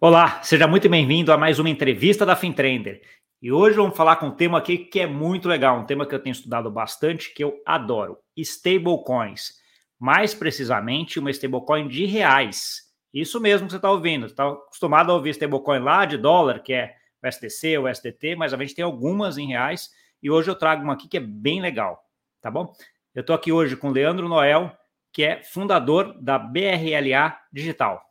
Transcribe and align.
Olá, 0.00 0.40
seja 0.44 0.68
muito 0.68 0.88
bem-vindo 0.88 1.32
a 1.32 1.36
mais 1.36 1.58
uma 1.58 1.68
entrevista 1.68 2.24
da 2.24 2.36
FinTrender. 2.36 3.02
E 3.42 3.50
hoje 3.50 3.74
vamos 3.74 3.96
falar 3.96 4.14
com 4.14 4.26
um 4.26 4.30
tema 4.30 4.56
aqui 4.56 4.78
que 4.78 5.00
é 5.00 5.08
muito 5.08 5.48
legal, 5.48 5.76
um 5.76 5.86
tema 5.86 6.06
que 6.06 6.14
eu 6.14 6.20
tenho 6.20 6.34
estudado 6.34 6.70
bastante, 6.70 7.34
que 7.34 7.42
eu 7.42 7.60
adoro, 7.66 8.16
stablecoins. 8.36 9.54
Mais 9.98 10.32
precisamente, 10.32 11.18
uma 11.18 11.32
stablecoin 11.32 11.88
de 11.88 12.06
reais. 12.06 12.82
Isso 13.12 13.40
mesmo 13.40 13.66
que 13.66 13.72
você 13.72 13.78
está 13.78 13.90
ouvindo. 13.90 14.26
Está 14.26 14.46
acostumado 14.46 15.10
a 15.10 15.16
ouvir 15.16 15.30
stablecoin 15.30 15.80
lá 15.80 16.04
de 16.04 16.16
dólar, 16.16 16.60
que 16.62 16.74
é 16.74 16.94
o 17.20 17.28
STC, 17.28 17.76
o 17.78 17.92
STT, 17.92 18.36
mas 18.36 18.54
a 18.54 18.56
gente 18.56 18.76
tem 18.76 18.84
algumas 18.84 19.36
em 19.36 19.48
reais. 19.48 19.90
E 20.22 20.30
hoje 20.30 20.48
eu 20.48 20.54
trago 20.54 20.84
uma 20.84 20.92
aqui 20.92 21.08
que 21.08 21.16
é 21.16 21.20
bem 21.20 21.60
legal, 21.60 22.00
tá 22.40 22.52
bom? 22.52 22.72
Eu 23.12 23.22
estou 23.22 23.34
aqui 23.34 23.50
hoje 23.50 23.74
com 23.74 23.88
o 23.88 23.92
Leandro 23.92 24.28
Noel, 24.28 24.72
que 25.12 25.24
é 25.24 25.42
fundador 25.42 26.16
da 26.22 26.38
BRLA 26.38 27.36
Digital. 27.52 28.07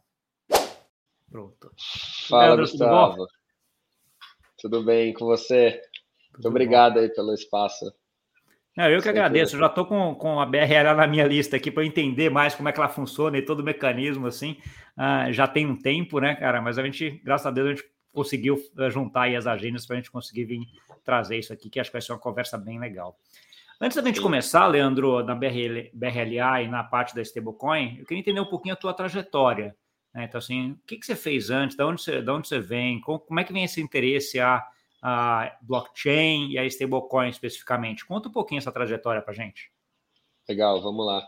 Pronto. 1.29 1.71
Fala, 2.29 2.45
Leandro, 2.45 2.65
Gustavo. 2.65 3.15
Tudo, 3.15 3.29
tudo, 4.57 4.83
bem 4.83 5.13
com 5.13 5.25
você? 5.25 5.81
Muito 6.33 6.47
obrigado 6.47 6.99
aí 6.99 7.09
pelo 7.09 7.33
espaço. 7.33 7.85
Não, 8.75 8.85
eu 8.85 8.97
que 8.97 9.05
Sempre 9.05 9.19
agradeço. 9.19 9.55
Eu 9.55 9.59
já 9.59 9.65
estou 9.67 9.85
com, 9.85 10.13
com 10.15 10.39
a 10.39 10.45
BRL 10.45 10.95
na 10.95 11.07
minha 11.07 11.25
lista 11.25 11.57
aqui 11.57 11.71
para 11.71 11.83
entender 11.83 12.29
mais 12.29 12.53
como 12.53 12.69
é 12.69 12.71
que 12.71 12.79
ela 12.79 12.87
funciona 12.87 13.37
e 13.37 13.41
todo 13.41 13.61
o 13.61 13.63
mecanismo 13.63 14.27
assim. 14.27 14.57
Uh, 14.95 15.33
já 15.33 15.47
tem 15.47 15.65
um 15.65 15.75
tempo, 15.75 16.19
né, 16.19 16.35
cara? 16.35 16.61
Mas 16.61 16.77
a 16.77 16.83
gente, 16.83 17.21
graças 17.23 17.47
a 17.47 17.51
Deus, 17.51 17.67
a 17.67 17.69
gente 17.71 17.89
conseguiu 18.13 18.57
eh, 18.79 18.89
juntar 18.89 19.23
aí 19.23 19.35
as 19.35 19.45
agendas 19.45 19.85
para 19.85 19.95
a 19.95 19.97
gente 19.99 20.09
conseguir 20.09 20.45
vir 20.45 20.61
trazer 21.03 21.37
isso 21.37 21.53
aqui, 21.53 21.69
que 21.69 21.79
acho 21.79 21.91
que 21.91 21.93
vai 21.93 22.01
ser 22.01 22.13
uma 22.13 22.19
conversa 22.19 22.57
bem 22.57 22.79
legal. 22.79 23.15
Antes 23.79 23.95
da 23.95 24.03
gente 24.03 24.19
começar, 24.19 24.65
Leandro, 24.65 25.23
na 25.23 25.35
BRL, 25.35 25.91
BRLA 25.93 26.63
e 26.63 26.67
na 26.67 26.83
parte 26.83 27.13
da 27.13 27.21
stablecoin, 27.21 27.97
eu 27.99 28.05
queria 28.05 28.21
entender 28.21 28.39
um 28.39 28.45
pouquinho 28.45 28.73
a 28.73 28.77
tua 28.77 28.91
trajetória. 28.91 29.75
Né? 30.17 30.25
Então, 30.25 30.39
assim, 30.39 30.71
o 30.71 30.79
que, 30.87 30.97
que 30.97 31.05
você 31.05 31.15
fez 31.15 31.51
antes? 31.51 31.77
De 31.77 31.83
onde 31.83 32.01
você, 32.01 32.23
de 32.23 32.31
onde 32.31 32.47
você 32.47 32.59
vem? 32.59 32.99
Como, 32.99 33.19
como 33.19 33.39
é 33.39 33.43
que 33.43 33.53
vem 33.53 33.63
esse 33.63 33.79
interesse 33.79 34.39
a, 34.39 34.63
a 34.99 35.55
blockchain 35.61 36.49
e 36.49 36.57
a 36.57 36.65
stablecoin 36.65 37.29
especificamente? 37.29 38.03
Conta 38.03 38.27
um 38.27 38.31
pouquinho 38.31 38.57
essa 38.57 38.71
trajetória 38.71 39.21
para 39.21 39.35
gente. 39.35 39.71
Legal, 40.49 40.81
vamos 40.81 41.05
lá. 41.05 41.23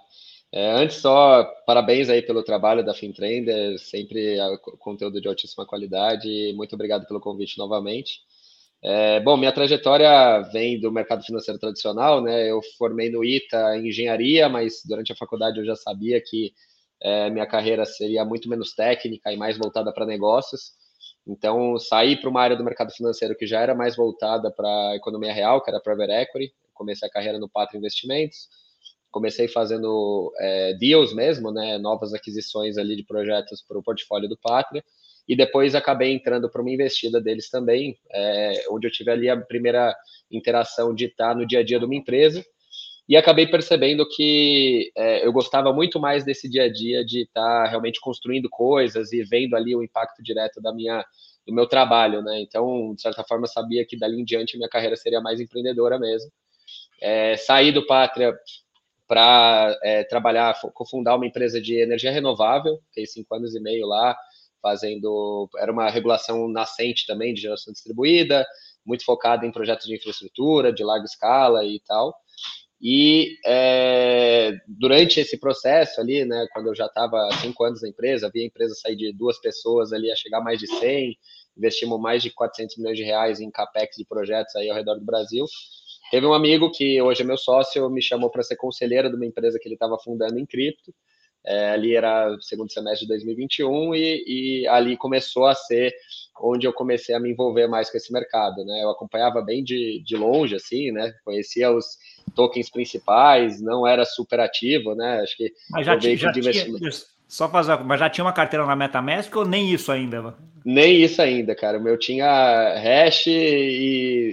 É, 0.52 0.72
antes 0.72 0.98
só, 0.98 1.44
parabéns 1.68 2.10
aí 2.10 2.24
pelo 2.24 2.42
trabalho 2.42 2.84
da 2.84 2.96
FinTrender, 2.96 3.78
sempre 3.78 4.38
conteúdo 4.80 5.22
de 5.22 5.28
altíssima 5.28 5.68
qualidade. 5.68 6.52
Muito 6.56 6.74
obrigado 6.74 7.06
pelo 7.06 7.20
convite 7.20 7.60
novamente. 7.60 8.22
É, 8.82 9.20
bom, 9.20 9.38
minha 9.38 9.52
trajetória 9.52 10.42
vem 10.52 10.80
do 10.80 10.92
mercado 10.92 11.24
financeiro 11.24 11.60
tradicional, 11.60 12.24
né? 12.24 12.50
Eu 12.50 12.60
formei 12.76 13.12
no 13.12 13.24
ITA 13.24 13.78
em 13.78 13.90
engenharia, 13.90 14.50
mas 14.50 14.82
durante 14.84 15.12
a 15.12 15.16
faculdade 15.16 15.60
eu 15.60 15.66
já 15.66 15.76
sabia 15.76 16.20
que 16.20 16.54
é, 17.02 17.30
minha 17.30 17.46
carreira 17.46 17.86
seria 17.86 18.26
muito 18.26 18.50
menos 18.50 18.74
técnica 18.74 19.32
e 19.32 19.38
mais 19.38 19.58
voltada 19.58 19.94
para 19.94 20.06
negócios. 20.06 20.74
Então, 21.26 21.78
saí 21.78 22.20
para 22.20 22.30
uma 22.30 22.42
área 22.42 22.58
do 22.58 22.64
mercado 22.64 22.92
financeiro 22.92 23.36
que 23.36 23.46
já 23.46 23.62
era 23.62 23.76
mais 23.76 23.96
voltada 23.96 24.52
para 24.52 24.68
a 24.90 24.96
economia 24.96 25.34
real, 25.34 25.62
que 25.62 25.70
era 25.70 25.80
private 25.80 26.12
equity. 26.12 26.54
Comecei 26.74 27.08
a 27.08 27.12
carreira 27.12 27.38
no 27.38 27.50
Pátria 27.50 27.78
Investimentos. 27.78 28.50
Comecei 29.12 29.48
fazendo 29.48 30.34
é, 30.40 30.74
deals 30.74 31.14
mesmo, 31.14 31.52
né, 31.52 31.78
novas 31.78 32.14
aquisições 32.14 32.78
ali 32.78 32.96
de 32.96 33.04
projetos 33.04 33.64
para 33.68 33.78
o 33.78 33.84
portfólio 33.84 34.30
do 34.30 34.38
Pátria. 34.38 34.84
E 35.28 35.36
depois 35.36 35.76
acabei 35.76 36.12
entrando 36.12 36.50
para 36.50 36.62
uma 36.62 36.72
investida 36.72 37.22
deles 37.22 37.50
também, 37.50 37.98
é, 38.12 38.66
onde 38.70 38.88
eu 38.88 38.92
tive 38.92 39.12
ali 39.12 39.30
a 39.30 39.38
primeira 39.38 39.96
interação 40.32 40.94
de 40.94 41.06
estar 41.06 41.36
no 41.36 41.46
dia 41.46 41.60
a 41.60 41.64
dia 41.64 41.80
de 41.80 41.86
uma 41.86 41.96
empresa 41.96 42.44
e 43.10 43.18
acabei 43.18 43.48
percebendo 43.48 44.08
que 44.08 44.92
é, 44.96 45.26
eu 45.26 45.34
gostava 45.34 45.74
muito 45.74 46.00
mais 46.00 46.24
desse 46.24 46.48
dia 46.48 46.66
a 46.66 46.72
dia 46.72 47.04
de 47.04 47.24
estar 47.24 47.64
tá 47.64 47.68
realmente 47.68 48.00
construindo 48.00 48.48
coisas 48.48 49.12
e 49.12 49.24
vendo 49.24 49.56
ali 49.56 49.76
o 49.76 49.82
impacto 49.82 50.22
direto 50.22 50.62
da 50.62 50.72
minha 50.72 51.04
do 51.48 51.52
meu 51.52 51.66
trabalho, 51.68 52.22
né? 52.22 52.40
Então, 52.42 52.94
de 52.94 53.02
certa 53.02 53.24
forma, 53.24 53.48
sabia 53.48 53.84
que 53.84 53.98
dali 53.98 54.22
em 54.22 54.24
diante 54.24 54.56
minha 54.56 54.70
carreira 54.70 54.96
seria 54.96 55.20
mais 55.20 55.40
empreendedora 55.42 55.98
mesmo. 55.98 56.30
É, 57.02 57.36
saí 57.38 57.72
do 57.72 57.88
Pátria 57.88 58.38
para 59.08 59.76
é, 59.84 60.04
trabalhar, 60.04 60.60
cofundar 60.76 61.16
uma 61.16 61.26
empresa 61.26 61.60
de 61.60 61.82
energia 61.82 62.12
renovável, 62.12 62.80
fiquei 62.90 63.08
cinco 63.08 63.34
anos 63.34 63.56
e 63.56 63.60
meio 63.60 63.88
lá, 63.88 64.16
fazendo. 64.62 65.50
Era 65.58 65.72
uma 65.72 65.90
regulação 65.90 66.48
nascente 66.48 67.08
também 67.08 67.34
de 67.34 67.42
geração 67.42 67.74
distribuída, 67.74 68.46
muito 68.86 69.04
focada 69.04 69.48
em 69.48 69.52
projetos 69.52 69.88
de 69.88 69.96
infraestrutura, 69.96 70.72
de 70.72 70.84
larga 70.84 71.06
escala 71.06 71.66
e 71.66 71.80
tal. 71.88 72.14
E 72.82 73.38
é, 73.46 74.58
durante 74.68 75.20
esse 75.20 75.38
processo 75.38 76.00
ali, 76.00 76.24
né, 76.24 76.48
quando 76.54 76.68
eu 76.68 76.76
já 76.76 76.86
estava 76.86 77.30
cinco 77.42 77.64
anos 77.66 77.82
na 77.82 77.90
empresa, 77.90 78.32
vi 78.34 78.42
a 78.42 78.46
empresa 78.46 78.74
sair 78.76 78.96
de 78.96 79.12
duas 79.12 79.40
pessoas 79.40 79.92
ali 79.92 80.10
a 80.10 80.16
chegar 80.16 80.38
a 80.38 80.44
mais 80.44 80.60
de 80.60 80.68
100, 80.68 81.18
investimos 81.58 82.00
mais 82.00 82.24
de 82.24 82.30
400 82.32 82.78
milhões 82.78 82.98
de 82.98 83.04
reais 83.04 83.42
em 83.42 83.52
capex 83.52 83.98
de 83.98 84.06
projetos 84.06 84.56
aí 84.56 84.70
ao 84.70 84.78
redor 84.78 84.96
do 84.96 85.06
Brasil. 85.06 85.46
Teve 86.10 86.26
um 86.26 86.34
amigo 86.34 86.72
que 86.72 87.02
hoje 87.02 87.22
é 87.22 87.26
meu 87.26 87.38
sócio, 87.38 87.90
me 87.90 88.02
chamou 88.02 88.32
para 88.32 88.44
ser 88.44 88.56
conselheiro 88.56 89.10
de 89.10 89.16
uma 89.16 89.26
empresa 89.26 89.60
que 89.60 89.68
ele 89.68 89.76
estava 89.76 89.98
fundando 90.00 90.40
em 90.40 90.46
cripto. 90.46 90.94
É, 91.46 91.72
ali 91.72 91.96
era 91.96 92.32
o 92.32 92.42
segundo 92.42 92.72
semestre 92.72 93.06
de 93.06 93.14
2021 93.14 93.96
e, 93.96 94.24
e, 94.28 94.68
ali 94.68 94.98
começou 94.98 95.46
a 95.46 95.56
ser 95.56 95.94
onde 96.42 96.68
eu 96.68 96.74
comecei 96.74 97.16
a 97.16 97.20
me 97.20 97.32
envolver 97.32 97.68
mais 97.68 97.90
com 97.90 97.98
esse 97.98 98.12
mercado, 98.12 98.64
né? 98.66 98.84
Eu 98.84 98.90
acompanhava 98.90 99.42
bem 99.42 99.64
de, 99.64 100.02
de 100.06 100.16
longe, 100.16 100.56
assim, 100.56 100.92
né? 100.92 101.14
Conhecia 101.24 101.72
os 101.72 101.98
tokens 102.36 102.70
principais, 102.70 103.62
não 103.62 103.86
era 103.86 104.06
super 104.06 104.40
ativo, 104.40 104.96
né? 104.96 105.22
Acho 105.22 105.36
que 105.36 105.52
mas 105.72 105.86
já, 105.86 105.98
já 105.98 106.32
tinha, 106.32 106.92
só 107.28 107.48
fazer, 107.48 107.78
mas 107.84 108.00
já 108.00 108.10
tinha 108.10 108.26
uma 108.26 108.34
carteira 108.34 108.66
na 108.66 108.76
MetaMask 108.76 109.36
ou 109.36 109.46
nem 109.46 109.72
isso 109.72 109.92
ainda? 109.92 110.36
Nem 110.66 111.02
isso 111.02 111.22
ainda, 111.22 111.56
cara. 111.56 111.78
O 111.78 111.84
meu 111.84 111.98
tinha 111.98 112.26
hash 112.76 113.28
e, 113.28 113.34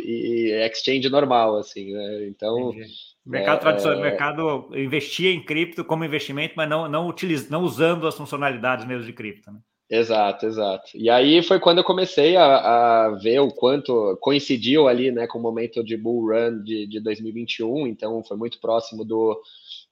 e 0.04 0.50
exchange 0.66 1.08
normal, 1.08 1.56
assim, 1.56 1.92
né? 1.92 2.26
Então 2.26 2.72
Entendi 2.72 3.16
Mercado 3.26 3.56
é, 3.56 3.60
tradicional, 3.60 3.98
é... 3.98 4.02
mercado 4.02 4.68
investia 4.76 5.32
em 5.32 5.42
cripto 5.42 5.84
como 5.84 6.04
investimento, 6.04 6.54
mas 6.56 6.68
não, 6.68 6.88
não, 6.88 7.08
utiliz, 7.08 7.50
não 7.50 7.62
usando 7.62 8.06
as 8.06 8.14
funcionalidades 8.14 8.86
mesmo 8.86 9.04
de 9.04 9.12
cripto. 9.12 9.50
Né? 9.50 9.58
Exato, 9.90 10.46
exato. 10.46 10.90
E 10.94 11.10
aí 11.10 11.42
foi 11.42 11.58
quando 11.58 11.78
eu 11.78 11.84
comecei 11.84 12.36
a, 12.36 12.44
a, 12.44 13.08
ver 13.10 13.40
o 13.40 13.48
quanto 13.48 14.16
coincidiu 14.20 14.86
ali 14.86 15.10
né, 15.10 15.26
com 15.26 15.38
o 15.38 15.42
momento 15.42 15.82
de 15.82 15.96
bull 15.96 16.28
run 16.28 16.62
de, 16.62 16.86
de 16.86 17.00
2021, 17.00 17.88
então 17.88 18.22
foi 18.22 18.36
muito 18.36 18.60
próximo 18.60 19.04
do 19.04 19.40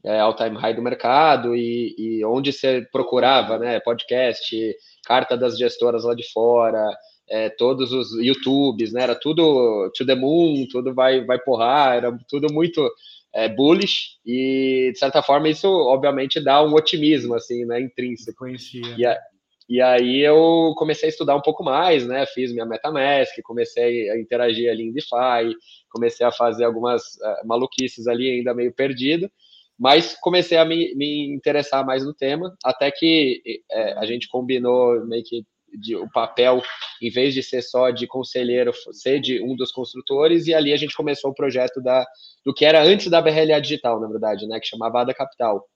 é, 0.04 0.20
all-time 0.20 0.56
high 0.56 0.74
do 0.74 0.82
mercado 0.82 1.56
e, 1.56 1.94
e, 1.96 2.24
onde 2.24 2.52
você 2.52 2.86
procurava, 2.92 3.58
né, 3.58 3.80
podcast, 3.80 4.76
carta 5.04 5.36
das 5.36 5.56
gestoras 5.56 6.04
lá 6.04 6.14
de 6.14 6.30
fora, 6.30 6.90
é, 7.28 7.48
todos 7.48 7.90
os 7.90 8.12
YouTubes, 8.20 8.92
né, 8.92 9.02
era 9.02 9.14
tudo 9.14 9.90
to 9.96 10.04
the 10.04 10.14
moon, 10.14 10.66
tudo 10.70 10.94
vai, 10.94 11.24
vai 11.24 11.38
porrar, 11.38 11.96
era 11.96 12.18
tudo 12.28 12.52
muito 12.52 12.86
é, 13.32 13.48
bullish 13.48 14.18
e 14.24 14.90
de 14.92 14.98
certa 14.98 15.22
forma 15.22 15.48
isso 15.48 15.66
obviamente 15.66 16.38
dá 16.38 16.62
um 16.62 16.74
otimismo 16.74 17.34
assim, 17.34 17.64
né, 17.64 17.80
intrínseco. 17.80 18.38
Conhecia. 18.38 18.94
E, 18.98 19.06
a, 19.06 19.18
e 19.66 19.80
aí 19.80 20.20
eu 20.20 20.74
comecei 20.76 21.08
a 21.08 21.10
estudar 21.10 21.34
um 21.34 21.40
pouco 21.40 21.64
mais, 21.64 22.06
né, 22.06 22.26
fiz 22.26 22.52
minha 22.52 22.66
MetaMask, 22.66 23.40
comecei 23.42 24.10
a 24.10 24.20
interagir 24.20 24.70
ali 24.70 24.82
em 24.82 24.92
DeFi, 24.92 25.56
comecei 25.88 26.26
a 26.26 26.30
fazer 26.30 26.64
algumas 26.64 27.02
uh, 27.02 27.46
maluquices 27.46 28.06
ali 28.06 28.30
ainda 28.30 28.52
meio 28.52 28.72
perdido, 28.72 29.30
mas 29.78 30.16
comecei 30.20 30.56
a 30.56 30.64
me, 30.64 30.94
me 30.94 31.34
interessar 31.34 31.84
mais 31.84 32.04
no 32.04 32.14
tema, 32.14 32.56
até 32.64 32.90
que 32.90 33.42
é, 33.70 33.92
a 33.94 34.06
gente 34.06 34.28
combinou 34.28 35.04
meio 35.06 35.24
que 35.24 35.44
de, 35.78 35.96
o 35.96 36.08
papel, 36.10 36.62
em 37.02 37.10
vez 37.10 37.34
de 37.34 37.42
ser 37.42 37.62
só 37.62 37.90
de 37.90 38.06
conselheiro, 38.06 38.72
ser 38.92 39.20
de 39.20 39.42
um 39.42 39.56
dos 39.56 39.72
construtores, 39.72 40.46
e 40.46 40.54
ali 40.54 40.72
a 40.72 40.76
gente 40.76 40.96
começou 40.96 41.30
o 41.30 41.34
projeto 41.34 41.82
da, 41.82 42.06
do 42.44 42.54
que 42.54 42.64
era 42.64 42.82
antes 42.82 43.10
da 43.10 43.20
BRLA 43.20 43.60
Digital, 43.60 44.00
na 44.00 44.08
verdade, 44.08 44.46
né, 44.46 44.60
que 44.60 44.66
chamava 44.66 45.00
Ada 45.00 45.12
Capital. 45.12 45.68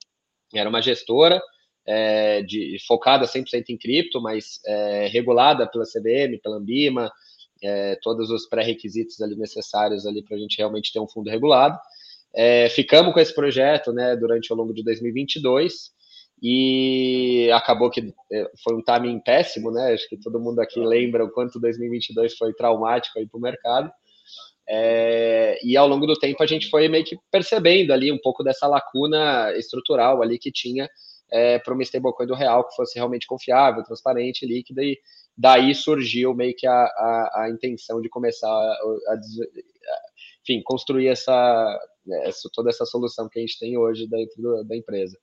Era 0.55 0.69
uma 0.69 0.81
gestora 0.81 1.43
é, 1.87 2.43
de, 2.43 2.77
focada 2.87 3.27
100% 3.27 3.65
em 3.71 3.77
cripto, 3.77 4.21
mas 4.21 4.61
é, 4.67 5.09
regulada 5.09 5.67
pela 5.67 5.85
CVM, 5.85 6.39
pela 6.43 6.57
Ambima, 6.57 7.11
é, 7.63 7.97
todos 8.03 8.31
os 8.31 8.47
pré-requisitos 8.47 9.21
ali 9.21 9.37
necessários 9.37 10.07
ali 10.07 10.23
para 10.23 10.37
a 10.37 10.39
gente 10.39 10.59
realmente 10.59 10.93
ter 10.93 11.01
um 11.01 11.09
fundo 11.09 11.29
regulado. 11.29 11.77
É, 12.35 12.69
ficamos 12.69 13.13
com 13.13 13.21
esse 13.21 13.35
projeto 13.35 13.93
né, 13.93 14.15
durante 14.17 14.53
o 14.53 14.57
longo 14.57 14.73
de 14.73 14.85
2022 14.85 15.91
e 16.43 17.51
acabou 17.53 17.91
que 17.91 18.15
é, 18.33 18.51
foi 18.63 18.75
um 18.75 18.83
timing 18.83 19.21
péssimo, 19.21 19.71
né? 19.71 19.93
Acho 19.93 20.09
que 20.09 20.17
todo 20.17 20.39
mundo 20.39 20.61
aqui 20.61 20.79
lembra 20.79 21.25
o 21.25 21.31
quanto 21.31 21.59
2022 21.61 22.37
foi 22.37 22.53
traumático 22.55 23.19
aí 23.19 23.27
para 23.27 23.39
o 23.39 23.41
mercado. 23.41 23.91
É, 24.71 25.59
e 25.65 25.77
ao 25.77 25.89
longo 25.89 26.07
do 26.07 26.19
tempo 26.19 26.43
a 26.43 26.47
gente 26.47 26.69
foi 26.69 26.89
meio 26.89 27.05
que 27.05 27.17
percebendo 27.31 27.93
ali 27.93 28.13
um 28.13 28.19
pouco 28.19 28.45
dessa 28.45 28.67
lacuna 28.67 29.51
estrutural 29.57 30.23
ali 30.23 30.39
que 30.39 30.53
tinha 30.53 30.87
é, 31.33 31.59
para 31.59 31.73
uma 31.73 31.83
stablecoin 31.83 32.27
do 32.27 32.35
real 32.35 32.69
que 32.69 32.77
fosse 32.77 32.97
realmente 32.97 33.27
confiável, 33.27 33.83
transparente, 33.83 34.47
líquida 34.47 34.83
e 34.83 34.99
daí 35.37 35.75
surgiu 35.75 36.35
meio 36.35 36.55
que 36.55 36.67
a, 36.67 36.73
a, 36.73 37.43
a 37.43 37.51
intenção 37.51 38.01
de 38.01 38.11
começar 38.11 38.49
a, 38.49 38.53
a, 38.53 39.17
enfim, 40.43 40.63
construir 40.63 41.09
essa, 41.09 41.81
essa, 42.25 42.49
toda 42.53 42.71
essa 42.71 42.85
solução 42.85 43.29
que 43.29 43.39
a 43.39 43.43
gente 43.43 43.59
tem 43.59 43.77
hoje 43.77 44.09
dentro 44.09 44.41
do, 44.41 44.65
da 44.65 44.77
empresa. 44.77 45.19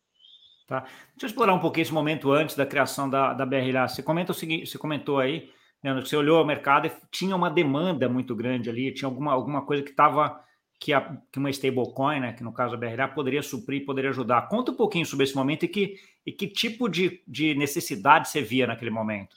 Tá. 0.68 0.82
Deixa 0.82 1.26
eu 1.26 1.28
explorar 1.28 1.54
um 1.54 1.60
pouquinho 1.60 1.84
esse 1.84 1.94
momento 1.94 2.32
antes 2.32 2.56
da 2.56 2.66
criação 2.66 3.10
da, 3.10 3.34
da 3.34 3.46
BRLA. 3.46 3.88
Você, 3.88 4.02
comenta 4.02 4.32
o 4.32 4.36
seguinte, 4.36 4.68
você 4.68 4.78
comentou 4.78 5.20
aí, 5.20 5.50
Leandro, 5.84 6.02
que 6.02 6.10
você 6.10 6.18
olhou 6.18 6.42
o 6.42 6.46
mercado 6.46 6.88
e 6.88 6.92
tinha 7.12 7.36
uma 7.36 7.50
demanda 7.50 8.10
muito 8.10 8.36
grande 8.36 8.70
ali, 8.70 8.92
tinha 8.92 9.08
alguma, 9.08 9.32
alguma 9.32 9.64
coisa 9.64 9.84
que 9.84 9.92
estava 9.92 10.44
que, 10.80 10.92
a, 10.92 11.18
que 11.32 11.40
uma 11.40 11.50
stablecoin, 11.50 12.20
né, 12.20 12.34
que 12.34 12.44
no 12.44 12.54
caso 12.54 12.74
a 12.74 12.78
BRLA, 12.78 13.08
poderia 13.10 13.42
suprir, 13.44 13.86
poderia 13.86 14.10
ajudar. 14.10 14.48
Conta 14.48 14.72
um 14.72 14.76
pouquinho 14.76 15.06
sobre 15.06 15.24
esse 15.24 15.36
momento 15.36 15.64
e 15.64 15.68
que, 15.68 15.96
e 16.26 16.32
que 16.32 16.48
tipo 16.48 16.90
de, 16.90 17.22
de 17.28 17.56
necessidade 17.56 18.30
você 18.30 18.42
via 18.42 18.68
naquele 18.68 18.92
momento. 18.92 19.36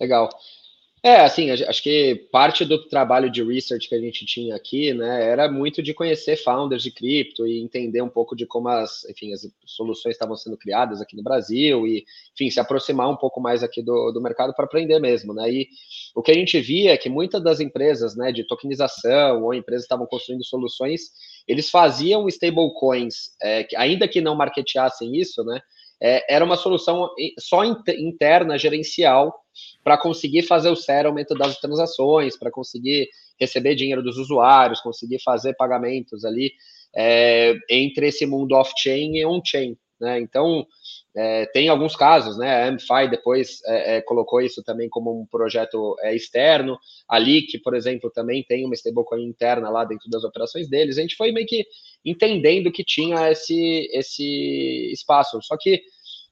Legal. 0.00 0.30
É, 1.06 1.16
assim, 1.16 1.50
acho 1.50 1.82
que 1.82 2.14
parte 2.32 2.64
do 2.64 2.88
trabalho 2.88 3.30
de 3.30 3.42
research 3.44 3.90
que 3.90 3.94
a 3.94 4.00
gente 4.00 4.24
tinha 4.24 4.56
aqui, 4.56 4.94
né, 4.94 5.28
era 5.28 5.52
muito 5.52 5.82
de 5.82 5.92
conhecer 5.92 6.34
founders 6.34 6.82
de 6.82 6.90
cripto 6.90 7.46
e 7.46 7.60
entender 7.60 8.00
um 8.00 8.08
pouco 8.08 8.34
de 8.34 8.46
como 8.46 8.68
as, 8.70 9.04
enfim, 9.04 9.30
as 9.34 9.46
soluções 9.66 10.14
estavam 10.14 10.34
sendo 10.34 10.56
criadas 10.56 11.02
aqui 11.02 11.14
no 11.14 11.22
Brasil 11.22 11.86
e, 11.86 12.06
enfim, 12.32 12.48
se 12.48 12.58
aproximar 12.58 13.10
um 13.10 13.16
pouco 13.16 13.38
mais 13.38 13.62
aqui 13.62 13.82
do, 13.82 14.12
do 14.12 14.22
mercado 14.22 14.54
para 14.54 14.64
aprender 14.64 14.98
mesmo, 14.98 15.34
né, 15.34 15.52
e 15.52 15.68
o 16.14 16.22
que 16.22 16.30
a 16.30 16.34
gente 16.34 16.58
via 16.58 16.94
é 16.94 16.96
que 16.96 17.10
muitas 17.10 17.42
das 17.42 17.60
empresas, 17.60 18.16
né, 18.16 18.32
de 18.32 18.42
tokenização 18.42 19.42
ou 19.42 19.52
empresas 19.52 19.84
estavam 19.84 20.06
construindo 20.06 20.42
soluções, 20.42 21.10
eles 21.46 21.68
faziam 21.68 22.26
stablecoins, 22.28 23.32
é, 23.42 23.66
ainda 23.76 24.08
que 24.08 24.22
não 24.22 24.34
marketeassem 24.34 25.14
isso, 25.14 25.44
né, 25.44 25.60
é, 26.06 26.22
era 26.28 26.44
uma 26.44 26.56
solução 26.58 27.08
só 27.38 27.64
interna, 27.64 28.58
gerencial, 28.58 29.34
para 29.82 29.96
conseguir 29.96 30.42
fazer 30.42 30.68
o 30.68 30.76
settlement 30.76 31.24
das 31.38 31.58
transações, 31.58 32.38
para 32.38 32.50
conseguir 32.50 33.08
receber 33.40 33.74
dinheiro 33.74 34.02
dos 34.02 34.18
usuários, 34.18 34.82
conseguir 34.82 35.18
fazer 35.22 35.54
pagamentos 35.54 36.26
ali 36.26 36.52
é, 36.94 37.54
entre 37.70 38.08
esse 38.08 38.26
mundo 38.26 38.54
off-chain 38.54 39.16
e 39.16 39.24
on-chain. 39.24 39.78
Né? 39.98 40.20
Então, 40.20 40.66
é, 41.16 41.46
tem 41.46 41.68
alguns 41.68 41.94
casos, 41.94 42.36
né? 42.36 42.64
A 42.64 42.68
Amplify 42.68 43.08
depois 43.08 43.60
é, 43.66 43.96
é, 43.96 44.00
colocou 44.02 44.40
isso 44.40 44.64
também 44.64 44.88
como 44.88 45.20
um 45.20 45.24
projeto 45.24 45.96
é, 46.00 46.14
externo. 46.14 46.76
A 47.08 47.18
Leak, 47.18 47.58
por 47.58 47.74
exemplo, 47.74 48.10
também 48.10 48.42
tem 48.42 48.64
uma 48.64 48.74
stablecoin 48.74 49.22
interna 49.22 49.70
lá 49.70 49.84
dentro 49.84 50.10
das 50.10 50.24
operações 50.24 50.68
deles. 50.68 50.98
A 50.98 51.02
gente 51.02 51.14
foi 51.14 51.30
meio 51.30 51.46
que 51.46 51.64
entendendo 52.04 52.72
que 52.72 52.82
tinha 52.82 53.30
esse, 53.30 53.88
esse 53.92 54.90
espaço. 54.92 55.40
Só 55.42 55.56
que 55.56 55.82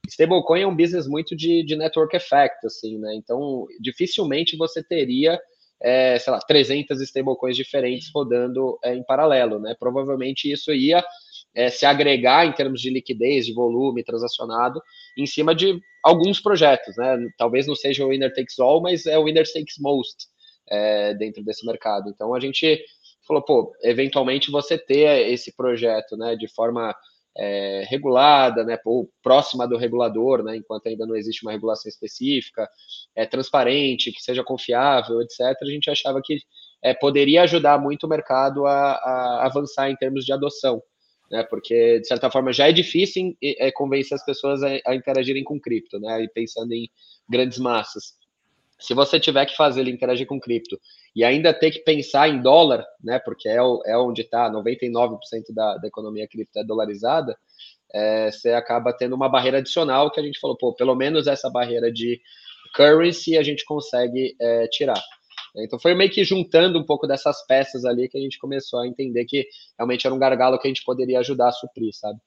stablecoin 0.09 0.61
é 0.61 0.67
um 0.67 0.75
business 0.75 1.07
muito 1.07 1.33
de, 1.33 1.63
de 1.63 1.77
network 1.77 2.13
effect, 2.13 2.65
assim, 2.65 2.97
né? 2.97 3.15
Então, 3.15 3.65
dificilmente 3.79 4.57
você 4.57 4.83
teria, 4.83 5.39
é, 5.81 6.19
sei 6.19 6.33
lá, 6.33 6.39
300 6.39 6.99
stablecoins 6.99 7.55
diferentes 7.55 8.11
rodando 8.13 8.77
é, 8.83 8.93
em 8.93 9.03
paralelo, 9.05 9.59
né? 9.59 9.73
Provavelmente 9.79 10.51
isso 10.51 10.73
ia 10.73 11.01
é, 11.55 11.69
se 11.69 11.85
agregar 11.85 12.45
em 12.45 12.51
termos 12.51 12.81
de 12.81 12.89
liquidez, 12.89 13.45
de 13.45 13.53
volume 13.53 14.03
transacionado, 14.03 14.81
em 15.17 15.25
cima 15.25 15.53
de 15.53 15.79
alguns 16.03 16.39
projetos, 16.39 16.95
né? 16.97 17.17
Talvez 17.37 17.67
não 17.67 17.75
seja 17.75 18.05
o 18.05 18.09
winner 18.09 18.33
takes 18.33 18.59
all, 18.59 18.81
mas 18.81 19.05
é 19.05 19.17
o 19.17 19.25
winner 19.25 19.45
takes 19.51 19.75
most 19.79 20.27
é, 20.69 21.13
dentro 21.13 21.43
desse 21.43 21.65
mercado. 21.65 22.09
Então, 22.09 22.33
a 22.33 22.39
gente 22.39 22.83
falou, 23.27 23.43
pô, 23.43 23.73
eventualmente 23.81 24.51
você 24.51 24.77
ter 24.77 25.31
esse 25.31 25.55
projeto, 25.55 26.17
né, 26.17 26.35
de 26.35 26.47
forma 26.47 26.93
é, 27.37 27.85
regulada, 27.89 28.63
né, 28.63 28.77
ou 28.85 29.09
próxima 29.21 29.67
do 29.67 29.77
regulador, 29.77 30.43
né, 30.43 30.57
enquanto 30.57 30.87
ainda 30.87 31.05
não 31.05 31.15
existe 31.15 31.43
uma 31.43 31.51
regulação 31.51 31.89
específica, 31.89 32.67
é 33.15 33.25
transparente, 33.25 34.11
que 34.11 34.21
seja 34.21 34.43
confiável, 34.43 35.21
etc. 35.21 35.55
A 35.61 35.65
gente 35.65 35.89
achava 35.89 36.21
que 36.23 36.37
é, 36.83 36.93
poderia 36.93 37.43
ajudar 37.43 37.79
muito 37.79 38.05
o 38.05 38.09
mercado 38.09 38.65
a, 38.65 38.93
a, 38.93 39.45
avançar 39.45 39.89
em 39.89 39.95
termos 39.95 40.25
de 40.25 40.33
adoção, 40.33 40.81
né, 41.33 41.41
porque 41.41 41.99
de 41.99 42.07
certa 42.07 42.29
forma 42.29 42.53
já 42.53 42.69
é 42.69 42.71
difícil 42.71 43.35
é, 43.41 43.71
convencer 43.71 44.15
as 44.15 44.23
pessoas 44.23 44.61
a, 44.61 44.69
a 44.85 44.93
interagirem 44.93 45.43
com 45.43 45.59
cripto, 45.59 45.99
né, 45.99 46.21
e 46.21 46.29
pensando 46.29 46.71
em 46.73 46.87
grandes 47.27 47.57
massas. 47.57 48.13
Se 48.79 48.93
você 48.93 49.19
tiver 49.19 49.47
que 49.47 49.55
fazer 49.55 49.81
ele 49.81 49.89
interagir 49.89 50.27
com 50.27 50.39
cripto 50.39 50.79
e 51.15 51.23
ainda 51.23 51.51
ter 51.51 51.71
que 51.71 51.79
pensar 51.79 52.29
em 52.29 52.39
dólar, 52.39 52.85
né, 53.03 53.17
porque 53.17 53.49
é, 53.49 53.55
é 53.55 53.97
onde 53.97 54.21
está 54.21 54.47
99% 54.47 55.17
da, 55.49 55.77
da 55.77 55.87
economia 55.87 56.27
cripto 56.27 56.59
é 56.59 56.63
dolarizada, 56.63 57.35
é, 57.91 58.31
você 58.31 58.51
acaba 58.51 58.93
tendo 58.93 59.15
uma 59.15 59.27
barreira 59.27 59.57
adicional 59.57 60.11
que 60.11 60.19
a 60.19 60.23
gente 60.23 60.39
falou, 60.39 60.55
pô, 60.55 60.71
pelo 60.75 60.93
menos 60.93 61.25
essa 61.25 61.49
barreira 61.49 61.91
de 61.91 62.21
currency 62.75 63.39
a 63.39 63.43
gente 63.43 63.65
consegue 63.65 64.35
é, 64.39 64.67
tirar. 64.67 65.01
Então 65.55 65.79
foi 65.79 65.93
meio 65.93 66.09
que 66.09 66.23
juntando 66.23 66.79
um 66.79 66.85
pouco 66.85 67.05
dessas 67.05 67.45
peças 67.45 67.85
ali 67.85 68.09
que 68.09 68.17
a 68.17 68.21
gente 68.21 68.39
começou 68.39 68.79
a 68.79 68.87
entender 68.87 69.25
que 69.25 69.45
realmente 69.77 70.05
era 70.05 70.15
um 70.15 70.19
gargalo 70.19 70.57
que 70.57 70.67
a 70.67 70.69
gente 70.69 70.83
poderia 70.83 71.19
ajudar 71.19 71.49
a 71.49 71.51
suprir, 71.51 71.93
sabe? 71.93 72.19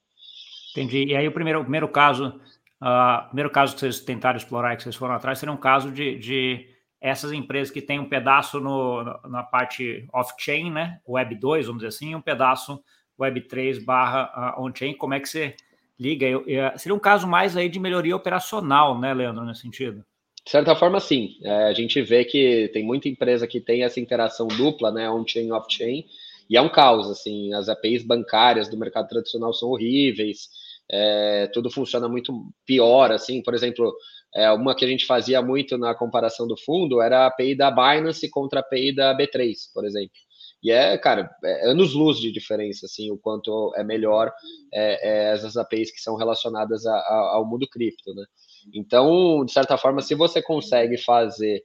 Entendi. 0.71 1.05
E 1.05 1.15
aí 1.15 1.27
o 1.27 1.31
primeiro, 1.31 1.59
o 1.59 1.63
primeiro 1.63 1.89
caso, 1.89 2.39
uh, 2.81 3.27
primeiro 3.27 3.49
caso 3.49 3.73
que 3.73 3.81
vocês 3.81 3.99
tentaram 3.99 4.37
explorar, 4.37 4.77
que 4.77 4.83
vocês 4.83 4.95
foram 4.95 5.15
atrás, 5.15 5.39
seria 5.39 5.53
um 5.53 5.57
caso 5.57 5.91
de, 5.91 6.17
de 6.19 6.67
essas 7.01 7.31
empresas 7.31 7.71
que 7.71 7.81
têm 7.81 7.99
um 7.99 8.07
pedaço 8.07 8.59
no, 8.59 9.03
na 9.27 9.43
parte 9.43 10.07
off-chain, 10.13 10.71
né? 10.71 10.99
Web 11.07 11.35
2, 11.35 11.65
vamos 11.67 11.81
dizer 11.81 11.89
assim, 11.89 12.11
e 12.11 12.15
um 12.15 12.21
pedaço 12.21 12.81
Web 13.19 13.41
3 13.41 13.83
barra 13.83 14.55
uh, 14.57 14.63
on-chain, 14.63 14.95
como 14.95 15.13
é 15.13 15.19
que 15.19 15.27
você 15.27 15.55
liga? 15.99 16.25
Eu, 16.25 16.47
eu, 16.47 16.77
seria 16.77 16.95
um 16.95 16.99
caso 16.99 17.27
mais 17.27 17.57
aí 17.57 17.67
de 17.67 17.79
melhoria 17.79 18.15
operacional, 18.15 18.99
né, 18.99 19.13
Leandro, 19.13 19.43
nesse 19.43 19.61
sentido? 19.61 20.05
De 20.47 20.51
certa 20.51 20.73
forma, 20.77 20.97
sim. 21.01 21.35
É, 21.43 21.63
a 21.65 21.73
gente 21.73 22.01
vê 22.01 22.23
que 22.23 22.69
tem 22.71 22.81
muita 22.81 23.09
empresa 23.09 23.45
que 23.45 23.59
tem 23.59 23.83
essa 23.83 23.99
interação 23.99 24.47
dupla, 24.47 24.89
né, 24.89 25.09
on-chain, 25.09 25.51
off-chain, 25.51 26.05
e 26.49 26.55
é 26.55 26.61
um 26.61 26.69
caos, 26.69 27.11
assim, 27.11 27.53
as 27.53 27.67
APIs 27.67 28.01
bancárias 28.01 28.69
do 28.69 28.77
mercado 28.77 29.09
tradicional 29.09 29.53
são 29.53 29.67
horríveis, 29.67 30.47
é, 30.89 31.47
tudo 31.47 31.69
funciona 31.69 32.07
muito 32.07 32.31
pior, 32.65 33.11
assim, 33.11 33.43
por 33.43 33.53
exemplo, 33.53 33.93
é, 34.33 34.49
uma 34.53 34.73
que 34.73 34.85
a 34.85 34.87
gente 34.87 35.05
fazia 35.05 35.41
muito 35.41 35.77
na 35.77 35.93
comparação 35.93 36.47
do 36.47 36.55
fundo 36.55 37.01
era 37.01 37.25
a 37.25 37.27
API 37.27 37.53
da 37.53 37.69
Binance 37.69 38.29
contra 38.29 38.61
a 38.61 38.63
API 38.63 38.95
da 38.95 39.13
B3, 39.17 39.53
por 39.73 39.83
exemplo. 39.85 40.15
E 40.63 40.71
é, 40.71 40.97
cara, 40.97 41.29
é 41.43 41.69
anos-luz 41.69 42.19
de 42.19 42.31
diferença, 42.31 42.85
assim, 42.85 43.11
o 43.11 43.17
quanto 43.17 43.73
é 43.75 43.83
melhor 43.83 44.31
é, 44.73 45.09
é 45.09 45.33
essas 45.33 45.57
APIs 45.57 45.91
que 45.91 45.99
são 45.99 46.15
relacionadas 46.15 46.85
a, 46.85 46.95
a, 46.95 47.31
ao 47.35 47.45
mundo 47.45 47.67
cripto, 47.67 48.13
né? 48.15 48.23
Então, 48.73 49.45
de 49.45 49.51
certa 49.51 49.77
forma, 49.77 50.01
se 50.01 50.15
você 50.15 50.41
consegue 50.41 50.97
fazer 50.97 51.63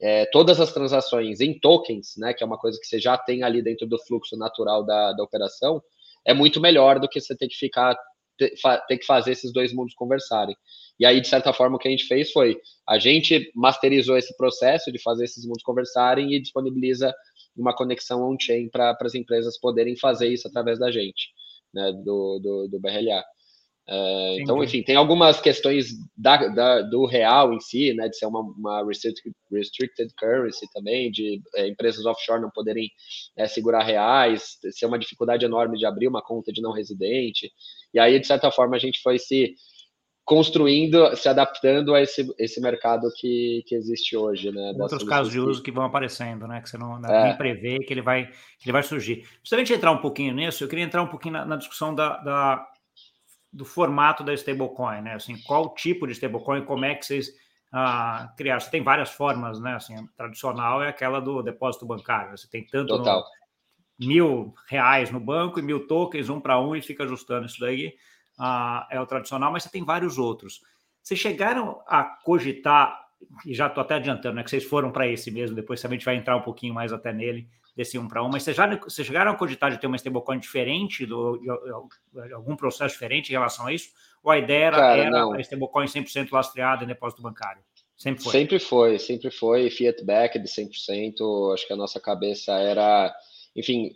é, 0.00 0.26
todas 0.26 0.60
as 0.60 0.72
transações 0.72 1.40
em 1.40 1.58
tokens, 1.58 2.14
né, 2.16 2.32
que 2.32 2.42
é 2.42 2.46
uma 2.46 2.58
coisa 2.58 2.78
que 2.80 2.86
você 2.86 2.98
já 2.98 3.18
tem 3.18 3.42
ali 3.42 3.62
dentro 3.62 3.86
do 3.86 3.98
fluxo 4.06 4.36
natural 4.36 4.84
da, 4.84 5.12
da 5.12 5.22
operação, 5.22 5.82
é 6.24 6.34
muito 6.34 6.60
melhor 6.60 6.98
do 6.98 7.08
que 7.08 7.20
você 7.20 7.36
ter 7.36 7.48
que 7.48 7.56
ficar 7.56 7.96
ter, 8.38 8.98
que 8.98 9.04
fazer 9.04 9.32
esses 9.32 9.52
dois 9.52 9.72
mundos 9.72 9.94
conversarem. 9.94 10.56
E 10.98 11.04
aí, 11.04 11.20
de 11.20 11.28
certa 11.28 11.52
forma, 11.52 11.76
o 11.76 11.78
que 11.78 11.88
a 11.88 11.90
gente 11.90 12.06
fez 12.06 12.32
foi 12.32 12.56
a 12.88 12.98
gente 12.98 13.50
masterizou 13.54 14.16
esse 14.16 14.34
processo 14.36 14.90
de 14.90 15.00
fazer 15.00 15.24
esses 15.24 15.44
mundos 15.44 15.62
conversarem 15.62 16.32
e 16.32 16.40
disponibiliza 16.40 17.14
uma 17.56 17.74
conexão 17.74 18.22
on-chain 18.22 18.68
para 18.70 18.96
as 19.00 19.14
empresas 19.14 19.58
poderem 19.58 19.96
fazer 19.96 20.28
isso 20.28 20.48
através 20.48 20.78
da 20.78 20.90
gente, 20.90 21.28
né, 21.74 21.92
do, 22.04 22.38
do, 22.38 22.68
do 22.68 22.80
BRLA. 22.80 23.22
É, 23.92 24.36
então, 24.40 24.62
enfim, 24.62 24.84
tem 24.84 24.94
algumas 24.94 25.40
questões 25.40 25.88
da, 26.16 26.36
da, 26.46 26.80
do 26.82 27.06
real 27.06 27.52
em 27.52 27.58
si, 27.58 27.92
né, 27.92 28.08
de 28.08 28.16
ser 28.16 28.26
uma, 28.26 28.40
uma 28.40 28.86
restricted, 28.86 29.34
restricted, 29.50 30.14
currency 30.16 30.64
também, 30.72 31.10
de 31.10 31.42
é, 31.56 31.66
empresas 31.66 32.06
offshore 32.06 32.40
não 32.40 32.50
poderem 32.50 32.88
é, 33.36 33.48
segurar 33.48 33.82
reais, 33.82 34.58
ser 34.70 34.86
uma 34.86 34.98
dificuldade 34.98 35.44
enorme 35.44 35.76
de 35.76 35.86
abrir 35.86 36.06
uma 36.06 36.22
conta 36.22 36.52
de 36.52 36.62
não 36.62 36.70
residente. 36.70 37.50
E 37.92 37.98
aí, 37.98 38.20
de 38.20 38.28
certa 38.28 38.52
forma, 38.52 38.76
a 38.76 38.78
gente 38.78 39.02
foi 39.02 39.18
se 39.18 39.54
construindo, 40.24 41.16
se 41.16 41.28
adaptando 41.28 41.92
a 41.92 42.00
esse, 42.00 42.32
esse 42.38 42.60
mercado 42.60 43.08
que, 43.18 43.64
que 43.66 43.74
existe 43.74 44.16
hoje, 44.16 44.52
né? 44.52 44.72
Outros 44.78 45.02
casos 45.02 45.32
de 45.32 45.40
uso 45.40 45.60
que 45.60 45.72
vão 45.72 45.82
aparecendo, 45.82 46.46
né? 46.46 46.60
Que 46.60 46.70
você 46.70 46.78
não 46.78 47.04
é. 47.04 47.24
nem 47.24 47.36
prevê 47.36 47.80
que 47.80 47.92
ele 47.92 48.02
vai, 48.02 48.26
que 48.26 48.66
ele 48.66 48.72
vai 48.72 48.84
surgir. 48.84 49.26
Se 49.42 49.52
a 49.56 49.58
gente 49.58 49.72
entrar 49.72 49.90
um 49.90 50.00
pouquinho 50.00 50.32
nisso, 50.32 50.62
eu 50.62 50.68
queria 50.68 50.84
entrar 50.84 51.02
um 51.02 51.08
pouquinho 51.08 51.32
na, 51.32 51.44
na 51.44 51.56
discussão 51.56 51.92
da, 51.92 52.18
da, 52.18 52.64
do 53.52 53.64
formato 53.64 54.22
da 54.22 54.32
stablecoin, 54.34 55.02
né? 55.02 55.14
Assim, 55.14 55.36
qual 55.42 55.74
tipo 55.74 56.06
de 56.06 56.12
stablecoin, 56.12 56.64
como 56.64 56.84
é 56.84 56.94
que 56.94 57.04
vocês 57.04 57.30
ah, 57.72 58.32
criaram? 58.36 58.60
Você 58.60 58.70
tem 58.70 58.82
várias 58.82 59.10
formas, 59.10 59.60
né? 59.60 59.74
Assim, 59.74 59.96
a 59.96 60.04
tradicional 60.16 60.82
é 60.82 60.88
aquela 60.88 61.20
do 61.20 61.42
depósito 61.42 61.86
bancário. 61.86 62.36
Você 62.36 62.48
tem 62.48 62.66
tanto 62.66 62.96
no, 62.96 63.24
mil 63.98 64.54
reais 64.68 65.10
no 65.10 65.20
banco 65.20 65.58
e 65.58 65.62
mil 65.62 65.86
tokens, 65.86 66.28
um 66.28 66.40
para 66.40 66.60
um, 66.60 66.74
e 66.74 66.82
fica 66.82 67.04
ajustando 67.04 67.46
isso 67.46 67.60
daí 67.60 67.94
ah, 68.40 68.86
é 68.90 68.98
o 68.98 69.06
tradicional, 69.06 69.52
mas 69.52 69.64
você 69.64 69.68
tem 69.68 69.84
vários 69.84 70.16
outros. 70.16 70.62
Vocês 71.02 71.20
chegaram 71.20 71.82
a 71.86 72.02
cogitar, 72.02 72.98
e 73.44 73.54
já 73.54 73.66
estou 73.66 73.82
até 73.82 73.94
adiantando, 73.94 74.36
né, 74.36 74.42
que 74.42 74.50
vocês 74.50 74.64
foram 74.64 74.90
para 74.90 75.06
esse 75.06 75.30
mesmo, 75.30 75.56
depois 75.56 75.84
a 75.84 75.88
gente 75.88 76.04
vai 76.04 76.16
entrar 76.16 76.36
um 76.36 76.42
pouquinho 76.42 76.74
mais 76.74 76.92
até 76.92 77.12
nele, 77.12 77.48
desse 77.76 77.98
um 77.98 78.08
para 78.08 78.22
um, 78.22 78.28
mas 78.28 78.42
vocês, 78.42 78.56
já, 78.56 78.66
vocês 78.76 79.06
chegaram 79.06 79.32
a 79.32 79.36
cogitar 79.36 79.70
de 79.70 79.78
ter 79.78 79.86
uma 79.86 79.96
stablecoin 79.96 80.38
diferente, 80.38 81.06
do, 81.06 81.38
de, 81.38 82.26
de 82.26 82.32
algum 82.32 82.56
processo 82.56 82.92
diferente 82.92 83.28
em 83.28 83.32
relação 83.32 83.66
a 83.66 83.72
isso? 83.72 83.90
Ou 84.22 84.30
a 84.30 84.38
ideia 84.38 84.66
era, 84.66 84.76
Cara, 84.76 85.02
era 85.02 85.36
a 85.36 85.40
stablecoin 85.40 85.86
100% 85.86 86.28
lastreada 86.32 86.84
em 86.84 86.86
depósito 86.86 87.22
bancário? 87.22 87.62
Sempre 87.96 88.22
foi? 88.22 88.32
Sempre 88.32 88.58
foi, 88.58 88.98
sempre 88.98 89.30
foi. 89.30 89.70
Fiat 89.70 90.04
back 90.04 90.38
de 90.38 90.48
100%. 90.48 91.52
Acho 91.54 91.66
que 91.66 91.72
a 91.72 91.76
nossa 91.76 92.00
cabeça 92.00 92.52
era 92.52 93.14
enfim, 93.54 93.90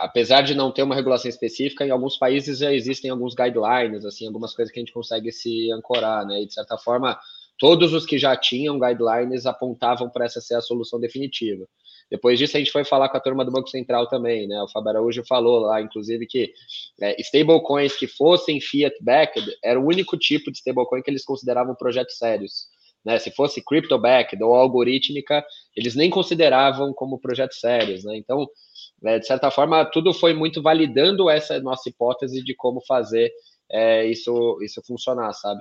apesar 0.00 0.42
de 0.42 0.54
não 0.54 0.70
ter 0.70 0.82
uma 0.82 0.94
regulação 0.94 1.28
específica, 1.30 1.84
em 1.84 1.90
alguns 1.90 2.18
países 2.18 2.58
já 2.58 2.72
existem 2.72 3.10
alguns 3.10 3.34
guidelines, 3.34 4.04
assim, 4.04 4.26
algumas 4.26 4.54
coisas 4.54 4.72
que 4.72 4.78
a 4.78 4.82
gente 4.82 4.92
consegue 4.92 5.32
se 5.32 5.72
ancorar, 5.72 6.26
né? 6.26 6.42
E 6.42 6.46
de 6.46 6.52
certa 6.52 6.76
forma, 6.76 7.18
todos 7.58 7.92
os 7.92 8.06
que 8.06 8.18
já 8.18 8.36
tinham 8.36 8.78
guidelines 8.78 9.46
apontavam 9.46 10.08
para 10.08 10.24
essa 10.24 10.40
ser 10.40 10.54
a 10.54 10.60
solução 10.60 11.00
definitiva. 11.00 11.66
Depois 12.10 12.38
disso, 12.38 12.56
a 12.56 12.60
gente 12.60 12.72
foi 12.72 12.84
falar 12.84 13.08
com 13.08 13.16
a 13.16 13.20
turma 13.20 13.44
do 13.44 13.52
Banco 13.52 13.68
Central 13.68 14.08
também, 14.08 14.46
né? 14.46 14.62
O 14.62 14.68
Fábio 14.68 14.90
Araújo 14.90 15.22
falou 15.26 15.60
lá, 15.60 15.80
inclusive, 15.80 16.26
que 16.26 16.52
é, 17.00 17.20
stablecoins 17.20 17.96
que 17.96 18.06
fossem 18.06 18.60
fiat-backed 18.60 19.46
era 19.62 19.78
o 19.78 19.86
único 19.86 20.16
tipo 20.16 20.50
de 20.50 20.58
stablecoin 20.58 21.02
que 21.02 21.10
eles 21.10 21.24
consideravam 21.24 21.74
projetos 21.74 22.16
sérios. 22.16 22.68
Né? 23.04 23.18
Se 23.18 23.30
fosse 23.30 23.62
crypto-backed 23.62 24.42
ou 24.42 24.54
algorítmica, 24.54 25.44
eles 25.76 25.94
nem 25.94 26.08
consideravam 26.08 26.92
como 26.94 27.20
projetos 27.20 27.60
sérios, 27.60 28.04
né? 28.04 28.16
Então, 28.16 28.46
é, 29.04 29.18
de 29.18 29.26
certa 29.26 29.50
forma, 29.50 29.84
tudo 29.84 30.14
foi 30.14 30.32
muito 30.32 30.62
validando 30.62 31.28
essa 31.28 31.60
nossa 31.60 31.88
hipótese 31.88 32.42
de 32.42 32.54
como 32.54 32.80
fazer 32.86 33.30
é, 33.70 34.06
isso, 34.06 34.58
isso 34.62 34.82
funcionar, 34.86 35.32
sabe? 35.34 35.60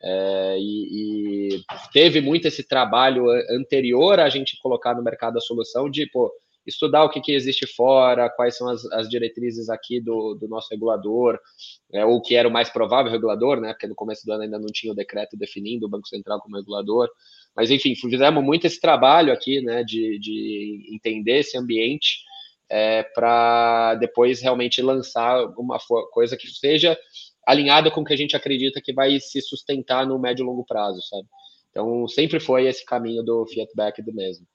É, 0.00 0.56
e, 0.58 1.56
e, 1.56 1.64
teve 1.92 2.20
muito 2.20 2.46
esse 2.46 2.62
trabalho 2.62 3.28
anterior 3.50 4.20
a 4.20 4.28
gente 4.28 4.58
colocar 4.60 4.94
no 4.94 5.02
mercado 5.02 5.38
a 5.38 5.40
solução 5.40 5.90
de 5.90 6.06
pô, 6.06 6.32
estudar 6.68 7.04
o 7.04 7.08
que, 7.08 7.20
que 7.20 7.32
existe 7.32 7.66
fora, 7.66 8.28
quais 8.28 8.56
são 8.56 8.68
as, 8.68 8.84
as 8.92 9.08
diretrizes 9.08 9.68
aqui 9.70 10.00
do, 10.00 10.34
do 10.34 10.46
nosso 10.46 10.68
regulador, 10.70 11.40
é, 11.92 12.04
ou 12.04 12.20
que 12.20 12.34
era 12.34 12.46
o 12.46 12.52
mais 12.52 12.68
provável 12.68 13.10
regulador, 13.10 13.60
né? 13.60 13.72
Porque 13.72 13.86
no 13.86 13.94
começo 13.94 14.24
do 14.26 14.32
ano 14.32 14.42
ainda 14.42 14.58
não 14.58 14.66
tinha 14.66 14.92
o 14.92 14.96
decreto 14.96 15.36
definindo 15.36 15.86
o 15.86 15.88
Banco 15.88 16.06
Central 16.06 16.40
como 16.40 16.56
regulador. 16.56 17.08
Mas 17.56 17.70
enfim, 17.70 17.94
fizemos 17.94 18.44
muito 18.44 18.66
esse 18.66 18.80
trabalho 18.80 19.32
aqui, 19.32 19.62
né? 19.62 19.82
De, 19.82 20.18
de 20.18 20.90
entender 20.92 21.38
esse 21.38 21.56
ambiente 21.56 22.18
é, 22.68 23.02
para 23.02 23.94
depois 23.94 24.42
realmente 24.42 24.82
lançar 24.82 25.46
uma 25.56 25.78
coisa 26.12 26.36
que 26.36 26.46
seja 26.48 26.98
alinhada 27.48 27.90
com 27.90 28.02
o 28.02 28.04
que 28.04 28.12
a 28.12 28.16
gente 28.16 28.36
acredita 28.36 28.80
que 28.80 28.92
vai 28.92 29.18
se 29.18 29.40
sustentar 29.40 30.06
no 30.06 30.18
médio 30.18 30.42
e 30.42 30.46
longo 30.46 30.64
prazo, 30.64 31.00
sabe? 31.02 31.26
Então, 31.70 32.06
sempre 32.06 32.38
foi 32.38 32.66
esse 32.66 32.84
caminho 32.84 33.22
do 33.22 33.46
Fiat 33.46 33.72
Back 33.74 34.02
do 34.02 34.12
mesmo. 34.12 34.46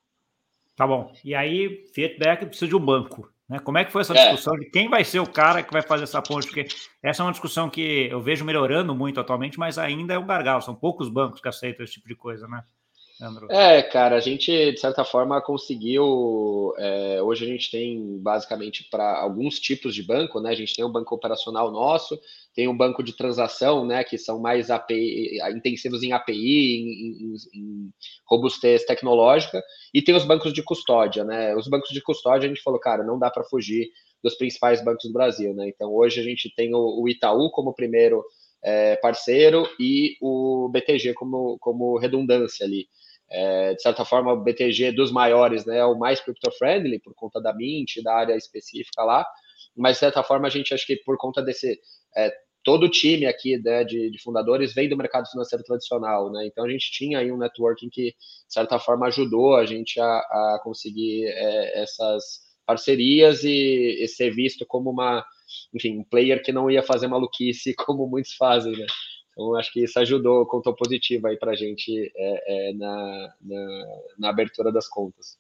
Tá 0.76 0.86
bom. 0.86 1.12
E 1.24 1.34
aí, 1.34 1.86
Fiat 1.94 2.20
Back 2.20 2.46
precisa 2.46 2.68
de 2.68 2.76
um 2.76 2.80
banco. 2.80 3.32
Né? 3.50 3.60
Como 3.60 3.78
é 3.80 3.86
que 3.86 3.92
foi 3.92 4.02
essa 4.02 4.14
é. 4.14 4.30
discussão 4.30 4.56
é. 4.56 4.60
de 4.60 4.66
quem 4.70 4.90
vai 4.90 5.04
ser 5.04 5.20
o 5.20 5.28
cara 5.28 5.64
que 5.64 5.74
vai 5.74 5.82
fazer 5.82 6.04
essa 6.04 6.22
ponte? 6.22 6.46
Porque 6.46 6.68
essa 7.02 7.24
é 7.24 7.26
uma 7.26 7.32
discussão 7.32 7.70
que 7.70 8.08
eu 8.12 8.22
vejo 8.22 8.46
melhorando 8.46 8.94
muito 8.94 9.20
atualmente, 9.20 9.58
mas 9.58 9.80
ainda 9.80 10.14
é 10.14 10.20
um 10.20 10.28
gargalo. 10.28 10.62
São 10.62 10.76
poucos 10.76 11.10
bancos 11.10 11.42
que 11.42 11.48
aceitam 11.48 11.84
esse 11.84 11.94
tipo 11.94 12.08
de 12.08 12.16
coisa, 12.16 12.48
né? 12.48 12.64
É, 13.50 13.84
cara, 13.84 14.16
a 14.16 14.20
gente, 14.20 14.52
de 14.72 14.80
certa 14.80 15.04
forma, 15.06 15.42
conseguiu. 15.42 16.74
É, 16.78 17.22
hoje 17.22 17.46
a 17.46 17.48
gente 17.48 17.70
tem 17.70 18.18
basicamente 18.20 18.88
para 18.90 19.20
alguns 19.20 19.60
tipos 19.60 19.94
de 19.94 20.02
banco, 20.02 20.40
né? 20.40 20.50
A 20.52 20.56
gente 20.56 20.76
tem 20.76 20.84
um 20.84 20.92
banco 20.92 21.14
operacional 21.14 21.72
nosso, 21.72 22.20
tem 22.56 22.68
um 22.68 22.76
banco 22.76 23.04
de 23.04 23.16
transação, 23.16 23.86
né? 23.86 24.04
Que 24.04 24.18
são 24.18 24.40
mais 24.40 24.72
API, 24.72 25.40
intensivos 25.56 26.04
em 26.04 26.14
API, 26.14 26.36
em, 26.36 27.26
em, 27.26 27.36
em 27.54 27.94
robustez 28.28 28.86
tecnológica, 28.86 29.62
e 29.94 30.02
tem 30.02 30.16
os 30.16 30.26
bancos 30.26 30.54
de 30.54 30.64
custódia, 30.64 31.24
né? 31.24 31.56
Os 31.56 31.68
bancos 31.68 31.90
de 31.90 32.02
custódia 32.02 32.46
a 32.46 32.50
gente 32.50 32.64
falou, 32.64 32.80
cara, 32.80 33.04
não 33.04 33.20
dá 33.20 33.30
para 33.30 33.44
fugir 33.44 33.90
dos 34.24 34.36
principais 34.36 34.84
bancos 34.84 35.04
do 35.06 35.14
Brasil, 35.14 35.54
né? 35.54 35.70
Então 35.70 35.94
hoje 35.94 36.20
a 36.20 36.24
gente 36.24 36.54
tem 36.56 36.74
o, 36.74 37.02
o 37.02 37.10
Itaú 37.10 37.52
como 37.52 37.76
primeiro 37.76 38.24
é, 38.64 38.96
parceiro 38.96 39.68
e 39.80 40.16
o 40.22 40.70
BTG 40.70 41.14
como, 41.14 41.58
como 41.60 41.98
redundância 42.00 42.66
ali. 42.66 42.88
É, 43.34 43.74
de 43.74 43.82
certa 43.82 44.06
forma, 44.06 44.32
o 44.32 44.44
BTG 44.44 44.92
dos 44.92 45.12
maiores 45.12 45.66
né, 45.66 45.80
é 45.80 45.86
o 45.86 45.98
mais 45.98 46.22
crypto-friendly, 46.22 47.00
por 47.00 47.16
conta 47.16 47.42
da 47.42 47.52
Mint, 47.52 48.02
da 48.04 48.14
área 48.14 48.36
específica 48.36 49.04
lá, 49.04 49.26
mas 49.76 49.96
de 49.96 50.02
certa 50.02 50.24
forma 50.24 50.46
a 50.48 50.52
gente 50.52 50.72
acha 50.74 50.86
que 50.86 50.98
por 50.98 51.18
conta 51.18 51.42
desse. 51.42 51.80
É, 52.16 52.32
todo 52.64 52.86
o 52.86 52.90
time 52.90 53.26
aqui 53.26 53.58
né, 53.58 53.84
de, 53.84 54.12
de, 54.12 54.22
fundadores 54.22 54.74
vem 54.74 54.88
do 54.88 54.96
mercado 54.96 55.28
financeiro 55.30 55.64
tradicional, 55.64 56.32
né? 56.32 56.46
Então 56.46 56.64
a 56.64 56.70
gente 56.70 56.92
tinha 56.92 57.20
aí 57.20 57.32
um 57.32 57.38
networking 57.38 57.90
que, 57.90 58.12
de 58.12 58.54
certa 58.54 58.80
forma, 58.80 59.08
ajudou 59.08 59.56
a 59.56 59.66
gente 59.66 60.00
a, 60.00 60.06
a 60.06 60.60
conseguir 60.64 61.26
é, 61.26 61.82
essas 61.82 62.42
parcerias 62.66 63.44
e, 63.44 64.04
e, 64.04 64.08
ser 64.08 64.32
visto 64.34 64.66
como 64.66 64.90
uma, 64.90 65.26
enfim, 65.74 65.98
um 65.98 66.04
player 66.04 66.42
que 66.42 66.54
não 66.54 66.72
ia 66.72 66.82
fazer 66.82 67.08
maluquice 67.08 67.74
como 67.86 68.08
muitos 68.08 68.34
fazem, 68.36 68.74
né? 68.74 68.86
Então, 69.34 69.56
acho 69.56 69.74
que 69.74 69.84
isso 69.84 70.00
ajudou, 70.00 70.46
contou 70.46 70.76
positivo 70.76 71.28
aí 71.28 71.38
para 71.38 71.52
a 71.52 71.56
gente 71.56 72.12
é, 72.16 72.70
é, 72.70 72.74
na, 72.74 73.34
na, 73.42 73.86
na, 74.20 74.30
abertura 74.30 74.72
das 74.72 74.88
contas. 74.88 75.38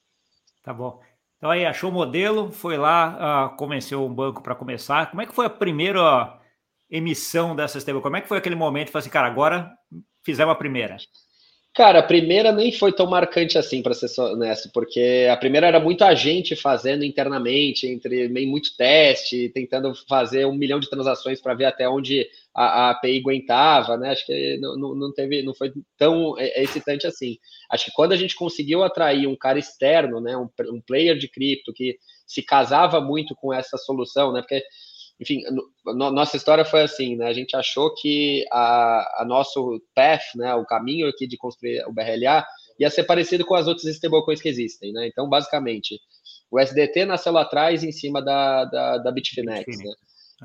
Tá 0.63 0.73
bom. 0.73 1.00
Então, 1.38 1.51
aí, 1.51 1.65
achou 1.65 1.89
o 1.89 1.93
modelo, 1.93 2.51
foi 2.51 2.77
lá, 2.77 3.51
uh, 3.51 3.57
convenceu 3.57 4.03
um 4.03 4.13
banco 4.13 4.41
para 4.41 4.55
começar. 4.55 5.09
Como 5.12 5.21
é 5.21 5.25
que 5.25 5.35
foi 5.35 5.45
a 5.45 5.50
primeira 5.50 6.39
emissão 6.89 7.55
dessa 7.55 7.77
stable? 7.77 8.01
Como 8.01 8.17
é 8.17 8.21
que 8.21 8.27
foi 8.27 8.38
aquele 8.38 8.55
momento? 8.55 8.89
Falei 8.89 9.01
assim, 9.01 9.09
cara, 9.09 9.27
agora 9.27 9.71
fizemos 10.23 10.53
a 10.53 10.57
primeira. 10.57 10.97
Cara, 11.75 11.99
a 11.99 12.03
primeira 12.03 12.51
nem 12.51 12.71
foi 12.71 12.93
tão 12.93 13.07
marcante 13.07 13.57
assim, 13.57 13.81
para 13.81 13.95
ser 13.95 14.21
honesto, 14.21 14.69
porque 14.71 15.27
a 15.31 15.35
primeira 15.35 15.65
era 15.65 15.79
muito 15.79 16.03
a 16.03 16.13
gente 16.13 16.55
fazendo 16.55 17.03
internamente, 17.03 17.87
entre 17.87 18.27
meio 18.29 18.47
muito 18.47 18.77
teste, 18.77 19.49
tentando 19.49 19.91
fazer 20.07 20.45
um 20.45 20.53
milhão 20.53 20.79
de 20.79 20.87
transações 20.87 21.41
para 21.41 21.55
ver 21.55 21.65
até 21.65 21.89
onde 21.89 22.29
a, 22.53 22.65
a, 22.65 22.89
API 22.91 23.19
aguentava, 23.19 23.97
né? 23.97 24.11
Acho 24.11 24.23
que 24.23 24.55
não, 24.59 24.93
não, 24.93 25.11
teve, 25.11 25.41
não 25.41 25.55
foi 25.55 25.73
tão 25.97 26.37
é, 26.37 26.59
é 26.59 26.63
excitante 26.63 27.07
assim. 27.07 27.39
Acho 27.71 27.85
que 27.85 27.91
quando 27.91 28.11
a 28.11 28.17
gente 28.17 28.35
conseguiu 28.35 28.83
atrair 28.83 29.25
um 29.25 29.35
cara 29.35 29.57
externo, 29.57 30.21
né, 30.21 30.37
um, 30.37 30.47
um 30.71 30.79
player 30.79 31.17
de 31.17 31.27
cripto 31.27 31.73
que 31.73 31.97
se 32.27 32.43
casava 32.43 33.01
muito 33.01 33.35
com 33.35 33.51
essa 33.51 33.77
solução, 33.77 34.31
né? 34.31 34.41
Porque 34.41 34.63
enfim, 35.20 35.41
no, 35.86 36.12
nossa 36.12 36.36
história 36.36 36.65
foi 36.65 36.82
assim, 36.82 37.15
né? 37.15 37.27
A 37.27 37.34
gente 37.34 37.55
achou 37.55 37.93
que 37.96 38.46
a, 38.51 39.22
a 39.22 39.25
nosso 39.25 39.82
path, 39.96 40.24
né, 40.36 40.53
o 40.55 40.65
caminho 40.65 41.08
aqui 41.08 41.27
de 41.27 41.38
construir 41.38 41.86
o 41.88 41.93
BRLA 41.93 42.46
ia 42.79 42.89
ser 42.89 43.03
parecido 43.03 43.46
com 43.46 43.55
as 43.55 43.67
outras 43.67 43.86
stablecoins 43.86 44.41
que 44.41 44.50
existem, 44.50 44.91
né? 44.91 45.08
Então, 45.08 45.29
basicamente, 45.29 46.00
o 46.51 46.60
SDT 46.60 47.05
nasceu 47.05 47.32
lá 47.32 47.41
atrás 47.41 47.84
em 47.84 47.91
cima 47.91 48.22
da, 48.22 48.65
da, 48.65 48.98
da 48.98 49.12
Bitfinex, 49.12 49.65
Bitfinex. 49.65 49.89
né? 49.89 49.96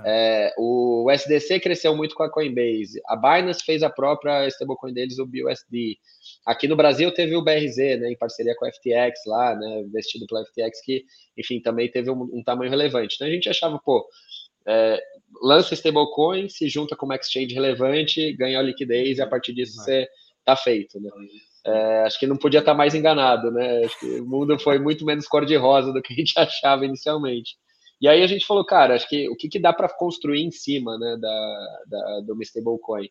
É, 0.05 0.55
o 0.57 1.11
SDC 1.11 1.61
cresceu 1.61 1.97
muito 1.97 2.15
com 2.15 2.23
a 2.23 2.31
Coinbase. 2.31 3.01
A 3.07 3.17
Binance 3.17 3.65
fez 3.65 3.83
a 3.83 3.91
própria 3.91 4.47
stablecoin 4.49 4.93
deles, 4.93 5.19
o 5.19 5.27
BUSD. 5.27 5.99
Aqui 6.47 6.69
no 6.69 6.77
Brasil 6.77 7.13
teve 7.13 7.35
o 7.35 7.43
BRZ, 7.43 7.77
né, 7.77 8.13
em 8.13 8.17
parceria 8.17 8.55
com 8.57 8.65
a 8.65 8.71
FTX 8.71 9.21
lá, 9.27 9.57
né, 9.57 9.81
investido 9.81 10.27
pela 10.27 10.45
FTX, 10.45 10.81
que, 10.85 11.05
enfim, 11.37 11.61
também 11.61 11.91
teve 11.91 12.11
um, 12.11 12.23
um 12.33 12.43
tamanho 12.45 12.71
relevante. 12.71 13.17
Então 13.17 13.27
a 13.27 13.31
gente 13.31 13.49
achava, 13.49 13.81
pô, 13.85 14.07
é, 14.69 15.03
lança 15.43 15.75
stablecoin, 15.75 16.49
se 16.49 16.69
junta 16.69 16.95
com 16.95 17.07
uma 17.07 17.17
exchange 17.17 17.55
relevante, 17.55 18.33
ganha 18.35 18.59
a 18.59 18.63
liquidez 18.63 19.19
e 19.19 19.23
a 19.23 19.27
partir 19.27 19.55
disso 19.55 19.77
você 19.77 20.09
tá 20.45 20.55
feito, 20.57 21.01
né? 21.01 21.11
É, 21.67 22.03
acho 22.05 22.19
que 22.19 22.27
não 22.27 22.37
podia 22.37 22.61
estar 22.61 22.73
tá 22.73 22.77
mais 22.77 22.95
enganado, 22.95 23.51
né? 23.51 23.85
Acho 23.85 23.99
que 23.99 24.21
o 24.21 24.27
mundo 24.27 24.59
foi 24.59 24.79
muito 24.79 25.05
menos 25.05 25.27
cor-de-rosa 25.27 25.93
do 25.93 26.03
que 26.03 26.13
a 26.13 26.17
gente 26.17 26.35
achava 26.39 26.85
inicialmente. 26.85 27.57
E 28.01 28.07
aí 28.07 28.23
a 28.23 28.27
gente 28.27 28.47
falou, 28.47 28.65
cara, 28.65 28.95
acho 28.95 29.09
que 29.09 29.29
o 29.29 29.37
que, 29.37 29.49
que 29.49 29.59
dá 29.59 29.73
para 29.73 29.89
construir 29.89 30.43
em 30.43 30.53
cima 30.53 30.97
né, 30.99 31.17
da, 31.21 31.79
da, 31.87 32.21
do 32.21 32.41
stablecoin? 32.43 33.09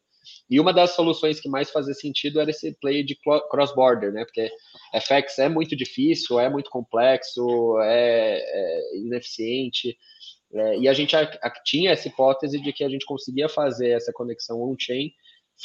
E 0.49 0.59
uma 0.59 0.73
das 0.73 0.91
soluções 0.91 1.39
que 1.39 1.49
mais 1.49 1.69
fazia 1.69 1.93
sentido 1.93 2.39
era 2.39 2.49
esse 2.49 2.73
play 2.79 3.03
de 3.03 3.17
cross-border, 3.49 4.11
né? 4.11 4.25
Porque 4.25 4.49
FX 4.93 5.39
é 5.39 5.49
muito 5.49 5.75
difícil, 5.75 6.39
é 6.39 6.49
muito 6.49 6.69
complexo, 6.69 7.79
é, 7.81 8.39
é 8.39 8.97
ineficiente. 8.97 9.97
É, 10.53 10.77
e 10.79 10.87
a 10.87 10.93
gente 10.93 11.15
tinha 11.65 11.91
essa 11.91 12.07
hipótese 12.07 12.61
de 12.61 12.71
que 12.71 12.83
a 12.83 12.89
gente 12.89 13.05
conseguia 13.05 13.49
fazer 13.49 13.89
essa 13.89 14.13
conexão 14.13 14.61
on-chain, 14.61 15.11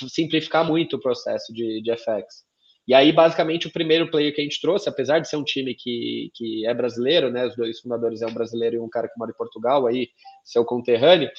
simplificar 0.09 0.67
muito 0.67 0.97
o 0.97 1.01
processo 1.01 1.53
de, 1.53 1.81
de 1.83 1.97
FX. 1.97 2.45
E 2.87 2.95
aí, 2.95 3.13
basicamente, 3.13 3.69
o 3.69 3.73
primeiro 3.73 4.11
player 4.11 4.35
que 4.35 4.41
a 4.41 4.45
gente 4.45 4.61
trouxe, 4.61 4.89
apesar 4.89 5.21
de 5.21 5.29
ser 5.29 5.37
um 5.37 5.45
time 5.45 5.75
que, 5.75 6.31
que 6.35 6.67
é 6.67 6.75
brasileiro, 6.75 7.31
né? 7.31 7.47
Os 7.47 7.55
dois 7.55 7.79
fundadores 7.79 8.23
é 8.23 8.27
um 8.27 8.35
brasileiro 8.35 8.77
e 8.77 8.81
um 8.81 8.89
cara 8.89 9.07
que 9.07 9.17
mora 9.17 9.31
em 9.31 9.37
Portugal, 9.37 9.87
aí, 9.87 10.09
seu 10.45 10.65
conterrâneo, 10.65 11.31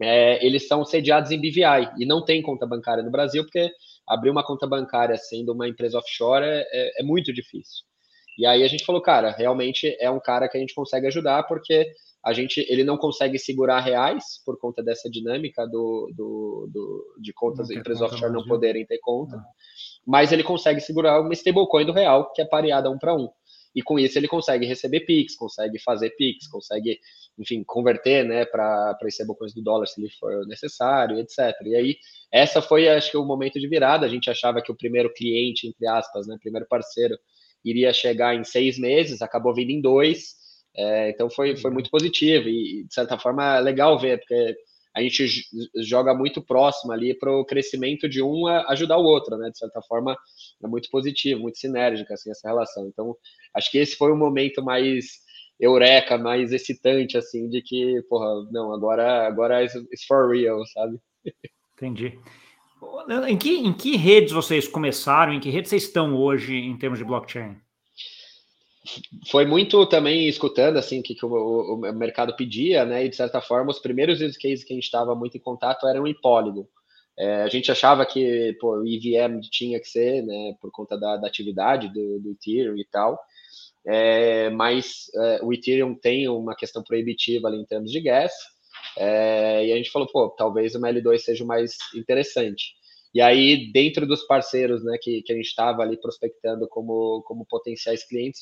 é, 0.00 0.44
eles 0.44 0.66
são 0.66 0.84
sediados 0.84 1.30
em 1.30 1.38
BVI 1.38 1.92
e 1.98 2.06
não 2.06 2.24
tem 2.24 2.40
conta 2.40 2.66
bancária 2.66 3.02
no 3.02 3.10
Brasil, 3.10 3.44
porque 3.44 3.70
abrir 4.08 4.30
uma 4.30 4.44
conta 4.44 4.66
bancária 4.66 5.16
sendo 5.16 5.52
uma 5.52 5.68
empresa 5.68 5.98
offshore 5.98 6.44
é, 6.44 6.66
é, 6.72 7.00
é 7.00 7.02
muito 7.02 7.32
difícil. 7.32 7.84
E 8.38 8.46
aí 8.46 8.62
a 8.62 8.68
gente 8.68 8.84
falou, 8.84 9.02
cara, 9.02 9.30
realmente 9.30 9.94
é 10.00 10.10
um 10.10 10.18
cara 10.18 10.48
que 10.48 10.56
a 10.56 10.60
gente 10.60 10.74
consegue 10.74 11.06
ajudar, 11.06 11.42
porque 11.44 11.92
a 12.24 12.32
gente 12.32 12.64
ele 12.68 12.84
não 12.84 12.96
consegue 12.96 13.38
segurar 13.38 13.80
reais 13.80 14.40
por 14.44 14.58
conta 14.58 14.82
dessa 14.82 15.10
dinâmica 15.10 15.66
do, 15.66 16.10
do, 16.14 16.68
do 16.72 17.16
de 17.20 17.32
contas 17.32 17.70
empresas 17.70 18.02
offshore 18.02 18.32
não 18.32 18.44
poderem 18.44 18.86
ter 18.86 18.98
conta, 18.98 19.36
ah. 19.36 19.44
mas 20.06 20.30
ele 20.32 20.44
consegue 20.44 20.80
segurar 20.80 21.20
uma 21.20 21.32
stablecoin 21.32 21.84
do 21.84 21.92
real 21.92 22.32
que 22.32 22.40
é 22.40 22.44
pareada 22.44 22.90
um 22.90 22.98
para 22.98 23.14
um. 23.14 23.28
E 23.74 23.82
com 23.82 23.98
isso 23.98 24.18
ele 24.18 24.28
consegue 24.28 24.66
receber 24.66 25.00
PIX, 25.00 25.34
consegue 25.34 25.78
fazer 25.78 26.10
PIX, 26.10 26.46
consegue, 26.48 27.00
enfim, 27.38 27.64
converter 27.64 28.24
né, 28.24 28.44
para 28.44 28.98
stablecoins 29.06 29.54
do 29.54 29.62
dólar 29.62 29.86
se 29.86 30.00
ele 30.00 30.10
for 30.10 30.46
necessário, 30.46 31.18
etc. 31.18 31.54
E 31.64 31.74
aí, 31.74 31.96
essa 32.30 32.60
foi, 32.60 32.86
acho 32.88 33.10
que, 33.10 33.16
o 33.16 33.24
momento 33.24 33.58
de 33.58 33.66
virada. 33.66 34.04
A 34.04 34.10
gente 34.10 34.28
achava 34.28 34.60
que 34.60 34.70
o 34.70 34.76
primeiro 34.76 35.10
cliente, 35.14 35.66
entre 35.66 35.86
aspas, 35.86 36.26
né, 36.26 36.36
primeiro 36.38 36.66
parceiro, 36.68 37.18
iria 37.64 37.94
chegar 37.94 38.34
em 38.34 38.44
seis 38.44 38.78
meses, 38.78 39.22
acabou 39.22 39.54
vindo 39.54 39.70
em 39.70 39.80
dois 39.80 40.34
É, 40.76 41.10
então 41.10 41.28
foi, 41.28 41.56
foi 41.56 41.70
muito 41.70 41.90
positivo 41.90 42.48
e, 42.48 42.84
de 42.84 42.94
certa 42.94 43.18
forma, 43.18 43.58
legal 43.58 43.98
ver, 43.98 44.18
porque 44.18 44.56
a 44.94 45.00
gente 45.00 45.26
joga 45.82 46.14
muito 46.14 46.42
próximo 46.42 46.92
ali 46.92 47.14
para 47.14 47.30
o 47.30 47.44
crescimento 47.44 48.08
de 48.08 48.22
um 48.22 48.46
ajudar 48.46 48.98
o 48.98 49.04
outro, 49.04 49.36
né? 49.38 49.50
De 49.50 49.58
certa 49.58 49.80
forma, 49.82 50.16
é 50.62 50.66
muito 50.66 50.90
positivo, 50.90 51.40
muito 51.40 51.58
sinérgica 51.58 52.14
assim, 52.14 52.30
essa 52.30 52.48
relação. 52.48 52.86
Então, 52.88 53.16
acho 53.54 53.70
que 53.70 53.78
esse 53.78 53.96
foi 53.96 54.12
o 54.12 54.16
momento 54.16 54.62
mais 54.62 55.22
eureka, 55.58 56.18
mais 56.18 56.52
excitante, 56.52 57.16
assim, 57.16 57.48
de 57.48 57.62
que, 57.62 58.02
porra, 58.08 58.46
não, 58.50 58.72
agora, 58.72 59.26
agora 59.26 59.64
it's 59.64 60.04
for 60.06 60.30
real, 60.30 60.64
sabe? 60.66 60.98
Entendi. 61.74 62.18
Em 63.28 63.36
que, 63.36 63.56
em 63.58 63.72
que 63.72 63.96
redes 63.96 64.32
vocês 64.32 64.68
começaram? 64.68 65.32
Em 65.32 65.40
que 65.40 65.50
redes 65.50 65.70
vocês 65.70 65.84
estão 65.84 66.16
hoje 66.16 66.54
em 66.54 66.76
termos 66.76 66.98
de 66.98 67.04
blockchain? 67.04 67.56
Foi 69.30 69.46
muito 69.46 69.86
também 69.86 70.28
escutando 70.28 70.76
assim 70.76 71.00
que, 71.02 71.14
que 71.14 71.24
o, 71.24 71.74
o, 71.74 71.92
mercado 71.92 72.34
pedia, 72.36 72.84
né? 72.84 73.04
E 73.04 73.08
de 73.08 73.16
certa 73.16 73.40
forma, 73.40 73.70
os 73.70 73.78
primeiros 73.78 74.20
use 74.20 74.38
cases 74.38 74.64
que 74.64 74.72
a 74.72 74.76
gente 74.76 74.84
estava 74.84 75.14
muito 75.14 75.36
em 75.36 75.40
contato 75.40 75.86
eram 75.86 76.06
em 76.06 76.14
Polygon. 76.14 76.66
É, 77.18 77.42
a 77.42 77.48
gente 77.48 77.70
achava 77.70 78.06
que 78.06 78.56
o 78.62 78.82
EVM 78.86 79.40
tinha 79.50 79.78
que 79.78 79.86
ser, 79.86 80.22
né, 80.22 80.54
por 80.60 80.70
conta 80.72 80.98
da, 80.98 81.18
da 81.18 81.28
atividade 81.28 81.88
do, 81.88 82.20
do, 82.20 82.30
Ethereum 82.32 82.76
e 82.76 82.86
tal, 82.90 83.20
é, 83.86 84.48
mas 84.48 85.10
é, 85.14 85.40
o 85.42 85.52
Ethereum 85.52 85.94
tem 85.94 86.26
uma 86.28 86.56
questão 86.56 86.82
proibitiva 86.82 87.48
ali 87.48 87.58
em 87.58 87.66
termos 87.66 87.92
de 87.92 88.00
gas, 88.00 88.32
é, 88.96 89.66
e 89.66 89.72
a 89.72 89.76
gente 89.76 89.90
falou, 89.90 90.08
pô, 90.10 90.30
talvez 90.30 90.74
o 90.74 90.80
L2 90.80 91.18
seja 91.18 91.44
o 91.44 91.46
mais 91.46 91.76
interessante. 91.94 92.74
E 93.14 93.20
aí, 93.20 93.70
dentro 93.72 94.06
dos 94.06 94.22
parceiros 94.22 94.82
né, 94.82 94.96
que, 95.00 95.22
que 95.22 95.32
a 95.32 95.36
gente 95.36 95.46
estava 95.46 95.82
ali 95.82 95.96
prospectando 95.96 96.66
como, 96.68 97.22
como 97.26 97.44
potenciais 97.44 98.04
clientes, 98.04 98.40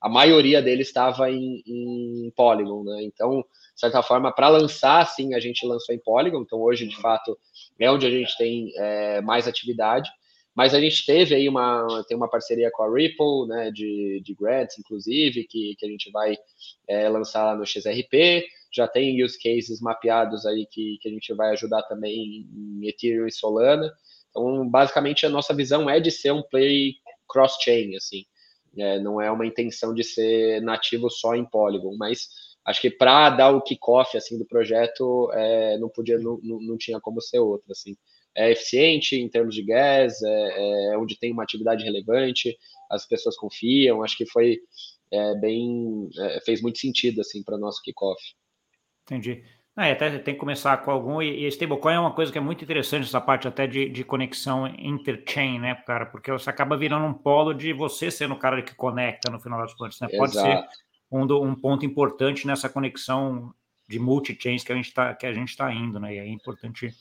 a 0.00 0.08
maioria 0.08 0.60
deles 0.60 0.88
estava 0.88 1.30
em, 1.30 1.62
em 1.64 2.32
Polygon, 2.34 2.82
né? 2.82 3.04
Então, 3.04 3.44
de 3.74 3.80
certa 3.80 4.02
forma, 4.02 4.32
para 4.32 4.48
lançar, 4.48 5.06
sim, 5.06 5.32
a 5.32 5.38
gente 5.38 5.64
lançou 5.64 5.94
em 5.94 5.98
Polygon. 5.98 6.42
Então, 6.42 6.60
hoje, 6.60 6.88
de 6.88 6.96
fato, 6.96 7.38
é 7.78 7.90
onde 7.90 8.04
a 8.04 8.10
gente 8.10 8.36
tem 8.36 8.72
é, 8.76 9.20
mais 9.20 9.46
atividade. 9.46 10.10
Mas 10.54 10.74
a 10.74 10.80
gente 10.80 11.06
teve 11.06 11.34
aí 11.34 11.48
uma, 11.48 12.04
tem 12.08 12.16
uma 12.16 12.28
parceria 12.28 12.70
com 12.72 12.82
a 12.82 12.92
Ripple, 12.92 13.46
né, 13.46 13.70
de, 13.70 14.20
de 14.22 14.34
grants, 14.34 14.76
inclusive, 14.78 15.44
que, 15.44 15.76
que 15.78 15.86
a 15.86 15.88
gente 15.88 16.10
vai 16.10 16.36
é, 16.88 17.08
lançar 17.08 17.56
no 17.56 17.64
XRP 17.64 18.44
já 18.72 18.88
tem 18.88 19.22
use 19.22 19.38
cases 19.38 19.80
mapeados 19.80 20.46
aí 20.46 20.66
que, 20.70 20.98
que 21.00 21.08
a 21.08 21.12
gente 21.12 21.34
vai 21.34 21.50
ajudar 21.50 21.82
também 21.82 22.46
em 22.52 22.88
Ethereum 22.88 23.26
e 23.26 23.32
Solana. 23.32 23.92
Então, 24.30 24.68
basicamente, 24.68 25.26
a 25.26 25.28
nossa 25.28 25.54
visão 25.54 25.88
é 25.90 26.00
de 26.00 26.10
ser 26.10 26.32
um 26.32 26.42
play 26.42 26.94
cross-chain, 27.28 27.96
assim. 27.96 28.24
É, 28.78 28.98
não 28.98 29.20
é 29.20 29.30
uma 29.30 29.46
intenção 29.46 29.94
de 29.94 30.02
ser 30.02 30.62
nativo 30.62 31.10
só 31.10 31.34
em 31.34 31.44
Polygon, 31.44 31.94
mas 31.96 32.28
acho 32.64 32.80
que 32.80 32.90
para 32.90 33.30
dar 33.30 33.50
o 33.50 33.60
kickoff 33.60 34.16
assim 34.16 34.38
do 34.38 34.46
projeto 34.46 35.30
é, 35.32 35.78
não 35.78 35.88
podia 35.88 36.18
não, 36.18 36.38
não, 36.42 36.76
tinha 36.78 37.00
como 37.00 37.20
ser 37.20 37.40
outro 37.40 37.70
assim 37.72 37.96
é 38.36 38.50
eficiente 38.52 39.16
em 39.16 39.28
termos 39.28 39.54
de 39.54 39.62
gas 39.62 40.22
é, 40.22 40.92
é 40.92 40.98
onde 40.98 41.18
tem 41.18 41.32
uma 41.32 41.42
atividade 41.42 41.84
relevante 41.84 42.56
as 42.90 43.06
pessoas 43.06 43.36
confiam 43.36 44.02
acho 44.02 44.16
que 44.16 44.26
foi 44.26 44.60
é, 45.12 45.34
bem 45.34 46.08
é, 46.18 46.40
fez 46.40 46.62
muito 46.62 46.78
sentido 46.78 47.20
assim 47.20 47.42
para 47.42 47.58
nosso 47.58 47.82
kickoff 47.82 48.22
Entendi. 49.04 49.42
É, 49.76 49.92
até 49.92 50.18
tem 50.18 50.34
que 50.34 50.40
começar 50.40 50.76
com 50.78 50.90
algum, 50.90 51.22
e, 51.22 51.44
e 51.44 51.48
stablecoin 51.48 51.94
é 51.94 51.98
uma 51.98 52.12
coisa 52.12 52.30
que 52.30 52.36
é 52.36 52.40
muito 52.40 52.62
interessante, 52.62 53.04
essa 53.04 53.20
parte 53.20 53.48
até 53.48 53.66
de, 53.66 53.88
de 53.88 54.04
conexão 54.04 54.66
interchain, 54.66 55.58
né, 55.58 55.74
cara? 55.74 56.04
Porque 56.04 56.30
você 56.30 56.50
acaba 56.50 56.76
virando 56.76 57.06
um 57.06 57.14
polo 57.14 57.54
de 57.54 57.72
você 57.72 58.10
sendo 58.10 58.34
o 58.34 58.38
cara 58.38 58.60
que 58.60 58.74
conecta 58.74 59.30
no 59.30 59.40
final 59.40 59.58
das 59.58 59.72
contas, 59.72 59.98
né? 60.00 60.08
Pode 60.14 60.34
ser 60.34 60.62
um, 61.10 61.26
do, 61.26 61.42
um 61.42 61.54
ponto 61.54 61.86
importante 61.86 62.46
nessa 62.46 62.68
conexão 62.68 63.54
de 63.88 63.98
multi-chains 63.98 64.62
que 64.62 64.72
a 64.72 64.74
gente 64.74 64.88
está 64.88 65.14
que 65.14 65.26
a 65.26 65.32
gente 65.32 65.48
está 65.48 65.72
indo, 65.72 65.98
né? 65.98 66.16
E 66.16 66.18
é 66.18 66.28
importante 66.28 66.94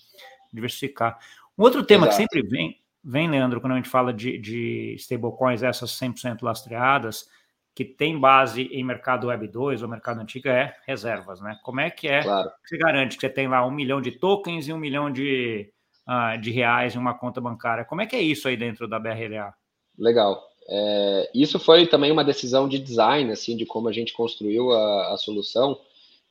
diversificar. 0.54 1.20
Um 1.58 1.64
outro 1.64 1.84
tema 1.84 2.08
Exato. 2.08 2.24
que 2.24 2.24
sempre 2.24 2.50
vem, 2.50 2.82
vem, 3.04 3.30
Leandro, 3.30 3.60
quando 3.60 3.74
a 3.74 3.76
gente 3.76 3.90
fala 3.90 4.14
de, 4.14 4.38
de 4.38 4.96
stablecoins, 4.98 5.62
essas 5.62 5.92
100% 5.92 6.42
lastreadas, 6.42 7.28
que 7.74 7.86
tem 7.86 8.20
base 8.20 8.64
em 8.64 8.84
mercado 8.84 9.28
Web 9.28 9.48
2 9.48 9.82
ou 9.82 9.90
mercado 9.90 10.20
antigo 10.20 10.50
é 10.50 10.76
reservas, 10.86 11.40
né? 11.42 11.58
Como 11.64 11.80
é 11.80 11.90
que 11.90 12.08
é? 12.08 12.22
Claro. 12.22 12.52
Você 12.66 12.78
garante 12.78 13.16
que 13.16 13.22
você 13.22 13.30
tem 13.30 13.48
lá 13.48 13.66
um 13.66 13.72
milhão 13.72 14.02
de 14.02 14.12
tokens 14.12 14.68
e 14.68 14.74
um 14.74 14.78
milhão 14.78 15.12
de, 15.12 15.72
uh, 16.08 16.40
de 16.40 16.52
reais 16.52 16.96
em 16.96 17.00
uma 17.00 17.18
conta 17.18 17.40
bancária. 17.40 17.86
Como 17.86 18.02
é 18.02 18.06
que 18.06 18.16
é 18.16 18.22
isso 18.22 18.48
aí 18.48 18.58
dentro 18.58 18.88
da 18.88 19.00
BRLA? 19.00 19.54
Legal. 19.98 20.42
É, 20.70 21.30
isso 21.34 21.60
foi 21.60 21.88
também 21.88 22.12
uma 22.12 22.24
decisão 22.24 22.68
de 22.68 22.78
design, 22.78 23.32
assim, 23.32 23.56
de 23.56 23.66
como 23.66 23.88
a 23.88 23.92
gente 23.92 24.14
construiu 24.14 24.72
a, 24.72 25.14
a 25.14 25.18
solução, 25.18 25.80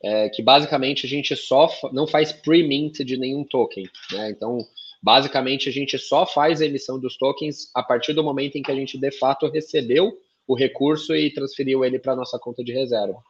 é, 0.03 0.29
que 0.29 0.41
basicamente 0.41 1.05
a 1.05 1.09
gente 1.09 1.35
só 1.35 1.69
não 1.91 2.07
faz 2.07 2.31
pre-mint 2.31 2.99
de 2.99 3.17
nenhum 3.17 3.43
token, 3.43 3.87
né? 4.13 4.29
Então, 4.29 4.59
basicamente 5.01 5.69
a 5.69 5.71
gente 5.71 5.97
só 5.97 6.25
faz 6.25 6.61
a 6.61 6.65
emissão 6.65 6.99
dos 6.99 7.17
tokens 7.17 7.69
a 7.75 7.83
partir 7.83 8.13
do 8.13 8.23
momento 8.23 8.57
em 8.57 8.63
que 8.63 8.71
a 8.71 8.75
gente 8.75 8.97
de 8.97 9.11
fato 9.11 9.47
recebeu 9.47 10.11
o 10.51 10.55
recurso 10.55 11.15
e 11.15 11.33
transferiu 11.33 11.85
ele 11.85 11.99
para 11.99 12.15
nossa 12.15 12.37
conta 12.37 12.63
de 12.63 12.73
reserva. 12.73 13.21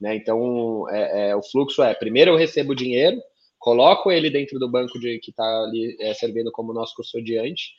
Né? 0.00 0.16
Então, 0.16 0.88
é, 0.90 1.30
é, 1.30 1.36
o 1.36 1.42
fluxo 1.42 1.82
é: 1.82 1.94
primeiro 1.94 2.32
eu 2.32 2.36
recebo 2.36 2.72
o 2.72 2.76
dinheiro, 2.76 3.20
coloco 3.58 4.10
ele 4.10 4.28
dentro 4.28 4.58
do 4.58 4.70
banco 4.70 4.98
de, 4.98 5.18
que 5.20 5.30
está 5.30 5.44
ali 5.62 5.96
é, 6.00 6.12
servindo 6.14 6.50
como 6.50 6.72
nosso 6.72 6.94
custodiante, 6.94 7.72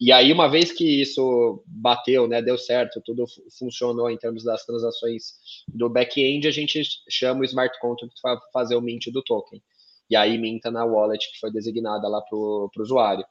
e 0.00 0.10
aí, 0.12 0.32
uma 0.32 0.48
vez 0.48 0.72
que 0.72 1.02
isso 1.02 1.62
bateu, 1.66 2.26
né, 2.26 2.40
deu 2.40 2.56
certo, 2.56 3.02
tudo 3.04 3.26
funcionou 3.58 4.10
em 4.10 4.16
termos 4.16 4.42
das 4.42 4.64
transações 4.64 5.34
do 5.68 5.90
back-end, 5.90 6.48
a 6.48 6.50
gente 6.50 6.82
chama 7.10 7.42
o 7.42 7.44
smart 7.44 7.78
contract 7.78 8.18
para 8.22 8.40
fazer 8.50 8.76
o 8.76 8.80
mint 8.80 9.08
do 9.12 9.22
token. 9.22 9.62
E 10.08 10.16
aí 10.16 10.38
minta 10.38 10.70
na 10.70 10.86
wallet 10.86 11.30
que 11.30 11.38
foi 11.38 11.52
designada 11.52 12.08
lá 12.08 12.22
para 12.22 12.34
o 12.34 12.70
usuário. 12.78 13.24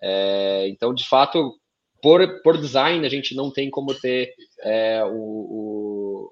É, 0.00 0.66
então, 0.68 0.94
de 0.94 1.06
fato, 1.06 1.60
por, 2.04 2.42
por 2.42 2.58
design, 2.58 3.06
a 3.06 3.08
gente 3.08 3.34
não 3.34 3.50
tem 3.50 3.70
como 3.70 3.94
ter 3.94 4.34
é, 4.60 5.02
o, 5.06 5.08
o, 5.08 6.30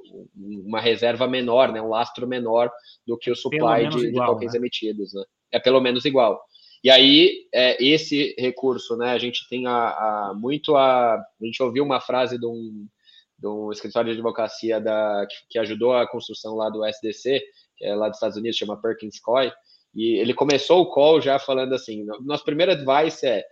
uma 0.67 0.83
reserva 0.83 1.27
menor, 1.27 1.73
né, 1.73 1.81
um 1.81 1.89
lastro 1.89 2.27
menor 2.27 2.71
do 3.07 3.17
que 3.17 3.31
o 3.31 3.35
supply 3.35 3.89
de, 3.89 4.09
igual, 4.09 4.27
de, 4.27 4.33
tokens 4.35 4.53
né? 4.53 4.59
emitidos. 4.59 5.15
Né? 5.15 5.23
É 5.51 5.59
pelo 5.59 5.81
menos 5.81 6.05
igual. 6.05 6.39
E 6.85 6.91
aí, 6.91 7.47
é, 7.55 7.83
esse 7.83 8.35
recurso, 8.39 8.99
né, 8.99 9.13
a 9.13 9.19
gente 9.19 9.49
tem 9.49 9.67
a, 9.67 9.73
a, 9.73 10.35
muito 10.37 10.77
a. 10.77 11.15
A 11.15 11.45
gente 11.45 11.63
ouviu 11.63 11.85
uma 11.85 12.03
frase 12.03 12.39
de 12.39 12.45
um, 12.45 12.87
de 13.39 13.47
um 13.47 13.73
escritório 13.73 14.13
de 14.13 14.19
advocacia 14.19 14.79
da, 14.79 15.27
que, 15.27 15.37
que 15.53 15.59
ajudou 15.59 15.97
a 15.97 16.07
construção 16.07 16.55
lá 16.55 16.69
do 16.69 16.85
SDC, 16.85 17.41
que 17.79 17.87
é 17.87 17.95
lá 17.95 18.09
dos 18.09 18.19
Estados 18.19 18.37
Unidos, 18.37 18.59
chama 18.59 18.79
Perkins 18.79 19.19
Coy, 19.19 19.51
e 19.95 20.19
ele 20.19 20.35
começou 20.35 20.83
o 20.83 20.91
call 20.91 21.19
já 21.19 21.39
falando 21.39 21.75
assim: 21.75 22.05
nosso 22.21 22.45
primeiro 22.45 22.73
advice 22.73 23.27
é 23.27 23.43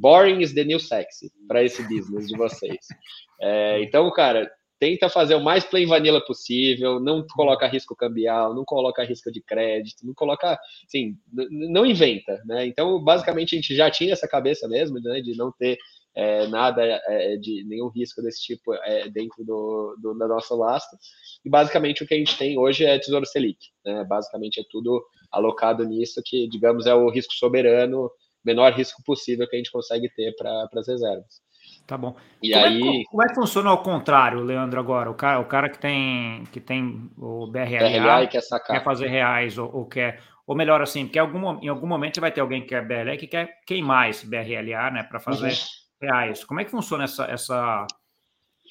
boring 0.00 0.40
is 0.40 0.54
the 0.54 0.64
new 0.64 0.78
sexy 0.78 1.30
para 1.46 1.62
esse 1.62 1.82
business 1.82 2.26
de 2.26 2.36
vocês. 2.36 2.78
É, 3.40 3.80
então, 3.84 4.10
cara, 4.10 4.50
tenta 4.80 5.08
fazer 5.08 5.36
o 5.36 5.40
mais 5.40 5.64
plain 5.64 5.86
vanilla 5.86 6.20
possível, 6.20 6.98
não 6.98 7.24
coloca 7.34 7.68
risco 7.68 7.94
cambial, 7.94 8.52
não 8.52 8.64
coloca 8.64 9.04
risco 9.04 9.30
de 9.30 9.40
crédito, 9.40 10.04
não 10.04 10.14
coloca, 10.14 10.58
assim, 10.84 11.16
não 11.32 11.86
inventa, 11.86 12.42
né? 12.44 12.66
Então, 12.66 13.02
basicamente, 13.02 13.54
a 13.54 13.58
gente 13.58 13.74
já 13.74 13.88
tinha 13.90 14.12
essa 14.12 14.26
cabeça 14.26 14.66
mesmo, 14.66 15.00
né, 15.00 15.20
de 15.20 15.36
não 15.36 15.52
ter 15.52 15.78
é, 16.14 16.46
nada 16.48 16.82
é, 16.84 17.36
de 17.36 17.64
nenhum 17.64 17.88
risco 17.88 18.22
desse 18.22 18.42
tipo 18.42 18.74
é, 18.74 19.08
dentro 19.08 19.44
do, 19.44 19.96
do, 20.00 20.14
da 20.14 20.26
nossa 20.26 20.54
lasta. 20.54 20.96
E 21.44 21.48
basicamente 21.48 22.02
o 22.02 22.06
que 22.06 22.14
a 22.14 22.18
gente 22.18 22.36
tem 22.36 22.58
hoje 22.58 22.84
é 22.84 22.98
Tesouro 22.98 23.26
Selic, 23.26 23.58
né? 23.84 24.04
Basicamente 24.04 24.60
é 24.60 24.64
tudo 24.68 25.00
alocado 25.30 25.84
nisso, 25.84 26.20
que, 26.24 26.48
digamos, 26.48 26.86
é 26.86 26.94
o 26.94 27.08
risco 27.08 27.34
soberano, 27.34 28.10
menor 28.48 28.72
risco 28.72 29.02
possível 29.04 29.48
que 29.48 29.54
a 29.54 29.58
gente 29.58 29.70
consegue 29.70 30.08
ter 30.08 30.34
para 30.36 30.68
as 30.74 30.88
reservas. 30.88 31.42
Tá 31.86 31.96
bom. 31.96 32.16
E 32.42 32.52
como 32.52 32.64
aí... 32.64 33.00
É, 33.00 33.04
como 33.10 33.22
é 33.22 33.28
que 33.28 33.34
funciona 33.34 33.70
ao 33.70 33.82
contrário, 33.82 34.40
Leandro, 34.40 34.78
agora? 34.78 35.10
O 35.10 35.14
cara, 35.14 35.40
o 35.40 35.46
cara 35.46 35.68
que 35.68 35.78
tem 35.78 36.44
que 36.52 36.60
tem 36.60 37.10
o 37.16 37.46
BRLA, 37.46 38.24
e 38.24 38.28
quer, 38.28 38.42
sacar. 38.42 38.76
quer 38.76 38.84
fazer 38.84 39.08
reais 39.08 39.56
ou, 39.56 39.74
ou, 39.74 39.86
quer, 39.86 40.20
ou 40.46 40.54
melhor 40.54 40.82
assim, 40.82 41.06
porque 41.06 41.18
algum, 41.18 41.58
em 41.60 41.68
algum 41.68 41.86
momento 41.86 42.20
vai 42.20 42.30
ter 42.30 42.40
alguém 42.40 42.60
que 42.60 42.68
quer 42.68 42.86
BRLA 42.86 43.16
que 43.16 43.26
quer 43.26 43.60
queimar 43.66 44.10
esse 44.10 44.26
BRLA, 44.26 44.90
né, 44.90 45.02
para 45.02 45.18
fazer 45.18 45.48
uhum. 45.48 46.08
reais. 46.08 46.44
Como 46.44 46.60
é 46.60 46.64
que 46.64 46.70
funciona 46.70 47.04
essa, 47.04 47.24
essa 47.24 47.86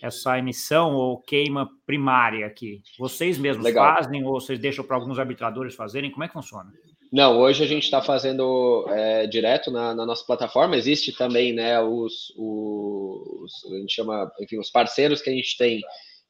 essa 0.01 0.37
emissão 0.37 0.93
ou 0.93 1.19
queima 1.21 1.69
primária 1.85 2.45
aqui? 2.45 2.81
Vocês 2.99 3.37
mesmos 3.37 3.65
Legal. 3.65 3.95
fazem 3.95 4.23
ou 4.23 4.39
vocês 4.39 4.59
deixam 4.59 4.85
para 4.85 4.95
alguns 4.95 5.17
arbitradores 5.17 5.75
fazerem? 5.75 6.11
Como 6.11 6.23
é 6.23 6.27
que 6.27 6.33
funciona? 6.33 6.71
Não, 7.11 7.39
hoje 7.39 7.63
a 7.63 7.67
gente 7.67 7.83
está 7.83 8.01
fazendo 8.01 8.85
é, 8.89 9.25
direto 9.27 9.71
na, 9.71 9.95
na, 9.95 10.05
nossa 10.05 10.25
plataforma. 10.25 10.75
Existe 10.75 11.13
também, 11.13 11.53
né, 11.53 11.79
os, 11.79 12.33
os, 12.35 13.65
a 13.71 13.77
gente 13.77 13.93
chama, 13.93 14.29
enfim, 14.41 14.59
os 14.59 14.69
parceiros 14.69 15.21
que 15.21 15.29
a 15.29 15.33
gente 15.33 15.57
tem, 15.57 15.81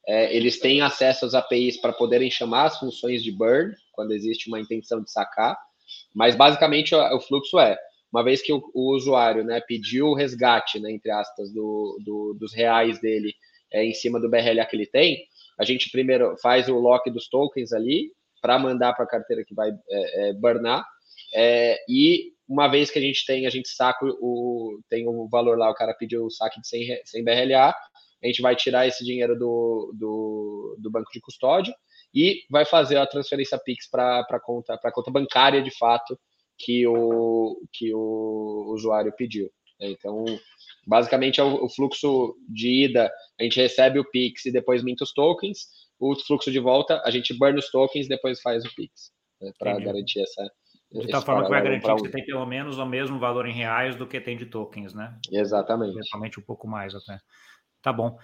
é, 0.06 0.34
eles 0.34 0.60
têm 0.60 0.80
acesso 0.80 1.26
às 1.26 1.34
APIs 1.34 1.80
para 1.80 1.92
poderem 1.92 2.30
chamar 2.30 2.66
as 2.66 2.78
funções 2.78 3.24
de 3.24 3.32
burn 3.32 3.74
quando 3.92 4.12
existe 4.12 4.48
uma 4.48 4.60
intenção 4.60 5.02
de 5.02 5.10
sacar. 5.10 5.58
Mas 6.14 6.36
basicamente 6.36 6.94
o, 6.94 7.20
fluxo 7.20 7.58
é 7.58 7.76
uma 8.12 8.22
vez 8.22 8.40
que 8.40 8.52
o, 8.52 8.62
o, 8.72 8.94
usuário, 8.94 9.42
né, 9.42 9.60
pediu 9.60 10.06
o 10.06 10.14
resgate, 10.14 10.78
né, 10.78 10.92
entre 10.92 11.10
aspas, 11.10 11.52
do, 11.52 11.98
do, 12.04 12.36
dos 12.38 12.54
reais 12.54 13.00
dele 13.00 13.34
é, 13.72 13.84
em 13.84 13.92
cima 13.92 14.20
do 14.20 14.30
BRLA 14.30 14.64
que 14.64 14.76
ele 14.76 14.86
tem, 14.86 15.26
a 15.58 15.64
gente 15.64 15.90
primeiro 15.90 16.36
faz 16.40 16.68
o 16.68 16.78
lock 16.78 17.10
dos 17.10 17.28
tokens 17.28 17.72
ali 17.72 18.12
para 18.40 18.58
mandar 18.58 18.94
para 18.94 19.04
a 19.04 19.08
carteira 19.08 19.44
que 19.44 19.54
vai 19.54 19.70
é, 19.70 20.30
é, 20.30 20.32
burnar. 20.34 20.84
É, 21.34 21.78
e 21.88 22.32
uma 22.48 22.68
vez 22.68 22.90
que 22.90 22.98
a 22.98 23.02
gente 23.02 23.24
tem, 23.26 23.46
a 23.46 23.50
gente 23.50 23.68
saca 23.68 24.04
o, 24.04 24.80
tem 24.88 25.06
o 25.06 25.28
valor 25.28 25.58
lá, 25.58 25.70
o 25.70 25.74
cara 25.74 25.94
pediu 25.94 26.24
o 26.24 26.30
saque 26.30 26.60
de 26.60 26.68
100, 26.68 27.02
100 27.04 27.24
BRLA, 27.24 27.74
a 28.22 28.26
gente 28.26 28.42
vai 28.42 28.56
tirar 28.56 28.86
esse 28.86 29.04
dinheiro 29.04 29.38
do, 29.38 29.94
do, 29.96 30.76
do 30.80 30.90
banco 30.90 31.10
de 31.12 31.20
custódia 31.20 31.74
e 32.14 32.42
vai 32.50 32.64
fazer 32.64 32.96
a 32.96 33.06
transferência 33.06 33.58
Pix 33.58 33.88
para 33.88 34.20
a 34.20 34.40
conta, 34.40 34.78
conta 34.92 35.10
bancária 35.10 35.62
de 35.62 35.70
fato 35.76 36.18
que 36.58 36.86
o, 36.86 37.60
que 37.72 37.94
o 37.94 38.72
usuário 38.74 39.12
pediu. 39.16 39.50
Então, 39.80 40.24
basicamente 40.86 41.40
é 41.40 41.44
o, 41.44 41.64
o 41.64 41.68
fluxo 41.68 42.34
de 42.48 42.86
ida, 42.86 43.12
a 43.38 43.42
gente 43.44 43.60
recebe 43.60 43.98
o 43.98 44.10
Pix 44.10 44.46
e 44.46 44.52
depois 44.52 44.82
minta 44.82 45.04
os 45.04 45.12
tokens, 45.12 45.68
o 45.98 46.14
fluxo 46.26 46.50
de 46.50 46.58
volta, 46.58 47.02
a 47.04 47.10
gente 47.10 47.36
burn 47.36 47.58
os 47.58 47.70
tokens 47.70 48.08
depois 48.08 48.40
faz 48.40 48.64
o 48.64 48.74
Pix, 48.74 49.10
né, 49.40 49.52
para 49.58 49.78
garantir 49.78 50.20
essa. 50.20 50.50
De 50.90 51.06
tal 51.08 51.20
forma 51.20 51.44
que 51.44 51.50
vai 51.50 51.62
garantir 51.62 51.86
que 51.86 52.00
você 52.00 52.10
tem 52.10 52.24
pelo 52.24 52.46
menos 52.46 52.78
o 52.78 52.86
mesmo 52.86 53.18
valor 53.18 53.46
em 53.46 53.52
reais 53.52 53.94
do 53.94 54.06
que 54.06 54.18
tem 54.20 54.36
de 54.36 54.46
tokens, 54.46 54.94
né? 54.94 55.18
Exatamente. 55.30 55.92
Eventualmente 55.92 56.40
um 56.40 56.42
pouco 56.42 56.66
mais 56.66 56.94
até. 56.94 57.18
Tá 57.82 57.92
bom. 57.92 58.16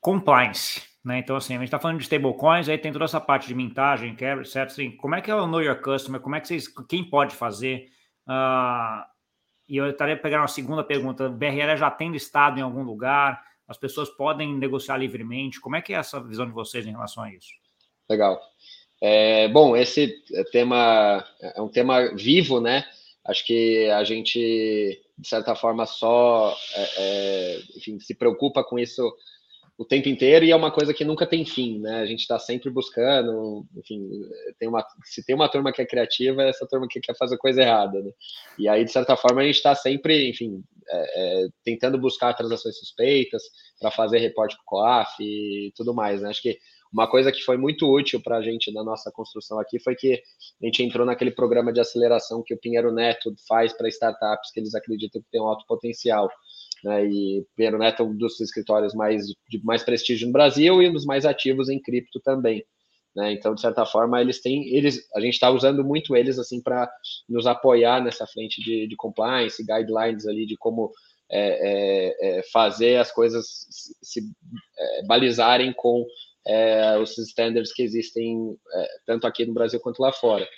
Compliance, 0.00 0.82
né? 1.04 1.18
Então, 1.18 1.36
assim, 1.36 1.54
a 1.54 1.58
gente 1.58 1.66
está 1.66 1.78
falando 1.78 1.98
de 1.98 2.04
stablecoins, 2.04 2.70
aí 2.70 2.78
tem 2.78 2.92
toda 2.92 3.04
essa 3.04 3.20
parte 3.20 3.46
de 3.46 3.54
mintagem, 3.54 4.16
quebra, 4.16 4.42
etc. 4.44 4.56
Assim, 4.62 4.96
como 4.96 5.14
é 5.14 5.20
que 5.20 5.30
é 5.30 5.34
o 5.34 5.46
Know 5.46 5.60
Your 5.60 5.80
Customer? 5.82 6.20
Como 6.20 6.36
é 6.36 6.40
que 6.40 6.48
vocês. 6.48 6.68
Quem 6.88 7.04
pode 7.04 7.34
fazer? 7.34 7.88
Uh, 8.26 9.04
e 9.68 9.76
eu 9.76 9.90
estaria 9.90 10.16
pegando 10.16 10.40
uma 10.40 10.48
segunda 10.48 10.82
pergunta: 10.82 11.26
o 11.26 11.32
BRL 11.32 11.76
já 11.76 11.90
tem 11.90 12.10
listado 12.10 12.58
em 12.58 12.62
algum 12.62 12.82
lugar? 12.82 13.42
As 13.68 13.76
pessoas 13.76 14.08
podem 14.08 14.56
negociar 14.56 14.96
livremente? 14.96 15.60
Como 15.60 15.76
é 15.76 15.82
que 15.82 15.92
é 15.92 15.96
essa 15.96 16.18
visão 16.20 16.46
de 16.46 16.52
vocês 16.52 16.86
em 16.86 16.92
relação 16.92 17.22
a 17.22 17.32
isso? 17.32 17.50
Legal. 18.08 18.40
É, 19.00 19.46
bom, 19.48 19.76
esse 19.76 20.08
tema 20.50 21.24
é 21.40 21.60
um 21.60 21.68
tema 21.68 22.14
vivo, 22.16 22.60
né? 22.60 22.84
Acho 23.24 23.44
que 23.44 23.88
a 23.90 24.02
gente, 24.04 25.00
de 25.18 25.28
certa 25.28 25.54
forma, 25.54 25.84
só 25.84 26.56
é, 26.74 26.88
é, 26.96 27.60
enfim, 27.76 28.00
se 28.00 28.14
preocupa 28.14 28.64
com 28.64 28.78
isso 28.78 29.14
o 29.78 29.84
tempo 29.84 30.08
inteiro 30.08 30.44
e 30.44 30.50
é 30.50 30.56
uma 30.56 30.72
coisa 30.72 30.92
que 30.92 31.04
nunca 31.04 31.24
tem 31.24 31.44
fim, 31.44 31.78
né? 31.78 32.00
A 32.00 32.06
gente 32.06 32.20
está 32.20 32.36
sempre 32.36 32.68
buscando, 32.68 33.64
enfim, 33.76 34.10
tem 34.58 34.68
uma, 34.68 34.84
se 35.04 35.24
tem 35.24 35.36
uma 35.36 35.48
turma 35.48 35.72
que 35.72 35.80
é 35.80 35.86
criativa, 35.86 36.42
é 36.42 36.48
essa 36.48 36.66
turma 36.66 36.88
que 36.90 36.98
quer 36.98 37.16
fazer 37.16 37.38
coisa 37.38 37.62
errada, 37.62 38.02
né? 38.02 38.10
E 38.58 38.68
aí, 38.68 38.84
de 38.84 38.90
certa 38.90 39.16
forma, 39.16 39.40
a 39.40 39.44
gente 39.44 39.54
está 39.54 39.76
sempre, 39.76 40.28
enfim, 40.28 40.64
é, 40.90 41.44
é, 41.44 41.48
tentando 41.64 41.96
buscar 41.96 42.34
transações 42.34 42.76
suspeitas 42.76 43.40
para 43.78 43.92
fazer 43.92 44.18
reporte 44.18 44.56
para 44.56 44.62
o 44.62 44.66
COAF 44.66 45.22
e 45.22 45.72
tudo 45.76 45.94
mais, 45.94 46.22
né? 46.22 46.30
Acho 46.30 46.42
que 46.42 46.58
uma 46.92 47.08
coisa 47.08 47.30
que 47.30 47.42
foi 47.42 47.56
muito 47.56 47.86
útil 47.86 48.20
para 48.20 48.38
a 48.38 48.42
gente 48.42 48.72
na 48.72 48.82
nossa 48.82 49.12
construção 49.12 49.60
aqui 49.60 49.78
foi 49.78 49.94
que 49.94 50.14
a 50.60 50.66
gente 50.66 50.82
entrou 50.82 51.06
naquele 51.06 51.30
programa 51.30 51.72
de 51.72 51.78
aceleração 51.78 52.42
que 52.44 52.54
o 52.54 52.58
Pinheiro 52.58 52.92
Neto 52.92 53.32
faz 53.46 53.72
para 53.72 53.88
startups 53.88 54.50
que 54.52 54.58
eles 54.58 54.74
acreditam 54.74 55.22
que 55.22 55.30
tem 55.30 55.40
um 55.40 55.46
alto 55.46 55.64
potencial 55.68 56.28
né, 56.84 57.06
e 57.06 57.44
Neto 57.56 58.02
é 58.02 58.06
um 58.06 58.16
dos 58.16 58.40
escritórios 58.40 58.94
mais, 58.94 59.26
de 59.48 59.62
mais 59.64 59.82
prestígio 59.82 60.26
no 60.26 60.32
Brasil 60.32 60.82
e 60.82 60.88
um 60.88 60.92
dos 60.92 61.04
mais 61.04 61.24
ativos 61.24 61.68
em 61.68 61.80
cripto 61.80 62.20
também. 62.20 62.64
Né? 63.16 63.32
Então, 63.32 63.54
de 63.54 63.60
certa 63.60 63.84
forma, 63.84 64.20
eles 64.20 64.40
têm, 64.40 64.68
eles, 64.74 65.08
a 65.14 65.20
gente 65.20 65.34
está 65.34 65.50
usando 65.50 65.84
muito 65.84 66.14
eles 66.14 66.38
assim 66.38 66.62
para 66.62 66.88
nos 67.28 67.46
apoiar 67.46 68.02
nessa 68.02 68.26
frente 68.26 68.62
de, 68.62 68.86
de 68.86 68.96
compliance, 68.96 69.64
guidelines 69.64 70.26
ali 70.26 70.46
de 70.46 70.56
como 70.56 70.92
é, 71.30 71.40
é, 71.40 72.38
é, 72.38 72.42
fazer 72.50 72.96
as 72.96 73.12
coisas 73.12 73.44
se 74.02 74.20
é, 74.78 75.06
balizarem 75.06 75.74
com 75.74 76.06
é, 76.46 76.96
os 76.96 77.18
standards 77.18 77.72
que 77.72 77.82
existem 77.82 78.56
é, 78.72 78.88
tanto 79.04 79.26
aqui 79.26 79.44
no 79.44 79.52
Brasil 79.52 79.78
quanto 79.80 80.00
lá 80.00 80.10
fora. 80.10 80.48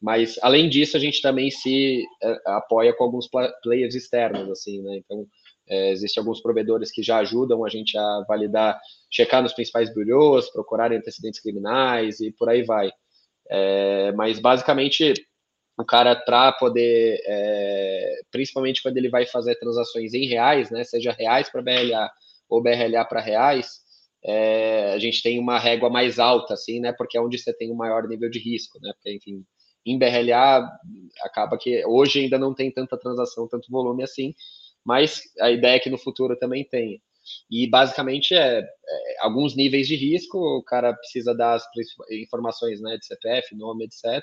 Mas 0.00 0.38
além 0.40 0.68
disso, 0.68 0.96
a 0.96 1.00
gente 1.00 1.20
também 1.20 1.50
se 1.50 2.04
apoia 2.46 2.94
com 2.94 3.04
alguns 3.04 3.28
players 3.62 3.94
externos, 3.94 4.48
assim, 4.50 4.80
né? 4.82 4.98
Então 4.98 5.26
é, 5.68 5.90
Existem 5.90 6.20
alguns 6.20 6.40
provedores 6.40 6.90
que 6.90 7.02
já 7.02 7.18
ajudam 7.18 7.64
a 7.64 7.68
gente 7.68 7.96
a 7.96 8.24
validar, 8.28 8.80
checar 9.10 9.42
nos 9.42 9.52
principais 9.52 9.92
bureaus, 9.92 10.50
procurar 10.50 10.92
antecedentes 10.92 11.40
criminais 11.40 12.20
e 12.20 12.30
por 12.32 12.48
aí 12.48 12.62
vai. 12.62 12.90
É, 13.50 14.12
mas 14.12 14.38
basicamente 14.38 15.14
o 15.76 15.84
cara 15.84 16.14
para 16.14 16.52
poder, 16.52 17.20
é, 17.26 18.20
principalmente 18.30 18.82
quando 18.82 18.96
ele 18.96 19.08
vai 19.08 19.26
fazer 19.26 19.56
transações 19.56 20.14
em 20.14 20.26
reais, 20.26 20.70
né, 20.70 20.84
seja 20.84 21.12
reais 21.12 21.50
para 21.50 21.62
BLA 21.62 22.10
ou 22.48 22.62
BRLA 22.62 23.04
para 23.04 23.20
reais, 23.20 23.82
é, 24.24 24.92
a 24.92 24.98
gente 24.98 25.22
tem 25.22 25.38
uma 25.38 25.58
régua 25.58 25.90
mais 25.90 26.18
alta, 26.18 26.54
assim, 26.54 26.80
né, 26.80 26.92
porque 26.92 27.18
é 27.18 27.20
onde 27.20 27.38
você 27.38 27.52
tem 27.52 27.70
o 27.70 27.74
um 27.74 27.76
maior 27.76 28.06
nível 28.06 28.30
de 28.30 28.38
risco, 28.38 28.78
né, 28.80 28.92
porque, 28.94 29.14
enfim, 29.14 29.44
em 29.84 29.98
BRLA 29.98 30.66
acaba 31.22 31.58
que 31.58 31.84
hoje 31.86 32.20
ainda 32.20 32.38
não 32.38 32.54
tem 32.54 32.70
tanta 32.70 32.96
transação, 32.96 33.48
tanto 33.48 33.70
volume 33.70 34.02
assim, 34.02 34.34
mas 34.84 35.22
a 35.40 35.50
ideia 35.50 35.76
é 35.76 35.80
que 35.80 35.90
no 35.90 35.98
futuro 35.98 36.36
também 36.36 36.64
tenha. 36.64 36.98
E 37.50 37.68
basicamente 37.68 38.34
é, 38.34 38.58
é, 38.60 38.64
alguns 39.20 39.56
níveis 39.56 39.86
de 39.86 39.96
risco, 39.96 40.38
o 40.38 40.62
cara 40.62 40.92
precisa 40.92 41.34
dar 41.34 41.54
as 41.54 41.64
informações 42.10 42.80
né, 42.80 42.96
de 42.98 43.06
CPF, 43.06 43.56
nome, 43.56 43.86
etc. 43.86 44.22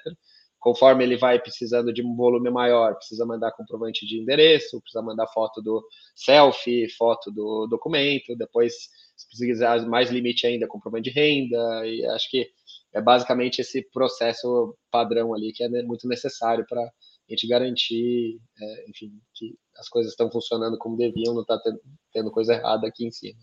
Conforme 0.60 1.04
ele 1.04 1.18
vai 1.18 1.40
precisando 1.40 1.92
de 1.92 2.04
um 2.04 2.16
volume 2.16 2.52
maior, 2.52 2.96
precisa 2.96 3.26
mandar 3.26 3.52
comprovante 3.54 4.06
de 4.06 4.20
endereço, 4.20 4.80
precisa 4.82 5.02
mandar 5.02 5.28
foto 5.28 5.60
do 5.62 5.84
selfie, 6.16 6.88
foto 6.90 7.32
do 7.32 7.66
documento, 7.66 8.36
depois, 8.36 8.74
se 9.18 9.28
precisar 9.28 9.84
mais 9.88 10.12
limite 10.12 10.46
ainda, 10.46 10.68
comprovante 10.68 11.10
de 11.10 11.16
renda, 11.20 11.88
e 11.88 12.06
acho 12.06 12.30
que 12.30 12.48
é 12.94 13.02
basicamente 13.02 13.62
esse 13.62 13.82
processo 13.92 14.78
padrão 14.92 15.34
ali 15.34 15.52
que 15.52 15.64
é 15.64 15.70
muito 15.84 16.08
necessário 16.08 16.66
para 16.70 16.88
a 17.32 17.36
gente 17.36 17.48
garantir, 17.48 18.40
é, 18.60 18.90
enfim, 18.90 19.12
que 19.34 19.58
as 19.78 19.88
coisas 19.88 20.12
estão 20.12 20.30
funcionando 20.30 20.78
como 20.78 20.98
deviam, 20.98 21.34
não 21.34 21.42
está 21.42 21.58
tendo, 21.60 21.80
tendo, 22.12 22.32
coisa 22.32 22.54
errada 22.54 22.88
aqui 22.88 23.06
em 23.06 23.12
cima. 23.12 23.40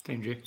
Entendi. 0.00 0.42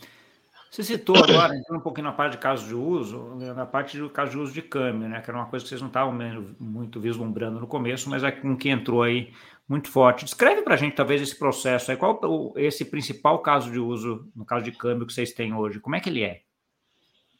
Você 0.69 0.83
citou 0.83 1.17
agora, 1.17 1.55
entrando 1.55 1.79
um 1.79 1.83
pouquinho 1.83 2.05
na 2.05 2.13
parte 2.13 2.33
de 2.33 2.37
caso 2.37 2.65
de 2.65 2.73
uso, 2.73 3.35
na 3.35 3.65
parte 3.65 3.97
do 3.97 4.09
caso 4.09 4.31
de 4.31 4.37
uso 4.37 4.53
de 4.53 4.61
câmbio, 4.61 5.09
né? 5.09 5.19
Que 5.21 5.29
era 5.29 5.37
uma 5.37 5.49
coisa 5.49 5.63
que 5.63 5.69
vocês 5.69 5.81
não 5.81 5.89
estavam 5.89 6.17
muito 6.59 6.99
vislumbrando 6.99 7.59
no 7.59 7.67
começo, 7.67 8.09
mas 8.09 8.23
é 8.23 8.31
com 8.31 8.55
que 8.55 8.69
entrou 8.69 9.03
aí 9.03 9.33
muito 9.67 9.89
forte. 9.89 10.23
Descreve 10.23 10.61
para 10.61 10.75
a 10.75 10.77
gente, 10.77 10.95
talvez, 10.95 11.21
esse 11.21 11.37
processo 11.37 11.91
aí. 11.91 11.97
Qual 11.97 12.53
esse 12.55 12.85
principal 12.85 13.39
caso 13.39 13.69
de 13.69 13.79
uso, 13.79 14.31
no 14.33 14.45
caso 14.45 14.63
de 14.63 14.71
câmbio, 14.71 15.05
que 15.05 15.13
vocês 15.13 15.33
têm 15.33 15.53
hoje? 15.53 15.79
Como 15.81 15.95
é 15.95 15.99
que 15.99 16.09
ele 16.09 16.23
é? 16.23 16.41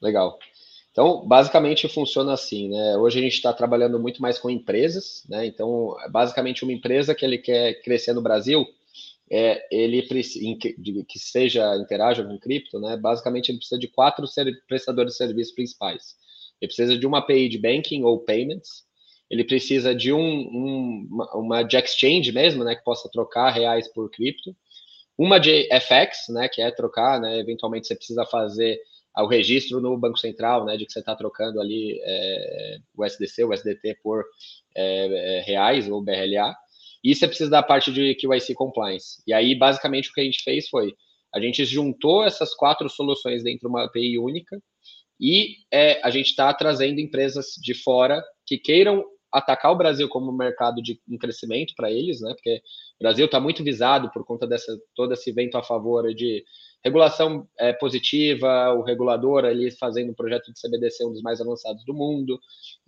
Legal. 0.01 0.37
Então, 0.91 1.25
basicamente 1.25 1.87
funciona 1.87 2.33
assim, 2.33 2.69
né? 2.69 2.97
Hoje 2.97 3.19
a 3.19 3.21
gente 3.21 3.33
está 3.33 3.53
trabalhando 3.53 3.97
muito 3.97 4.21
mais 4.21 4.37
com 4.37 4.49
empresas, 4.49 5.23
né? 5.29 5.45
Então, 5.45 5.95
basicamente 6.11 6.63
uma 6.63 6.73
empresa 6.73 7.15
que 7.15 7.23
ele 7.23 7.37
quer 7.37 7.81
crescer 7.81 8.13
no 8.13 8.21
Brasil, 8.21 8.67
é, 9.31 9.65
ele 9.71 10.01
que 10.01 11.17
seja 11.17 11.77
interaja 11.77 12.23
com 12.25 12.37
cripto, 12.37 12.77
né? 12.77 12.97
Basicamente 12.97 13.49
ele 13.49 13.59
precisa 13.59 13.79
de 13.79 13.87
quatro 13.87 14.25
prestadores 14.67 15.13
de 15.13 15.17
serviços 15.17 15.53
principais. 15.53 16.15
Ele 16.59 16.67
precisa 16.67 16.97
de 16.97 17.07
uma 17.07 17.19
API 17.19 17.47
de 17.47 17.57
banking 17.57 18.03
ou 18.03 18.19
payments. 18.19 18.83
Ele 19.29 19.45
precisa 19.45 19.95
de 19.95 20.11
um, 20.11 20.19
um 20.19 21.07
uma, 21.33 21.63
de 21.63 21.77
exchange 21.77 22.33
mesmo, 22.33 22.65
né? 22.65 22.75
Que 22.75 22.83
possa 22.83 23.09
trocar 23.09 23.51
reais 23.51 23.87
por 23.87 24.11
cripto. 24.11 24.53
Uma 25.17 25.39
de 25.39 25.69
FX, 25.71 26.27
né? 26.27 26.49
Que 26.49 26.61
é 26.61 26.69
trocar, 26.69 27.21
né? 27.21 27.39
Eventualmente 27.39 27.87
você 27.87 27.95
precisa 27.95 28.25
fazer 28.25 28.77
ao 29.13 29.27
registro 29.27 29.81
no 29.81 29.97
Banco 29.97 30.17
Central, 30.17 30.65
né, 30.65 30.77
de 30.77 30.85
que 30.85 30.91
você 30.91 30.99
está 30.99 31.15
trocando 31.15 31.59
ali 31.59 31.99
é, 32.03 32.77
o 32.95 33.03
SDC, 33.03 33.43
o 33.43 33.53
SDT 33.53 33.99
por 34.01 34.23
é, 34.75 35.37
é, 35.37 35.41
reais 35.41 35.89
ou 35.89 36.03
BRLA, 36.03 36.55
e 37.03 37.15
você 37.15 37.27
precisa 37.27 37.49
da 37.49 37.63
parte 37.63 37.91
de 37.91 38.15
KYC 38.15 38.53
Compliance. 38.53 39.21
E 39.27 39.33
aí, 39.33 39.55
basicamente, 39.55 40.09
o 40.09 40.13
que 40.13 40.21
a 40.21 40.23
gente 40.23 40.43
fez 40.43 40.69
foi, 40.69 40.93
a 41.33 41.39
gente 41.39 41.65
juntou 41.65 42.23
essas 42.23 42.53
quatro 42.53 42.87
soluções 42.89 43.43
dentro 43.43 43.61
de 43.61 43.67
uma 43.67 43.85
API 43.85 44.17
única, 44.17 44.61
e 45.19 45.57
é, 45.71 46.01
a 46.03 46.09
gente 46.09 46.27
está 46.27 46.53
trazendo 46.53 46.99
empresas 46.99 47.53
de 47.61 47.73
fora 47.73 48.23
que 48.45 48.57
queiram 48.57 49.05
atacar 49.31 49.71
o 49.71 49.77
Brasil 49.77 50.09
como 50.09 50.31
mercado 50.31 50.81
de 50.81 50.99
crescimento 51.19 51.73
para 51.75 51.89
eles, 51.89 52.21
né? 52.21 52.33
Porque 52.33 52.61
o 52.99 53.03
Brasil 53.03 53.25
está 53.25 53.39
muito 53.39 53.63
visado 53.63 54.11
por 54.11 54.25
conta 54.25 54.45
dessa 54.45 54.77
todo 54.95 55.13
esse 55.13 55.31
vento 55.31 55.57
a 55.57 55.63
favor 55.63 56.13
de 56.13 56.43
regulação 56.83 57.47
é, 57.57 57.71
positiva, 57.71 58.73
o 58.73 58.81
regulador 58.81 59.45
ali 59.45 59.71
fazendo 59.71 60.11
um 60.11 60.15
projeto 60.15 60.51
de 60.51 60.59
CBDC 60.59 61.05
um 61.05 61.11
dos 61.11 61.21
mais 61.21 61.39
avançados 61.39 61.85
do 61.85 61.93
mundo, 61.93 62.39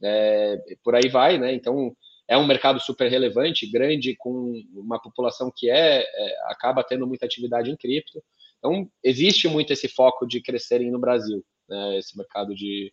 é, 0.01 0.57
por 0.83 0.95
aí 0.95 1.07
vai, 1.09 1.37
né? 1.37 1.53
Então 1.53 1.95
é 2.27 2.37
um 2.37 2.47
mercado 2.47 2.79
super 2.79 3.09
relevante, 3.09 3.69
grande, 3.69 4.15
com 4.17 4.53
uma 4.73 4.99
população 4.99 5.51
que 5.55 5.69
é, 5.69 6.01
é 6.01 6.35
acaba 6.47 6.83
tendo 6.83 7.07
muita 7.07 7.25
atividade 7.25 7.69
em 7.69 7.77
cripto. 7.77 8.21
Então 8.57 8.89
existe 9.03 9.47
muito 9.47 9.71
esse 9.71 9.87
foco 9.87 10.25
de 10.25 10.41
crescerem 10.41 10.91
no 10.91 10.99
Brasil, 10.99 11.43
né? 11.69 11.97
Esse 11.97 12.17
mercado 12.17 12.55
de, 12.55 12.91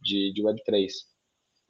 de, 0.00 0.32
de 0.32 0.42
Web3. 0.42 1.11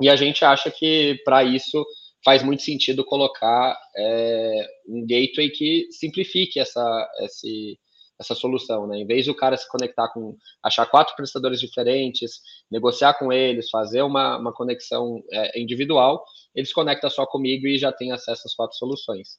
E 0.03 0.09
a 0.09 0.17
gente 0.17 0.45
acha 0.45 0.71
que 0.71 1.21
para 1.25 1.45
isso 1.45 1.87
faz 2.25 2.43
muito 2.43 2.63
sentido 2.63 3.05
colocar 3.05 3.79
é, 3.97 4.67
um 4.89 5.07
gateway 5.07 5.51
que 5.51 5.87
simplifique 5.91 6.59
essa, 6.59 7.11
esse, 7.21 7.79
essa 8.21 8.35
solução, 8.35 8.87
né? 8.87 8.99
Em 8.99 9.07
vez 9.07 9.27
do 9.27 9.35
cara 9.35 9.57
se 9.57 9.69
conectar 9.69 10.09
com, 10.09 10.37
achar 10.63 10.87
quatro 10.87 11.15
prestadores 11.15 11.61
diferentes, 11.61 12.41
negociar 12.71 13.15
com 13.15 13.33
eles, 13.33 13.71
fazer 13.71 14.03
uma, 14.03 14.39
uma 14.39 14.53
conexão 14.53 15.23
é, 15.33 15.61
individual, 15.61 16.25
eles 16.55 16.73
conectam 16.73 17.11
só 17.11 17.27
comigo 17.27 17.67
e 17.67 17.79
já 17.79 17.93
tem 17.93 18.13
acesso 18.13 18.43
às 18.47 18.55
quatro 18.55 18.77
soluções. 18.77 19.39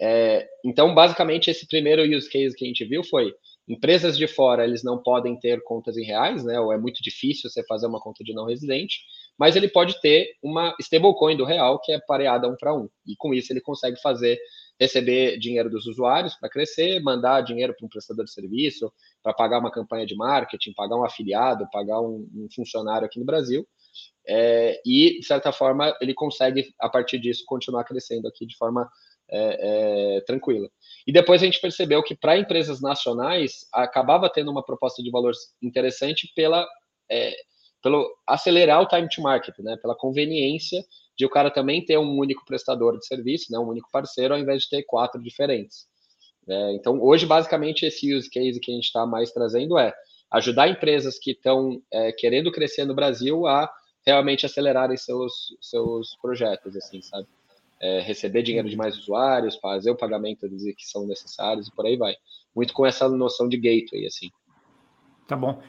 É, 0.00 0.46
então, 0.64 0.94
basicamente, 0.94 1.50
esse 1.50 1.66
primeiro 1.66 2.02
use 2.02 2.30
case 2.30 2.56
que 2.56 2.64
a 2.64 2.68
gente 2.68 2.84
viu 2.84 3.02
foi 3.02 3.32
empresas 3.68 4.16
de 4.16 4.26
fora, 4.26 4.64
eles 4.64 4.82
não 4.82 4.96
podem 5.02 5.38
ter 5.38 5.62
contas 5.62 5.96
em 5.96 6.04
reais, 6.04 6.42
né? 6.42 6.58
Ou 6.58 6.72
é 6.72 6.78
muito 6.78 7.02
difícil 7.02 7.50
você 7.50 7.62
fazer 7.64 7.86
uma 7.86 8.00
conta 8.00 8.24
de 8.24 8.32
não 8.32 8.46
residente, 8.46 9.00
mas 9.38 9.54
ele 9.56 9.68
pode 9.68 10.00
ter 10.00 10.34
uma 10.42 10.74
stablecoin 10.80 11.36
do 11.36 11.44
real 11.44 11.78
que 11.80 11.92
é 11.92 12.00
pareada 12.00 12.48
um 12.48 12.56
para 12.56 12.74
um. 12.74 12.88
E 13.06 13.14
com 13.16 13.34
isso 13.34 13.52
ele 13.52 13.60
consegue 13.60 14.00
fazer 14.00 14.38
receber 14.80 15.38
dinheiro 15.38 15.68
dos 15.68 15.86
usuários 15.86 16.34
para 16.36 16.48
crescer, 16.48 17.00
mandar 17.00 17.42
dinheiro 17.42 17.74
para 17.76 17.84
um 17.84 17.88
prestador 17.88 18.24
de 18.24 18.32
serviço, 18.32 18.92
para 19.22 19.34
pagar 19.34 19.58
uma 19.58 19.70
campanha 19.70 20.06
de 20.06 20.16
marketing, 20.16 20.72
pagar 20.72 20.96
um 20.96 21.04
afiliado, 21.04 21.68
pagar 21.70 22.00
um, 22.00 22.28
um 22.34 22.48
funcionário 22.54 23.06
aqui 23.06 23.18
no 23.18 23.26
Brasil. 23.26 23.66
É, 24.26 24.80
e, 24.84 25.18
de 25.20 25.26
certa 25.26 25.52
forma, 25.52 25.96
ele 26.00 26.14
consegue, 26.14 26.72
a 26.78 26.88
partir 26.88 27.18
disso, 27.18 27.44
continuar 27.46 27.84
crescendo 27.84 28.28
aqui 28.28 28.46
de 28.46 28.56
forma 28.56 28.88
é, 29.30 30.16
é, 30.16 30.20
tranquila. 30.22 30.68
E 31.06 31.12
depois 31.12 31.42
a 31.42 31.44
gente 31.44 31.60
percebeu 31.60 32.02
que 32.02 32.16
para 32.16 32.38
empresas 32.38 32.80
nacionais 32.80 33.66
acabava 33.72 34.30
tendo 34.30 34.50
uma 34.50 34.64
proposta 34.64 35.02
de 35.02 35.10
valor 35.10 35.32
interessante 35.62 36.30
pela 36.34 36.66
é, 37.10 37.34
pelo 37.82 38.06
acelerar 38.26 38.82
o 38.82 38.86
time 38.86 39.08
to 39.08 39.22
market, 39.22 39.56
né? 39.60 39.76
Pela 39.80 39.96
conveniência 39.96 40.84
de 41.16 41.24
o 41.24 41.30
cara 41.30 41.50
também 41.50 41.84
ter 41.84 41.98
um 41.98 42.18
único 42.18 42.44
prestador 42.44 42.98
de 42.98 43.06
serviço, 43.06 43.52
né? 43.52 43.58
Um 43.58 43.68
único 43.68 43.88
parceiro, 43.90 44.34
ao 44.34 44.40
invés 44.40 44.62
de 44.62 44.68
ter 44.68 44.82
quatro 44.84 45.22
diferentes. 45.22 45.86
É, 46.48 46.72
então, 46.72 47.00
hoje, 47.00 47.26
basicamente, 47.26 47.84
esse 47.84 48.14
use 48.14 48.28
case 48.30 48.58
que 48.60 48.70
a 48.70 48.74
gente 48.74 48.84
está 48.84 49.06
mais 49.06 49.30
trazendo 49.32 49.78
é 49.78 49.92
ajudar 50.32 50.68
empresas 50.68 51.18
que 51.18 51.32
estão 51.32 51.80
é, 51.92 52.12
querendo 52.12 52.52
crescer 52.52 52.84
no 52.84 52.94
Brasil 52.94 53.46
a 53.46 53.70
realmente 54.04 54.46
acelerarem 54.46 54.96
seus, 54.96 55.56
seus 55.60 56.16
projetos, 56.20 56.76
assim, 56.76 57.02
sabe? 57.02 57.26
É, 57.80 58.00
receber 58.00 58.42
dinheiro 58.42 58.68
de 58.68 58.76
mais 58.76 58.98
usuários, 58.98 59.56
fazer 59.56 59.90
o 59.90 59.96
pagamento 59.96 60.48
dos 60.48 60.64
que 60.64 60.84
são 60.84 61.06
necessários 61.06 61.68
e 61.68 61.74
por 61.74 61.86
aí 61.86 61.96
vai. 61.96 62.14
Muito 62.54 62.72
com 62.74 62.84
essa 62.84 63.08
noção 63.08 63.48
de 63.48 63.56
gateway, 63.56 64.06
assim. 64.06 64.30
Tá 65.28 65.36
bom. 65.36 65.62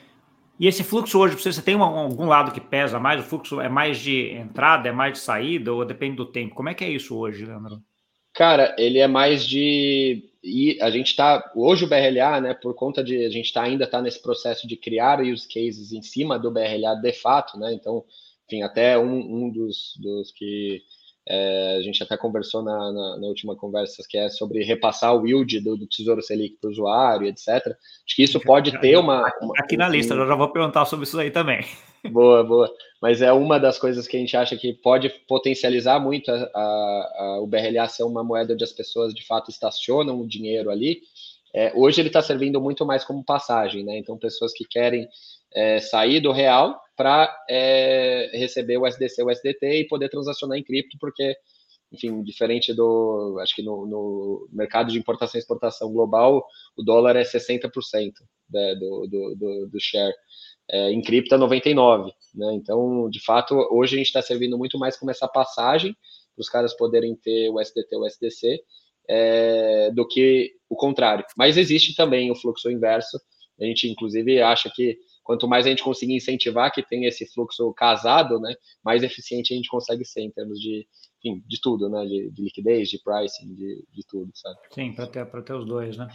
E 0.60 0.68
esse 0.68 0.84
fluxo 0.84 1.18
hoje, 1.18 1.36
você 1.36 1.62
tem 1.62 1.76
algum 1.76 2.26
lado 2.26 2.52
que 2.52 2.60
pesa 2.60 3.00
mais? 3.00 3.22
O 3.22 3.24
fluxo 3.24 3.62
é 3.62 3.70
mais 3.70 3.98
de 4.00 4.32
entrada, 4.32 4.90
é 4.90 4.92
mais 4.92 5.14
de 5.14 5.20
saída, 5.20 5.72
ou 5.72 5.86
depende 5.86 6.18
do 6.18 6.26
tempo? 6.26 6.56
Como 6.56 6.68
é 6.68 6.74
que 6.74 6.84
é 6.84 6.90
isso 6.90 7.18
hoje, 7.18 7.46
Leandro? 7.46 7.82
Cara, 8.34 8.76
ele 8.78 9.00
é 9.00 9.08
mais 9.08 9.46
de. 9.46 10.24
E 10.44 10.78
a 10.82 10.90
gente 10.90 11.08
está. 11.08 11.52
Hoje 11.56 11.86
o 11.86 11.88
BRLA, 11.88 12.42
né, 12.42 12.54
por 12.54 12.74
conta 12.74 13.04
de. 13.04 13.26
A 13.26 13.30
gente 13.30 13.54
tá, 13.54 13.64
ainda 13.64 13.86
está 13.86 14.02
nesse 14.02 14.22
processo 14.22 14.68
de 14.68 14.76
criar 14.76 15.22
use 15.22 15.48
cases 15.48 15.94
em 15.94 16.02
cima 16.02 16.38
do 16.38 16.52
BRLA 16.52 16.96
de 16.96 17.14
fato, 17.14 17.58
né? 17.58 17.74
Então, 17.74 18.04
enfim, 18.46 18.62
até 18.62 18.98
um, 18.98 19.46
um 19.46 19.50
dos, 19.50 19.98
dos 19.98 20.32
que 20.32 20.82
é, 21.28 21.76
a 21.78 21.82
gente 21.82 22.02
até 22.02 22.18
conversou 22.18 22.64
na, 22.64 22.92
na, 22.92 23.18
na, 23.18 23.28
última 23.28 23.56
conversa, 23.56 24.04
que 24.10 24.18
é 24.18 24.30
sobre 24.30 24.64
repassar 24.64 25.16
o 25.16 25.28
yield 25.28 25.60
do, 25.60 25.78
do 25.78 25.88
Tesouro 25.88 26.22
Selic 26.22 26.58
para 26.60 26.68
o 26.68 26.72
usuário, 26.72 27.28
etc. 27.28 27.48
Acho 27.48 28.16
que 28.16 28.24
isso 28.24 28.40
pode 28.40 28.80
ter 28.80 28.98
uma. 28.98 29.32
uma 29.42 29.54
aqui 29.58 29.78
na 29.78 29.88
um, 29.88 29.92
lista, 29.92 30.14
eu 30.14 30.28
já 30.28 30.36
vou 30.36 30.50
perguntar 30.52 30.86
sobre 30.86 31.06
isso 31.06 31.20
aí 31.20 31.32
também. 31.32 31.66
Boa, 32.10 32.46
boa. 32.46 32.74
Mas 33.02 33.22
é 33.22 33.34
uma 33.34 33.60
das 33.60 33.78
coisas 33.78 34.08
que 34.08 34.16
a 34.16 34.20
gente 34.22 34.38
acha 34.38 34.56
que 34.56 34.72
pode 34.72 35.10
potencializar 35.28 36.00
muito 36.00 36.32
a, 36.32 36.50
a, 36.56 37.14
a, 37.18 37.40
o 37.42 37.46
BRLA 37.46 37.90
ser 37.90 38.04
uma 38.04 38.24
moeda 38.24 38.54
onde 38.54 38.64
as 38.64 38.72
pessoas 38.72 39.14
de 39.14 39.26
fato 39.26 39.52
estacionam 39.52 40.18
o 40.22 40.26
dinheiro 40.26 40.72
ali. 40.72 41.02
É, 41.54 41.74
hoje 41.76 42.00
ele 42.00 42.08
está 42.08 42.22
servindo 42.22 42.62
muito 42.62 42.86
mais 42.86 43.04
como 43.04 43.22
passagem, 43.22 43.84
né? 43.84 43.98
Então, 43.98 44.18
pessoas 44.18 44.54
que 44.54 44.64
querem 44.64 45.10
é, 45.54 45.80
sair 45.80 46.20
do 46.20 46.32
real 46.32 46.80
para 46.96 47.34
é, 47.50 48.30
receber 48.34 48.78
o 48.78 48.86
SDC, 48.86 49.24
o 49.24 49.30
SDT 49.30 49.80
e 49.80 49.88
poder 49.88 50.10
transacionar 50.10 50.58
em 50.58 50.64
cripto, 50.64 50.98
porque, 51.00 51.36
enfim, 51.92 52.22
diferente 52.24 52.74
do, 52.74 53.38
acho 53.42 53.56
que 53.56 53.64
no, 53.64 53.86
no 53.86 54.50
mercado 54.52 54.92
de 54.92 55.00
importação 55.00 55.38
e 55.38 55.42
exportação 55.42 55.92
global, 55.94 56.46
o 56.78 56.84
dólar 56.84 57.16
é 57.16 57.24
60% 57.24 57.70
né, 58.50 58.76
do, 58.76 59.08
do, 59.08 59.36
do, 59.36 59.68
do 59.70 59.80
share. 59.80 60.14
É, 60.72 60.92
em 60.92 61.02
cripto 61.02 61.34
é 61.34 61.38
99%. 61.38 62.12
Né? 62.36 62.54
Então, 62.54 63.10
de 63.10 63.20
fato, 63.24 63.56
hoje 63.72 63.96
a 63.96 63.98
gente 63.98 64.08
está 64.08 64.22
servindo 64.22 64.58
muito 64.58 64.78
mais 64.78 64.98
como 64.98 65.10
essa 65.10 65.28
passagem 65.28 65.96
para 66.36 66.42
os 66.42 66.50
caras 66.50 66.76
poderem 66.76 67.16
ter 67.16 67.50
o 67.50 67.60
SDT, 67.60 67.96
o 67.96 68.06
SDC, 68.06 68.62
é, 69.10 69.92
do 69.92 70.08
que 70.08 70.54
o 70.70 70.76
contrário. 70.76 71.26
Mas 71.36 71.58
existe 71.58 71.96
também 71.96 72.30
o 72.30 72.36
fluxo 72.36 72.70
inverso. 72.70 73.20
A 73.60 73.66
gente, 73.66 73.90
inclusive, 73.90 74.42
acha 74.42 74.70
que 74.70 74.98
quanto 75.30 75.48
mais 75.48 75.68
a 75.68 75.70
gente 75.70 75.84
conseguir 75.84 76.16
incentivar 76.16 76.72
que 76.72 76.82
tem 76.82 77.06
esse 77.06 77.24
fluxo 77.32 77.72
casado, 77.76 78.40
né, 78.40 78.56
mais 78.84 79.04
eficiente 79.04 79.54
a 79.54 79.56
gente 79.56 79.70
consegue 79.70 80.04
ser 80.04 80.22
em 80.22 80.32
termos 80.32 80.60
de, 80.60 80.88
enfim, 81.24 81.44
de 81.48 81.62
tudo, 81.62 81.88
né, 81.88 82.04
de, 82.04 82.32
de 82.32 82.42
liquidez, 82.42 82.90
de 82.90 83.00
pricing, 83.04 83.54
de, 83.54 83.86
de 83.94 84.08
tudo, 84.08 84.32
sabe? 84.34 84.58
Sim, 84.72 84.92
para 84.92 85.06
ter, 85.06 85.24
ter 85.44 85.54
os 85.54 85.68
dois, 85.68 85.96
né? 85.98 86.08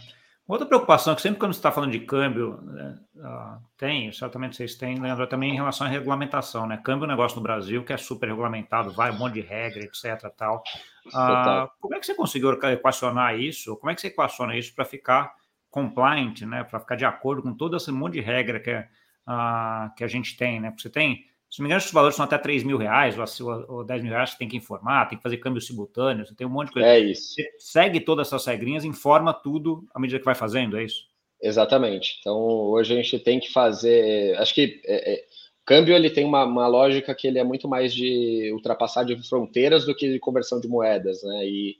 Outra 0.45 0.67
preocupação 0.67 1.13
é 1.13 1.15
que 1.15 1.21
sempre 1.21 1.39
quando 1.39 1.53
você 1.53 1.59
está 1.59 1.71
falando 1.71 1.93
de 1.93 2.01
câmbio, 2.01 2.59
né, 2.61 2.99
uh, 3.15 3.63
tem, 3.77 4.11
certamente 4.11 4.57
vocês 4.57 4.75
têm, 4.75 4.99
lembra 4.99 5.25
também 5.25 5.51
em 5.51 5.55
relação 5.55 5.87
à 5.87 5.89
regulamentação, 5.89 6.67
né? 6.67 6.75
Câmbio 6.83 7.05
é 7.05 7.07
um 7.07 7.11
negócio 7.11 7.37
no 7.37 7.41
Brasil 7.41 7.85
que 7.85 7.93
é 7.93 7.97
super 7.97 8.27
regulamentado, 8.27 8.91
vai 8.91 9.11
um 9.11 9.17
monte 9.17 9.35
de 9.35 9.41
regra, 9.41 9.81
etc. 9.81 10.29
tal. 10.35 10.61
Uh, 11.07 11.71
como 11.79 11.95
é 11.95 12.01
que 12.01 12.05
você 12.05 12.15
conseguiu 12.15 12.51
equacionar 12.51 13.39
isso? 13.39 13.77
Como 13.77 13.89
é 13.89 13.95
que 13.95 14.01
você 14.01 14.07
equaciona 14.07 14.57
isso 14.57 14.75
para 14.75 14.83
ficar 14.83 15.33
compliant, 15.71 16.41
né? 16.41 16.65
Para 16.65 16.81
ficar 16.81 16.97
de 16.97 17.05
acordo 17.05 17.41
com 17.41 17.53
todo 17.53 17.77
esse 17.77 17.93
monte 17.93 18.15
de 18.15 18.21
regra 18.21 18.59
que 18.59 18.71
é 18.71 18.89
uh, 19.27 19.93
que 19.95 20.03
a 20.03 20.07
gente 20.07 20.37
tem, 20.37 20.59
né? 20.59 20.69
Porque 20.69 20.83
você 20.83 20.89
tem, 20.89 21.25
se 21.49 21.59
não 21.59 21.63
me 21.63 21.69
engano, 21.69 21.83
os 21.83 21.91
valores 21.91 22.15
são 22.15 22.25
até 22.25 22.37
3 22.37 22.63
mil 22.63 22.77
reais 22.77 23.15
ou, 23.17 23.65
ou 23.67 23.83
10 23.83 24.03
mil 24.03 24.11
reais, 24.11 24.31
você 24.31 24.37
tem 24.37 24.47
que 24.47 24.57
informar, 24.57 25.07
tem 25.07 25.17
que 25.17 25.23
fazer 25.23 25.37
câmbio 25.37 25.61
simultâneo, 25.61 26.25
você 26.25 26.35
tem 26.35 26.47
um 26.47 26.49
monte 26.49 26.67
de 26.67 26.73
coisa. 26.73 26.87
É 26.87 26.99
isso. 26.99 27.33
Você 27.33 27.49
segue 27.59 27.99
todas 27.99 28.27
essas 28.27 28.45
regrinhas, 28.45 28.85
informa 28.85 29.33
tudo 29.33 29.87
à 29.93 29.99
medida 29.99 30.19
que 30.19 30.25
vai 30.25 30.35
fazendo, 30.35 30.77
é 30.77 30.83
isso? 30.83 31.07
Exatamente. 31.41 32.17
Então, 32.19 32.37
hoje 32.37 32.93
a 32.93 32.95
gente 32.95 33.19
tem 33.19 33.39
que 33.39 33.51
fazer. 33.51 34.35
Acho 34.37 34.53
que 34.53 34.81
é, 34.85 35.13
é, 35.13 35.25
câmbio 35.65 35.95
ele 35.95 36.09
tem 36.09 36.25
uma, 36.25 36.45
uma, 36.45 36.67
lógica 36.67 37.13
que 37.13 37.27
ele 37.27 37.39
é 37.39 37.43
muito 37.43 37.67
mais 37.67 37.93
de 37.93 38.51
ultrapassar 38.53 39.03
de 39.03 39.15
fronteiras 39.27 39.85
do 39.85 39.95
que 39.95 40.11
de 40.11 40.19
conversão 40.19 40.59
de 40.59 40.67
moedas, 40.67 41.21
né? 41.23 41.45
E 41.45 41.77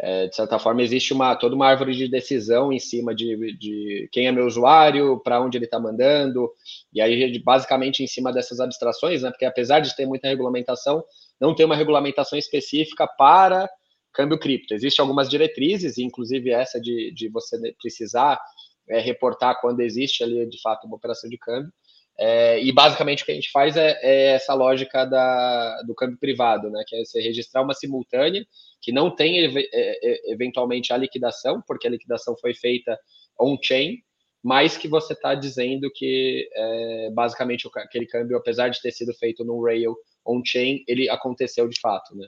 é, 0.00 0.28
de 0.28 0.36
certa 0.36 0.58
forma, 0.58 0.82
existe 0.82 1.12
uma, 1.12 1.34
toda 1.34 1.56
uma 1.56 1.66
árvore 1.66 1.92
de 1.92 2.08
decisão 2.08 2.72
em 2.72 2.78
cima 2.78 3.14
de, 3.14 3.56
de 3.58 4.08
quem 4.12 4.28
é 4.28 4.32
meu 4.32 4.46
usuário, 4.46 5.20
para 5.20 5.40
onde 5.40 5.58
ele 5.58 5.64
está 5.64 5.80
mandando, 5.80 6.50
e 6.92 7.00
aí, 7.00 7.38
basicamente, 7.42 8.02
em 8.02 8.06
cima 8.06 8.32
dessas 8.32 8.60
abstrações, 8.60 9.22
né, 9.22 9.30
porque 9.30 9.44
apesar 9.44 9.80
de 9.80 9.94
ter 9.96 10.06
muita 10.06 10.28
regulamentação, 10.28 11.02
não 11.40 11.54
tem 11.54 11.66
uma 11.66 11.76
regulamentação 11.76 12.38
específica 12.38 13.06
para 13.06 13.68
câmbio 14.12 14.38
cripto. 14.38 14.74
Existem 14.74 15.02
algumas 15.02 15.28
diretrizes, 15.28 15.98
inclusive 15.98 16.50
essa 16.50 16.80
de, 16.80 17.12
de 17.12 17.28
você 17.28 17.56
precisar 17.80 18.40
é, 18.88 19.00
reportar 19.00 19.60
quando 19.60 19.80
existe 19.80 20.22
ali, 20.22 20.48
de 20.48 20.60
fato, 20.60 20.86
uma 20.86 20.96
operação 20.96 21.28
de 21.28 21.38
câmbio, 21.38 21.72
é, 22.20 22.60
e 22.60 22.72
basicamente 22.72 23.22
o 23.22 23.26
que 23.26 23.32
a 23.32 23.34
gente 23.34 23.50
faz 23.50 23.76
é, 23.76 23.96
é, 24.02 24.32
essa 24.32 24.52
lógica 24.54 25.04
da, 25.04 25.82
do 25.82 25.94
câmbio 25.94 26.18
privado, 26.18 26.68
né? 26.68 26.82
Que 26.84 26.96
é 26.96 27.04
você 27.04 27.20
registrar 27.20 27.62
uma 27.62 27.74
simultânea 27.74 28.44
que 28.80 28.92
não 28.92 29.14
tem 29.14 29.38
é, 29.44 29.50
é, 29.72 30.32
eventualmente 30.32 30.92
a 30.92 30.96
liquidação, 30.96 31.62
porque 31.66 31.86
a 31.86 31.90
liquidação 31.90 32.36
foi 32.40 32.54
feita 32.54 32.98
on-chain, 33.38 33.98
mas 34.42 34.76
que 34.76 34.88
você 34.88 35.12
está 35.12 35.34
dizendo 35.34 35.90
que 35.94 36.48
é, 36.54 37.10
basicamente 37.12 37.68
aquele 37.74 38.06
câmbio, 38.06 38.36
apesar 38.36 38.68
de 38.68 38.80
ter 38.80 38.92
sido 38.92 39.12
feito 39.14 39.44
no 39.44 39.62
rail 39.64 39.96
on-chain, 40.24 40.84
ele 40.86 41.08
aconteceu 41.08 41.68
de 41.68 41.78
fato, 41.80 42.14
né? 42.14 42.26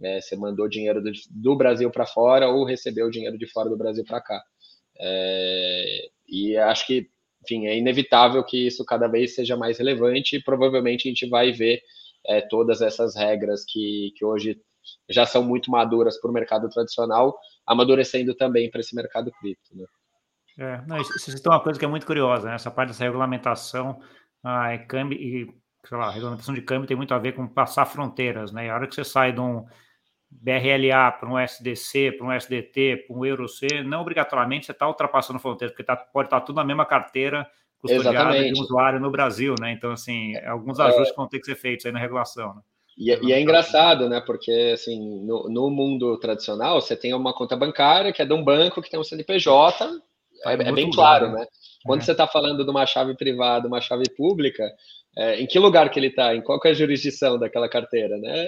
É, 0.00 0.20
você 0.20 0.36
mandou 0.36 0.68
dinheiro 0.68 1.02
do, 1.02 1.10
do 1.28 1.56
Brasil 1.56 1.90
para 1.90 2.06
fora 2.06 2.48
ou 2.48 2.64
recebeu 2.64 3.10
dinheiro 3.10 3.36
de 3.36 3.50
fora 3.50 3.68
do 3.68 3.76
Brasil 3.76 4.04
para 4.04 4.20
cá. 4.20 4.40
É, 5.00 6.08
e 6.28 6.56
acho 6.56 6.86
que 6.86 7.08
enfim, 7.42 7.66
é 7.66 7.76
inevitável 7.76 8.44
que 8.44 8.66
isso 8.66 8.84
cada 8.84 9.06
vez 9.06 9.34
seja 9.34 9.56
mais 9.56 9.78
relevante 9.78 10.36
e 10.36 10.42
provavelmente 10.42 11.08
a 11.08 11.10
gente 11.10 11.28
vai 11.28 11.52
ver 11.52 11.80
é, 12.26 12.40
todas 12.40 12.82
essas 12.82 13.16
regras 13.16 13.64
que, 13.64 14.12
que 14.16 14.24
hoje 14.24 14.60
já 15.08 15.26
são 15.26 15.42
muito 15.42 15.70
maduras 15.70 16.20
para 16.20 16.30
o 16.30 16.34
mercado 16.34 16.68
tradicional, 16.68 17.38
amadurecendo 17.66 18.34
também 18.34 18.70
para 18.70 18.80
esse 18.80 18.94
mercado 18.94 19.30
cripto. 19.40 19.76
Né? 19.76 19.84
É, 20.58 20.82
não, 20.86 21.00
isso, 21.00 21.16
isso 21.16 21.42
é 21.44 21.48
uma 21.48 21.60
coisa 21.60 21.78
que 21.78 21.84
é 21.84 21.88
muito 21.88 22.06
curiosa, 22.06 22.48
né? 22.48 22.54
essa 22.54 22.70
parte 22.70 22.88
dessa 22.88 23.04
regulamentação 23.04 24.00
ah, 24.42 24.74
e, 24.74 24.78
câmbio, 24.78 25.18
e 25.18 25.46
sei 25.84 25.96
lá, 25.96 26.08
a 26.08 26.10
regulamentação 26.10 26.54
de 26.54 26.62
câmbio 26.62 26.86
tem 26.86 26.96
muito 26.96 27.14
a 27.14 27.18
ver 27.18 27.32
com 27.32 27.46
passar 27.46 27.86
fronteiras, 27.86 28.52
né? 28.52 28.66
E 28.66 28.70
a 28.70 28.74
hora 28.74 28.86
que 28.86 28.94
você 28.94 29.04
sai 29.04 29.32
de 29.32 29.40
um 29.40 29.64
BRLA 30.30 31.12
para 31.12 31.28
um 31.28 31.38
SDC, 31.38 32.12
para 32.12 32.26
um 32.26 32.32
SDT, 32.32 33.04
para 33.06 33.16
um 33.16 33.24
EuroC, 33.24 33.82
não 33.84 34.02
obrigatoriamente 34.02 34.66
você 34.66 34.72
está 34.72 34.86
ultrapassando 34.86 35.38
fronteiras, 35.38 35.72
porque 35.72 35.84
tá, 35.84 35.96
pode 35.96 36.26
estar 36.26 36.40
tá 36.40 36.46
tudo 36.46 36.56
na 36.56 36.64
mesma 36.64 36.84
carteira 36.84 37.48
custodiada 37.78 38.32
de 38.32 38.58
um 38.58 38.62
usuário 38.62 39.00
no 39.00 39.10
Brasil, 39.10 39.54
né? 39.60 39.72
Então, 39.72 39.92
assim, 39.92 40.36
alguns 40.44 40.78
ajustes 40.80 41.12
é... 41.12 41.14
vão 41.14 41.28
ter 41.28 41.38
que 41.38 41.46
ser 41.46 41.54
feitos 41.54 41.86
aí 41.86 41.92
na 41.92 41.98
regulação, 41.98 42.54
né? 42.54 42.62
E, 42.98 43.12
é, 43.12 43.18
e, 43.22 43.32
é 43.32 43.40
engraçado, 43.40 44.08
né? 44.08 44.20
Porque 44.20 44.72
assim, 44.74 45.24
no, 45.24 45.48
no, 45.48 45.70
mundo 45.70 46.18
tradicional, 46.18 46.80
você 46.80 46.96
tem 46.96 47.14
uma 47.14 47.32
conta 47.32 47.56
bancária 47.56 48.12
que 48.12 48.20
é 48.20 48.26
de 48.26 48.32
um 48.32 48.42
banco 48.42 48.82
que 48.82 48.90
tem 48.90 48.98
um 48.98 49.04
CNPJ, 49.04 50.00
é, 50.44 50.52
é 50.52 50.72
bem 50.72 50.90
claro, 50.90 51.30
né? 51.30 51.40
né? 51.40 51.46
Quando 51.84 52.00
é. 52.00 52.04
você 52.04 52.12
está 52.12 52.26
falando 52.26 52.64
de 52.64 52.70
uma 52.70 52.84
chave 52.86 53.14
privada, 53.16 53.68
uma 53.68 53.80
chave 53.80 54.04
pública, 54.16 54.64
é, 55.16 55.40
em 55.40 55.46
que 55.46 55.58
lugar 55.58 55.90
que 55.90 55.98
ele 55.98 56.08
está? 56.08 56.34
Em 56.34 56.42
qual 56.42 56.60
é 56.64 56.68
a 56.68 56.74
jurisdição 56.74 57.38
daquela 57.38 57.68
carteira, 57.68 58.18
né? 58.18 58.46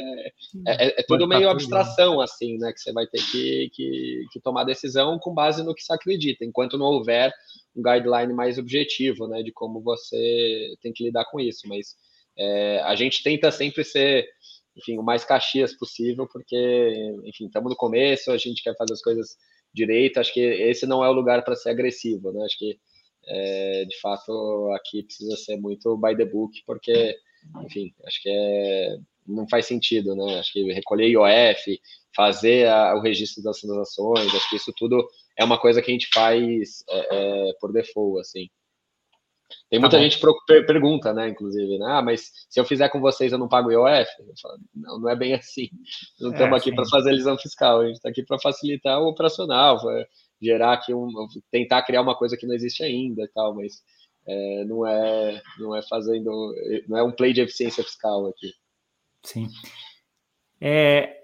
É, 0.66 0.86
é, 0.86 1.00
é 1.00 1.02
tudo 1.06 1.26
meio 1.26 1.46
né? 1.46 1.50
abstração, 1.50 2.20
assim, 2.20 2.58
né? 2.58 2.72
Que 2.72 2.80
você 2.80 2.92
vai 2.92 3.06
ter 3.06 3.22
que, 3.22 3.70
que, 3.72 4.24
que, 4.32 4.40
tomar 4.40 4.64
decisão 4.64 5.18
com 5.18 5.32
base 5.32 5.64
no 5.64 5.74
que 5.74 5.82
se 5.82 5.92
acredita, 5.92 6.44
enquanto 6.44 6.76
não 6.76 6.86
houver 6.86 7.32
um 7.74 7.82
guideline 7.82 8.32
mais 8.32 8.58
objetivo, 8.58 9.26
né? 9.26 9.42
De 9.42 9.52
como 9.52 9.80
você 9.80 10.74
tem 10.82 10.92
que 10.92 11.04
lidar 11.04 11.24
com 11.24 11.40
isso. 11.40 11.68
Mas 11.68 11.94
é, 12.36 12.80
a 12.80 12.94
gente 12.94 13.22
tenta 13.22 13.50
sempre 13.50 13.84
ser, 13.84 14.28
enfim, 14.76 14.98
o 14.98 15.02
mais 15.02 15.24
caxias 15.24 15.76
possível, 15.76 16.26
porque, 16.30 17.14
enfim, 17.24 17.46
estamos 17.46 17.70
no 17.70 17.76
começo, 17.76 18.30
a 18.30 18.38
gente 18.38 18.62
quer 18.62 18.76
fazer 18.76 18.92
as 18.92 19.02
coisas 19.02 19.36
direito. 19.72 20.18
Acho 20.18 20.32
que 20.32 20.40
esse 20.40 20.86
não 20.86 21.04
é 21.04 21.08
o 21.08 21.12
lugar 21.12 21.44
para 21.44 21.56
ser 21.56 21.70
agressivo, 21.70 22.32
né? 22.32 22.44
Acho 22.44 22.58
que 22.58 22.78
é, 23.26 23.84
de 23.84 24.00
fato 24.00 24.72
aqui 24.74 25.02
precisa 25.02 25.36
ser 25.36 25.56
muito 25.56 25.96
by 25.96 26.16
the 26.16 26.24
book, 26.24 26.62
porque, 26.66 27.16
enfim, 27.64 27.92
acho 28.06 28.22
que 28.22 28.28
é, 28.28 28.96
não 29.26 29.48
faz 29.48 29.66
sentido, 29.66 30.14
né? 30.14 30.38
Acho 30.38 30.52
que 30.52 30.72
recolher 30.72 31.08
IOF, 31.08 31.80
fazer 32.14 32.68
a, 32.68 32.94
o 32.96 33.00
registro 33.00 33.42
das 33.42 33.60
transações, 33.60 34.34
acho 34.34 34.50
que 34.50 34.56
isso 34.56 34.72
tudo 34.76 35.06
é 35.38 35.44
uma 35.44 35.58
coisa 35.58 35.80
que 35.80 35.90
a 35.90 35.94
gente 35.94 36.08
faz 36.12 36.82
é, 36.88 37.48
é, 37.48 37.52
por 37.60 37.72
default, 37.72 38.20
assim. 38.20 38.48
Tem 39.70 39.78
muita 39.78 39.96
tá 39.96 40.02
gente 40.02 40.18
que 40.18 40.62
pergunta, 40.66 41.14
né, 41.14 41.28
inclusive, 41.28 41.78
né? 41.78 41.87
Ah, 41.88 42.02
mas 42.02 42.33
se 42.48 42.59
eu 42.59 42.64
fizer 42.64 42.88
com 42.88 43.00
vocês 43.00 43.30
eu 43.30 43.38
não 43.38 43.48
pago 43.48 43.70
IOF? 43.70 44.11
Eu 44.18 44.35
falo, 44.42 44.59
não, 44.74 44.98
não 44.98 45.09
é 45.09 45.14
bem 45.14 45.33
assim. 45.33 45.68
Não 46.20 46.33
estamos 46.33 46.54
é, 46.54 46.56
aqui 46.61 46.74
para 46.74 46.85
fazer 46.88 47.11
elisão 47.11 47.38
fiscal, 47.38 47.80
a 47.80 47.87
gente 47.87 47.94
está 47.94 48.09
aqui 48.09 48.24
para 48.24 48.40
facilitar 48.40 49.00
o 49.00 49.09
operacional, 49.09 49.78
gerar 50.42 50.72
aqui 50.72 50.92
um, 50.92 51.09
tentar 51.52 51.83
criar 51.83 52.02
uma 52.02 52.16
coisa 52.16 52.37
que 52.37 52.48
não 52.48 52.54
existe 52.54 52.83
ainda 52.83 53.22
e 53.22 53.28
tal, 53.28 53.54
mas 53.54 53.74
é, 54.26 54.64
não 54.64 54.85
é 54.85 55.40
não 55.56 55.76
é 55.76 55.83
fazendo, 55.83 56.52
não 56.88 56.98
é 56.98 57.02
um 57.04 57.12
play 57.12 57.33
de 57.33 57.40
eficiência 57.40 57.85
fiscal 57.85 58.26
aqui. 58.26 58.52
Sim. 59.22 59.46
É, 60.61 61.20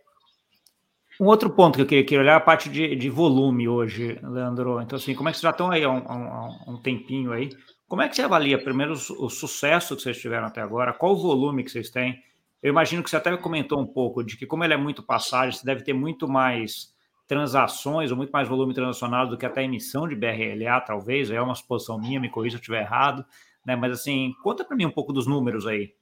um 1.21 1.27
outro 1.27 1.51
ponto 1.51 1.75
que 1.75 1.83
eu 1.83 1.87
queria, 1.87 2.05
queria 2.05 2.21
olhar 2.21 2.33
é 2.35 2.37
a 2.37 2.41
parte 2.41 2.69
de, 2.69 2.95
de, 2.95 3.11
volume 3.11 3.69
hoje, 3.69 4.21
Leandro. 4.23 4.81
Então, 4.81 4.97
assim, 4.97 5.15
como 5.15 5.29
é 5.29 5.33
que 5.33 5.39
vocês 5.39 5.43
já 5.43 5.51
estão 5.51 5.71
aí 5.71 5.83
há 5.83 5.91
um, 5.91 6.07
há 6.07 6.65
um 6.69 6.77
tempinho 6.77 7.33
aí? 7.33 7.51
Como 7.89 8.03
é 8.03 8.09
que 8.09 8.17
você 8.17 8.23
avalia, 8.23 8.59
primeiro, 8.59 8.95
o, 8.95 9.31
sucesso 9.31 9.95
que 9.95 10.03
vocês 10.03 10.19
tiveram 10.19 10.47
até 10.47 10.61
agora? 10.61 10.93
Qual 10.93 11.13
o 11.13 11.17
volume 11.17 11.63
que 11.63 11.71
vocês 11.71 11.89
têm? 11.89 12.21
Eu 12.61 12.71
imagino 12.71 13.03
que 13.03 13.09
você 13.09 13.17
até 13.17 13.35
comentou 13.37 13.79
um 13.79 13.87
pouco 13.87 14.25
de 14.25 14.37
que, 14.37 14.45
como 14.45 14.65
ele 14.65 14.75
é 14.75 14.77
muito 14.77 15.03
passagem, 15.03 15.59
você 15.59 15.65
deve 15.65 15.85
ter 15.85 15.93
muito 15.93 16.27
mais 16.27 16.93
transações, 17.29 18.11
ou 18.11 18.17
muito 18.17 18.31
mais 18.31 18.49
volume 18.49 18.75
transacionado 18.75 19.31
do 19.31 19.39
que 19.39 19.47
até 19.47 19.63
emissão 19.63 20.09
de 20.09 20.17
BRLA, 20.17 20.81
talvez. 20.81 21.31
É 21.31 21.41
uma 21.41 21.55
suposição 21.55 21.99
minha, 21.99 22.19
me 22.19 22.29
corrija 22.29 22.57
se 22.57 22.57
eu 22.57 22.61
estiver 22.61 22.83
errado. 22.83 23.25
Né? 23.65 23.77
Mas, 23.77 23.93
assim, 23.93 24.33
conta 24.43 24.65
para 24.65 24.77
mim 24.77 24.87
um 24.87 24.91
pouco 24.91 25.13
dos 25.13 25.27
números 25.27 25.67
aí. 25.67 25.93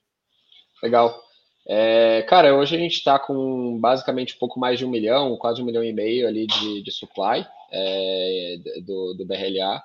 Legal. 0.83 1.15
É, 1.67 2.23
cara, 2.29 2.55
hoje 2.55 2.77
a 2.77 2.79
gente 2.79 2.95
está 2.95 3.19
com 3.19 3.79
basicamente 3.79 4.35
um 4.35 4.39
pouco 4.39 4.61
mais 4.61 4.79
de 4.79 4.85
um 4.85 4.91
milhão, 4.91 5.37
quase 5.39 5.63
um 5.63 5.65
milhão 5.65 5.83
e 5.83 5.93
meio 5.93 6.29
ali 6.29 6.47
de, 6.47 6.83
de 6.83 6.93
supply 6.93 7.47
é, 7.73 8.57
do, 8.85 9.15
do 9.15 9.27
BRLA. 9.27 9.83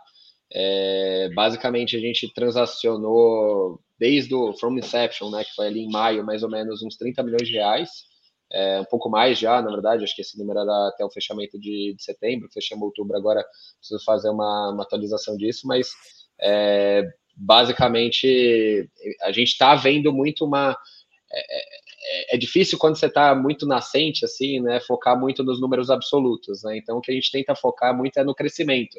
É, 0.51 1.29
basicamente, 1.33 1.95
a 1.95 1.99
gente 1.99 2.31
transacionou 2.33 3.79
desde 3.99 4.33
o 4.33 4.53
From 4.53 4.77
Inception, 4.77 5.29
né, 5.29 5.43
que 5.43 5.53
foi 5.53 5.67
ali 5.67 5.81
em 5.81 5.91
maio, 5.91 6.25
mais 6.25 6.41
ou 6.41 6.49
menos 6.49 6.81
uns 6.81 6.95
30 6.95 7.21
milhões 7.21 7.47
de 7.47 7.53
reais, 7.53 7.89
é, 8.51 8.79
um 8.79 8.85
pouco 8.85 9.09
mais 9.09 9.37
já, 9.37 9.61
na 9.61 9.69
verdade, 9.69 10.03
acho 10.03 10.15
que 10.15 10.21
esse 10.21 10.37
número 10.37 10.59
era 10.59 10.87
até 10.87 11.05
o 11.05 11.11
fechamento 11.11 11.59
de, 11.59 11.93
de 11.95 12.03
setembro, 12.03 12.49
fechamos 12.51 12.83
outubro 12.83 13.15
agora, 13.15 13.45
preciso 13.77 14.03
fazer 14.03 14.29
uma, 14.29 14.71
uma 14.71 14.83
atualização 14.83 15.37
disso, 15.37 15.67
mas 15.67 15.89
é, 16.41 17.03
basicamente 17.35 18.89
a 19.21 19.31
gente 19.31 19.49
está 19.49 19.75
vendo 19.75 20.11
muito 20.11 20.45
uma. 20.45 20.75
É, 21.31 21.57
é, 22.31 22.35
é 22.35 22.37
difícil 22.37 22.79
quando 22.79 22.97
você 22.97 23.05
está 23.05 23.35
muito 23.35 23.67
nascente, 23.67 24.25
assim, 24.25 24.59
né, 24.61 24.79
focar 24.79 25.19
muito 25.19 25.43
nos 25.43 25.61
números 25.61 25.91
absolutos, 25.91 26.63
né, 26.63 26.77
então 26.77 26.97
o 26.97 27.01
que 27.01 27.11
a 27.11 27.13
gente 27.13 27.31
tenta 27.31 27.53
focar 27.53 27.95
muito 27.95 28.17
é 28.17 28.23
no 28.23 28.33
crescimento, 28.33 28.97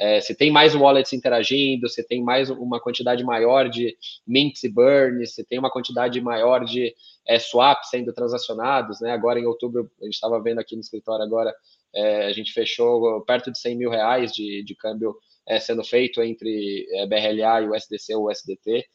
é, 0.00 0.18
se 0.18 0.34
tem 0.34 0.50
mais 0.50 0.74
wallets 0.74 1.12
interagindo, 1.12 1.86
se 1.86 2.02
tem 2.02 2.22
mais 2.24 2.48
uma 2.48 2.80
quantidade 2.80 3.22
maior 3.22 3.68
de 3.68 3.94
mints 4.26 4.64
e 4.64 4.68
burns, 4.70 5.34
se 5.34 5.44
tem 5.44 5.58
uma 5.58 5.70
quantidade 5.70 6.18
maior 6.22 6.64
de 6.64 6.94
é, 7.28 7.38
swaps 7.38 7.90
sendo 7.90 8.10
transacionados, 8.10 8.98
né? 9.02 9.12
Agora 9.12 9.38
em 9.38 9.44
outubro, 9.44 9.90
a 10.00 10.04
gente 10.06 10.14
estava 10.14 10.42
vendo 10.42 10.58
aqui 10.58 10.74
no 10.74 10.80
escritório 10.80 11.22
agora, 11.22 11.54
é, 11.94 12.24
a 12.24 12.32
gente 12.32 12.50
fechou 12.50 13.20
perto 13.26 13.52
de 13.52 13.58
100 13.58 13.76
mil 13.76 13.90
reais 13.90 14.32
de, 14.32 14.64
de 14.64 14.74
câmbio 14.74 15.14
é, 15.46 15.60
sendo 15.60 15.84
feito 15.84 16.22
entre 16.22 16.86
é, 16.94 17.06
BRLA 17.06 17.60
e 17.60 17.68
o 17.68 18.18
ou 18.18 18.30
USDT. 18.30 18.86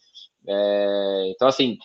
É, 0.47 1.31
então, 1.35 1.47
assim, 1.47 1.77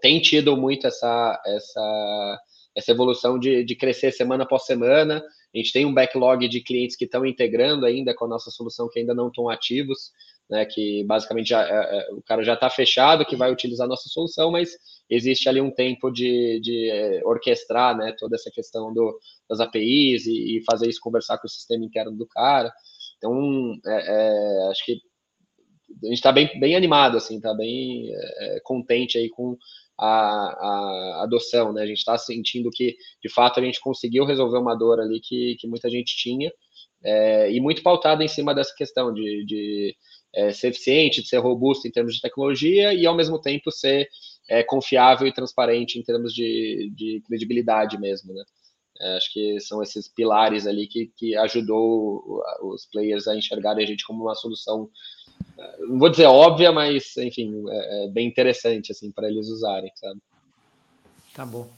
tem 0.00 0.20
tido 0.20 0.56
muito 0.56 0.86
essa, 0.86 1.42
essa, 1.44 2.38
essa 2.76 2.90
evolução 2.92 3.36
de, 3.36 3.64
de 3.64 3.74
crescer 3.74 4.12
semana 4.12 4.44
após 4.44 4.64
semana, 4.64 5.24
a 5.54 5.58
gente 5.58 5.72
tem 5.72 5.86
um 5.86 5.94
backlog 5.94 6.48
de 6.48 6.60
clientes 6.60 6.96
que 6.96 7.04
estão 7.04 7.24
integrando 7.24 7.86
ainda 7.86 8.14
com 8.14 8.24
a 8.24 8.28
nossa 8.28 8.50
solução, 8.50 8.88
que 8.88 8.98
ainda 8.98 9.14
não 9.14 9.28
estão 9.28 9.48
ativos, 9.48 10.10
né? 10.50 10.64
Que 10.64 11.04
basicamente 11.04 11.48
já, 11.48 11.62
é, 11.62 11.98
é 11.98 12.12
o 12.12 12.22
cara 12.22 12.42
já 12.42 12.54
está 12.54 12.68
fechado, 12.68 13.24
que 13.24 13.36
vai 13.36 13.52
utilizar 13.52 13.86
a 13.86 13.88
nossa 13.88 14.08
solução, 14.08 14.50
mas 14.50 14.70
existe 15.08 15.48
ali 15.48 15.60
um 15.60 15.70
tempo 15.70 16.10
de, 16.10 16.60
de 16.60 16.90
é, 16.90 17.22
orquestrar, 17.24 17.96
né? 17.96 18.14
Toda 18.18 18.34
essa 18.34 18.50
questão 18.50 18.92
do, 18.92 19.18
das 19.48 19.60
APIs 19.60 20.26
e, 20.26 20.58
e, 20.58 20.64
fazer 20.64 20.88
isso 20.88 21.00
conversar 21.00 21.38
com 21.38 21.46
o 21.46 21.50
sistema 21.50 21.84
interno 21.84 22.16
do 22.16 22.26
cara. 22.26 22.72
Então, 23.18 23.74
é, 23.86 24.66
é, 24.66 24.70
acho 24.70 24.84
que 24.84 24.98
a 26.02 26.06
gente 26.06 26.14
está 26.14 26.32
bem, 26.32 26.58
bem 26.58 26.74
animado, 26.74 27.16
assim, 27.16 27.36
está 27.36 27.54
bem 27.54 28.12
é, 28.12 28.60
contente 28.64 29.16
aí 29.16 29.28
com 29.30 29.56
a, 29.98 30.06
a 30.06 31.22
adoção, 31.22 31.72
né? 31.72 31.82
A 31.82 31.86
gente 31.86 31.98
está 31.98 32.16
sentindo 32.18 32.70
que, 32.70 32.96
de 33.22 33.32
fato, 33.32 33.60
a 33.60 33.62
gente 33.62 33.80
conseguiu 33.80 34.24
resolver 34.24 34.58
uma 34.58 34.74
dor 34.74 35.00
ali 35.00 35.20
que, 35.20 35.56
que 35.58 35.68
muita 35.68 35.88
gente 35.88 36.16
tinha, 36.16 36.52
é, 37.04 37.52
e 37.52 37.60
muito 37.60 37.82
pautado 37.82 38.22
em 38.22 38.28
cima 38.28 38.54
dessa 38.54 38.74
questão 38.74 39.12
de, 39.12 39.44
de 39.44 39.96
é, 40.34 40.52
ser 40.52 40.68
eficiente, 40.68 41.22
de 41.22 41.28
ser 41.28 41.38
robusto 41.38 41.86
em 41.86 41.90
termos 41.90 42.14
de 42.14 42.20
tecnologia 42.20 42.92
e, 42.94 43.06
ao 43.06 43.14
mesmo 43.14 43.40
tempo, 43.40 43.70
ser 43.70 44.08
é, 44.48 44.62
confiável 44.62 45.26
e 45.26 45.32
transparente 45.32 45.98
em 45.98 46.02
termos 46.02 46.32
de, 46.32 46.90
de 46.94 47.22
credibilidade 47.26 47.98
mesmo, 47.98 48.32
né? 48.32 48.44
Acho 49.16 49.32
que 49.32 49.60
são 49.60 49.82
esses 49.82 50.08
pilares 50.08 50.68
ali 50.68 50.86
que, 50.86 51.10
que 51.16 51.36
ajudou 51.36 52.40
os 52.62 52.86
players 52.86 53.26
a 53.26 53.36
enxergarem 53.36 53.84
a 53.84 53.86
gente 53.86 54.06
como 54.06 54.22
uma 54.22 54.36
solução 54.36 54.88
não 55.80 55.98
vou 55.98 56.08
dizer 56.08 56.26
óbvia, 56.26 56.72
mas 56.72 57.16
enfim, 57.16 57.64
é, 57.68 58.04
é 58.04 58.08
bem 58.08 58.26
interessante 58.26 58.92
assim 58.92 59.10
para 59.10 59.28
eles 59.28 59.48
usarem, 59.48 59.90
sabe? 59.94 60.20
Tá 61.34 61.44
bom. 61.44 61.68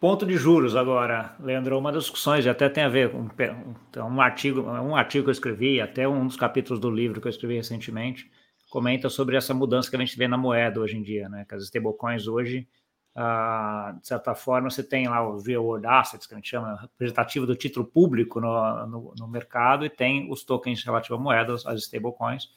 Ponto 0.00 0.24
de 0.24 0.36
juros 0.36 0.76
agora, 0.76 1.34
Leandro, 1.40 1.76
uma 1.76 1.90
das 1.90 2.04
discussões 2.04 2.46
até 2.46 2.68
tem 2.68 2.84
a 2.84 2.88
ver 2.88 3.10
com 3.10 3.18
um, 3.18 4.14
um 4.14 4.20
artigo, 4.20 4.60
um 4.60 4.94
artigo 4.94 5.24
que 5.24 5.30
eu 5.30 5.32
escrevi, 5.32 5.80
até 5.80 6.06
um 6.06 6.24
dos 6.24 6.36
capítulos 6.36 6.80
do 6.80 6.88
livro 6.88 7.20
que 7.20 7.26
eu 7.26 7.30
escrevi 7.30 7.56
recentemente, 7.56 8.30
comenta 8.70 9.08
sobre 9.08 9.36
essa 9.36 9.52
mudança 9.52 9.90
que 9.90 9.96
a 9.96 9.98
gente 9.98 10.16
vê 10.16 10.28
na 10.28 10.38
moeda 10.38 10.80
hoje 10.80 10.96
em 10.96 11.02
dia, 11.02 11.28
né? 11.28 11.44
Que 11.48 11.54
as 11.54 11.64
stablecoins 11.64 12.28
hoje 12.28 12.68
ah, 13.14 13.96
de 14.00 14.06
certa 14.06 14.34
forma, 14.34 14.70
você 14.70 14.82
tem 14.82 15.08
lá 15.08 15.28
os 15.28 15.46
real 15.46 15.64
world 15.64 15.86
assets, 15.86 16.26
que 16.26 16.34
a 16.34 16.36
gente 16.36 16.48
chama 16.48 16.76
representativo 16.76 17.46
do 17.46 17.56
título 17.56 17.86
público 17.86 18.40
no, 18.40 18.86
no, 18.86 19.14
no 19.18 19.28
mercado, 19.28 19.84
e 19.84 19.90
tem 19.90 20.30
os 20.30 20.44
tokens 20.44 20.84
relativos 20.84 21.18
a 21.18 21.22
moedas, 21.22 21.66
as 21.66 21.80
stablecoins, 21.82 22.48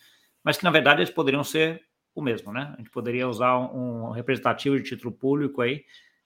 mas 0.43 0.57
que 0.57 0.63
na 0.63 0.71
verdade 0.71 1.01
eles 1.01 1.13
poderiam 1.13 1.43
ser 1.43 1.81
o 2.13 2.21
mesmo, 2.21 2.51
né? 2.51 2.73
A 2.73 2.77
gente 2.77 2.89
poderia 2.89 3.27
usar 3.27 3.57
um, 3.57 4.09
um 4.09 4.11
representativo 4.11 4.77
de 4.77 4.83
título 4.83 5.11
público 5.11 5.61
aí 5.61 5.83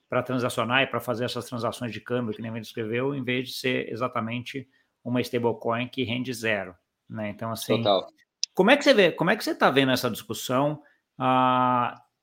para 0.10 0.24
transacionar 0.24 0.84
e 0.84 0.88
para 0.88 1.00
fazer 1.00 1.26
essas 1.26 1.46
transações 1.46 1.92
de 1.92 2.00
câmbio 2.02 2.34
que 2.34 2.42
nem 2.42 2.52
a 2.52 2.56
gente 2.56 2.66
escreveu, 2.66 3.16
em 3.16 3.24
vez 3.24 3.50
de 3.50 3.54
ser 3.56 3.92
exatamente 3.92 4.68
uma 5.04 5.22
stablecoin 5.22 5.88
que 5.88 6.04
rende 6.04 6.34
zero, 6.34 6.76
né? 7.10 7.30
Então 7.30 7.52
assim, 7.52 7.78
Total. 7.78 8.08
como 8.54 8.72
é 8.72 8.78
que 8.78 8.84
você 8.84 8.94
vê? 8.94 9.12
Como 9.12 9.30
é 9.30 9.36
que 9.36 9.44
você 9.44 9.52
está 9.52 9.70
vendo 9.70 9.92
essa 9.92 10.10
discussão? 10.10 10.82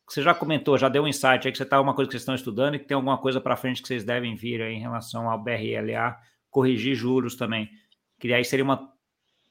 Você 0.09 0.23
já 0.23 0.35
comentou, 0.35 0.77
já 0.77 0.89
deu 0.89 1.05
um 1.05 1.09
insight 1.09 1.47
aí 1.47 1.53
que 1.53 1.57
você 1.57 1.63
está 1.63 1.81
uma 1.81 1.95
coisa 1.95 2.09
que 2.09 2.13
vocês 2.13 2.23
estão 2.23 2.35
estudando 2.35 2.75
e 2.75 2.79
que 2.79 2.85
tem 2.85 2.95
alguma 2.95 3.17
coisa 3.19 3.41
para 3.41 3.57
frente 3.57 3.81
que 3.81 3.89
vocês 3.89 4.05
devem 4.05 4.35
vir 4.35 4.61
aí 4.61 4.75
em 4.75 4.81
relação 4.81 5.31
ao 5.31 5.43
BRLA, 5.43 6.17
corrigir 6.51 6.95
juros 6.95 7.35
também. 7.35 7.71
Que 8.19 8.33
aí 8.33 8.45
seria 8.45 8.65
uma 8.65 8.93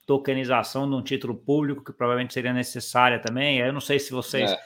tokenização 0.06 0.90
de 0.90 0.96
um 0.96 1.02
título 1.02 1.36
público 1.36 1.84
que 1.84 1.94
provavelmente 1.94 2.34
seria 2.34 2.54
necessária 2.54 3.20
também. 3.20 3.60
Eu 3.60 3.74
não 3.74 3.82
sei 3.82 4.00
se 4.00 4.12
vocês. 4.12 4.52
É. 4.52 4.60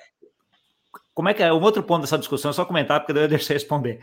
Como 1.14 1.30
é 1.30 1.34
que 1.34 1.44
é? 1.44 1.54
Um 1.54 1.62
outro 1.62 1.84
ponto 1.84 2.02
dessa 2.02 2.18
discussão, 2.18 2.52
é 2.52 2.54
só 2.54 2.66
comentar, 2.66 3.00
porque 3.00 3.18
eu 3.18 3.28
deixei 3.28 3.56
responder. 3.56 4.00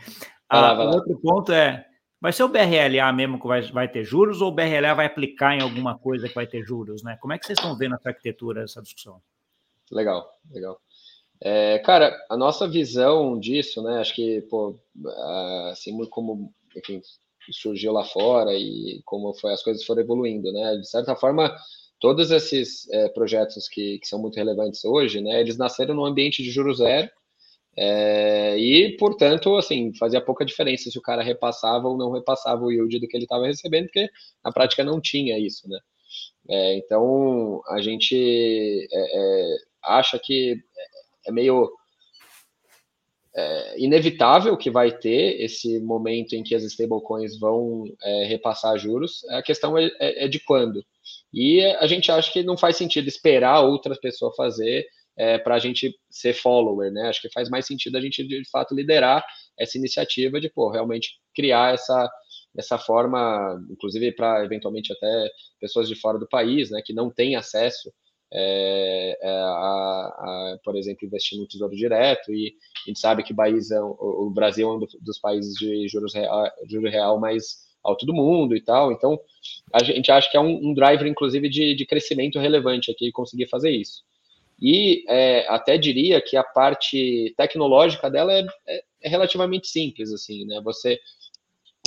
Vai 0.49 0.61
lá, 0.61 0.71
ah, 0.71 0.73
vai 0.73 0.85
lá. 0.85 0.91
O 0.91 0.95
outro 0.95 1.19
ponto 1.19 1.51
é: 1.51 1.85
vai 2.19 2.31
ser 2.31 2.43
o 2.43 2.49
BRLA 2.49 3.11
mesmo 3.13 3.39
que 3.39 3.47
vai, 3.47 3.61
vai 3.71 3.87
ter 3.87 4.03
juros 4.03 4.41
ou 4.41 4.49
o 4.49 4.55
BRLA 4.55 4.93
vai 4.93 5.05
aplicar 5.05 5.55
em 5.55 5.61
alguma 5.61 5.97
coisa 5.97 6.27
que 6.27 6.35
vai 6.35 6.47
ter 6.47 6.63
juros, 6.63 7.03
né? 7.03 7.17
Como 7.19 7.33
é 7.33 7.37
que 7.37 7.45
vocês 7.45 7.59
estão 7.59 7.77
vendo 7.77 7.95
essa 7.95 8.09
arquitetura, 8.09 8.63
essa 8.63 8.81
discussão? 8.81 9.21
Legal, 9.91 10.25
legal. 10.49 10.79
É, 11.45 11.77
cara, 11.79 12.17
a 12.29 12.37
nossa 12.37 12.67
visão 12.69 13.37
disso, 13.37 13.83
né? 13.83 13.99
Acho 13.99 14.15
que, 14.15 14.41
pô, 14.43 14.79
assim 15.69 15.93
como, 16.05 16.53
enfim, 16.75 17.01
surgiu 17.51 17.91
lá 17.91 18.05
fora 18.05 18.53
e 18.53 19.01
como 19.03 19.33
foi 19.33 19.51
as 19.51 19.61
coisas 19.61 19.83
foram 19.83 20.01
evoluindo, 20.01 20.53
né? 20.53 20.77
De 20.77 20.89
certa 20.89 21.17
forma, 21.17 21.53
todos 21.99 22.31
esses 22.31 22.89
é, 22.91 23.09
projetos 23.09 23.67
que, 23.67 23.99
que, 23.99 24.07
são 24.07 24.19
muito 24.21 24.37
relevantes 24.37 24.85
hoje, 24.85 25.19
né? 25.19 25.41
Eles 25.41 25.57
nasceram 25.57 25.93
num 25.93 26.05
ambiente 26.05 26.41
de 26.41 26.49
juros 26.49 26.77
zero 26.77 27.09
é, 27.77 28.57
e, 28.57 28.95
portanto, 28.97 29.57
assim, 29.57 29.93
fazia 29.95 30.21
pouca 30.21 30.45
diferença 30.45 30.89
se 30.89 30.97
o 30.97 31.01
cara 31.01 31.21
repassava 31.23 31.89
ou 31.89 31.97
não 31.97 32.11
repassava 32.13 32.63
o 32.63 32.71
yield 32.71 32.99
do 32.99 33.07
que 33.07 33.17
ele 33.17 33.25
estava 33.25 33.47
recebendo, 33.47 33.85
porque 33.85 34.09
na 34.45 34.51
prática 34.53 34.83
não 34.83 35.01
tinha 35.01 35.37
isso, 35.37 35.67
né? 35.69 35.79
É, 36.49 36.77
então, 36.77 37.61
a 37.67 37.81
gente 37.81 38.87
é, 38.91 39.53
é 39.53 39.57
acha 39.83 40.17
que 40.19 40.55
é 41.25 41.31
meio 41.31 41.71
é, 43.35 43.79
inevitável 43.79 44.55
que 44.55 44.69
vai 44.69 44.95
ter 44.95 45.41
esse 45.41 45.79
momento 45.79 46.33
em 46.33 46.43
que 46.43 46.53
as 46.53 46.63
stablecoins 46.63 47.39
vão 47.39 47.85
é, 48.01 48.25
repassar 48.25 48.77
juros. 48.77 49.23
A 49.29 49.41
questão 49.41 49.77
é, 49.77 49.85
é, 49.99 50.25
é, 50.25 50.27
de 50.27 50.39
quando. 50.39 50.85
E 51.33 51.61
a 51.79 51.87
gente 51.87 52.11
acha 52.11 52.31
que 52.31 52.43
não 52.43 52.57
faz 52.57 52.77
sentido 52.77 53.07
esperar 53.07 53.61
outra 53.61 53.95
pessoa 53.95 54.33
fazer 54.35 54.85
é, 55.17 55.37
para 55.37 55.55
a 55.55 55.59
gente 55.59 55.95
ser 56.09 56.33
follower, 56.33 56.91
né? 56.91 57.09
Acho 57.09 57.21
que 57.21 57.31
faz 57.31 57.49
mais 57.49 57.65
sentido 57.65 57.97
a 57.97 58.01
gente, 58.01 58.23
de 58.23 58.49
fato, 58.51 58.75
liderar 58.75 59.25
essa 59.59 59.77
iniciativa 59.77 60.39
de, 60.39 60.49
pô, 60.49 60.69
realmente 60.69 61.19
criar 61.35 61.73
essa, 61.73 62.09
essa 62.57 62.77
forma, 62.77 63.59
inclusive 63.69 64.11
para, 64.11 64.43
eventualmente, 64.43 64.91
até 64.93 65.29
pessoas 65.59 65.87
de 65.87 65.95
fora 65.95 66.17
do 66.17 66.27
país, 66.27 66.69
né, 66.71 66.81
que 66.83 66.93
não 66.93 67.11
têm 67.11 67.35
acesso 67.35 67.91
é, 68.35 69.17
é, 69.21 69.29
a, 69.29 69.45
a, 69.45 70.59
por 70.63 70.75
exemplo, 70.75 71.05
investir 71.05 71.39
no 71.39 71.47
Tesouro 71.47 71.75
Direto, 71.75 72.33
e 72.33 72.55
a 72.85 72.89
gente 72.89 72.99
sabe 72.99 73.21
que 73.21 73.31
é, 73.31 73.81
o, 73.81 74.27
o, 74.27 74.31
Brasil 74.31 74.67
é 74.67 74.73
um 74.73 74.79
dos 75.01 75.19
países 75.19 75.53
de 75.53 75.87
juros 75.87 76.13
real, 76.13 76.49
juro 76.67 76.89
real 76.89 77.19
mais 77.19 77.71
alto 77.83 78.05
do 78.05 78.13
mundo 78.13 78.55
e 78.55 78.61
tal, 78.61 78.91
então 78.91 79.19
a 79.71 79.83
gente 79.83 80.11
acha 80.11 80.29
que 80.31 80.37
é 80.37 80.39
um, 80.39 80.69
um 80.69 80.73
driver, 80.73 81.05
inclusive, 81.05 81.47
de, 81.47 81.75
de, 81.75 81.85
crescimento 81.85 82.39
relevante 82.39 82.89
aqui, 82.89 83.11
conseguir 83.11 83.47
fazer 83.47 83.69
isso. 83.69 84.01
E 84.59 85.03
é, 85.07 85.45
até 85.47 85.77
diria 85.77 86.21
que 86.21 86.35
a 86.35 86.43
parte 86.43 87.33
tecnológica 87.37 88.09
dela 88.09 88.33
é, 88.33 88.45
é, 88.67 88.83
é 89.03 89.09
relativamente 89.09 89.67
simples, 89.67 90.11
assim, 90.11 90.45
né, 90.45 90.59
você 90.63 90.99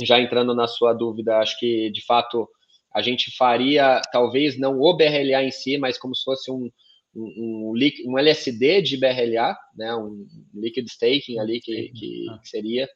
já 0.03 0.19
entrando 0.21 0.53
na 0.53 0.67
sua 0.67 0.93
dúvida, 0.93 1.39
acho 1.39 1.59
que 1.59 1.89
de 1.89 2.05
fato 2.05 2.47
a 2.93 3.01
gente 3.01 3.35
faria, 3.37 4.01
talvez 4.11 4.57
não 4.57 4.79
o 4.79 4.95
BRLA 4.95 5.43
em 5.43 5.51
si, 5.51 5.77
mas 5.77 5.97
como 5.97 6.15
se 6.15 6.23
fosse 6.23 6.51
um, 6.51 6.69
um, 7.15 7.73
um, 7.73 8.11
um 8.11 8.17
LSD 8.17 8.81
de 8.81 8.97
BRLA, 8.97 9.57
né, 9.75 9.95
um 9.95 10.25
liquid 10.53 10.87
staking 10.87 11.39
ali 11.39 11.59
que, 11.59 11.91
que, 11.93 12.25
ah. 12.29 12.39
que 12.39 12.49
seria, 12.49 12.87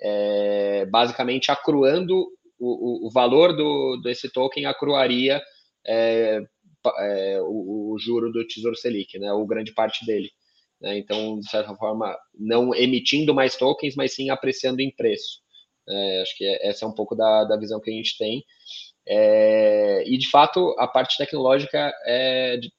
é, 0.00 0.86
basicamente 0.86 1.50
acruando 1.50 2.26
o, 2.58 3.06
o, 3.06 3.10
valor 3.10 3.56
do, 3.56 4.00
desse 4.02 4.30
token 4.30 4.66
acruaria 4.66 5.40
é, 5.86 6.42
é, 6.98 7.40
o, 7.40 7.94
o, 7.94 7.98
juro 7.98 8.30
do 8.30 8.46
Tesouro 8.46 8.76
Selic, 8.76 9.18
né, 9.18 9.32
ou 9.32 9.46
grande 9.46 9.72
parte 9.72 10.04
dele. 10.04 10.30
Né, 10.80 10.98
então, 10.98 11.38
de 11.38 11.48
certa 11.48 11.74
forma, 11.74 12.16
não 12.38 12.74
emitindo 12.74 13.34
mais 13.34 13.56
tokens, 13.56 13.94
mas 13.96 14.14
sim 14.14 14.30
apreciando 14.30 14.80
em 14.80 14.94
preço. 14.94 15.40
É, 15.88 16.22
acho 16.22 16.36
que 16.36 16.44
essa 16.62 16.84
é 16.84 16.88
um 16.88 16.94
pouco 16.94 17.14
da, 17.16 17.44
da 17.44 17.56
visão 17.56 17.80
que 17.80 17.90
a 17.90 17.94
gente 17.94 18.16
tem. 18.18 18.44
É, 19.06 20.04
e 20.06 20.16
de 20.18 20.28
fato, 20.30 20.74
a 20.78 20.86
parte 20.86 21.16
tecnológica 21.16 21.92
é 22.04 22.56
de, 22.56 22.72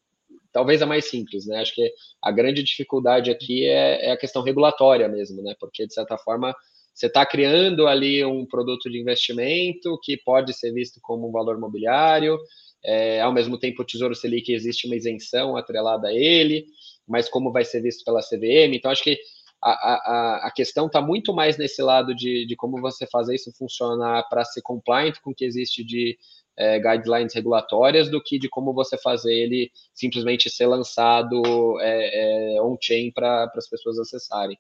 talvez 0.51 0.82
a 0.82 0.86
mais 0.86 1.09
simples, 1.09 1.45
né? 1.45 1.59
Acho 1.59 1.74
que 1.74 1.91
a 2.22 2.32
grande 2.32 2.63
dificuldade 2.63 3.32
aqui 3.32 3.65
é, 3.65 4.07
é 4.07 4.11
a 4.11 4.17
questão 4.17 4.43
regulatória 4.43 5.07
mesmo, 5.07 5.41
né? 5.41 5.55
Porque 5.59 5.86
de 5.86 5.93
certa 5.93 6.17
forma 6.17 6.55
você 6.93 7.07
está 7.07 7.26
criando 7.26 7.88
ali 7.88 8.24
um 8.24 8.45
produto 8.45 8.89
de 8.89 8.99
investimento 8.99 9.97
que 10.03 10.17
pode 10.17 10.53
ser 10.53 10.72
visto 10.74 10.99
como 11.01 11.28
um 11.28 11.32
valor 11.32 11.59
mobiliário, 11.59 12.38
é, 12.84 13.22
ao 13.22 13.32
mesmo 13.32 13.57
tempo 13.57 13.82
o 13.82 13.86
Tesouro 13.86 14.15
Selic 14.15 14.51
existe 14.51 14.88
uma 14.88 14.95
isenção 14.95 15.55
atrelada 15.55 16.09
a 16.09 16.13
ele, 16.13 16.65
mas 17.07 17.30
como 17.30 17.51
vai 17.51 17.63
ser 17.63 17.82
visto 17.82 18.03
pela 18.03 18.22
CVM? 18.22 18.76
Então 18.76 18.91
acho 18.91 19.03
que 19.03 19.17
a, 19.62 19.72
a, 19.72 20.47
a 20.47 20.51
questão 20.51 20.88
está 20.88 21.01
muito 21.01 21.34
mais 21.34 21.57
nesse 21.57 21.82
lado 21.82 22.16
de, 22.16 22.45
de 22.45 22.55
como 22.55 22.82
você 22.82 23.05
fazer 23.05 23.36
isso 23.36 23.51
funcionar 23.53 24.28
para 24.30 24.43
ser 24.43 24.62
compliant 24.62 25.20
com 25.22 25.32
o 25.32 25.36
que 25.36 25.45
existe 25.45 25.84
de 25.84 26.18
é, 26.57 26.80
guidelines 26.80 27.34
regulatórias 27.34 28.09
do 28.09 28.22
que 28.22 28.39
de 28.39 28.49
como 28.49 28.74
você 28.74 28.97
fazer 28.97 29.34
ele 29.34 29.72
simplesmente 29.93 30.49
ser 30.49 30.66
lançado 30.68 31.41
é, 31.80 32.55
é, 32.55 32.62
on-chain 32.62 33.12
para 33.12 33.51
as 33.55 33.70
pessoas 33.70 33.99
acessarem. 33.99 34.57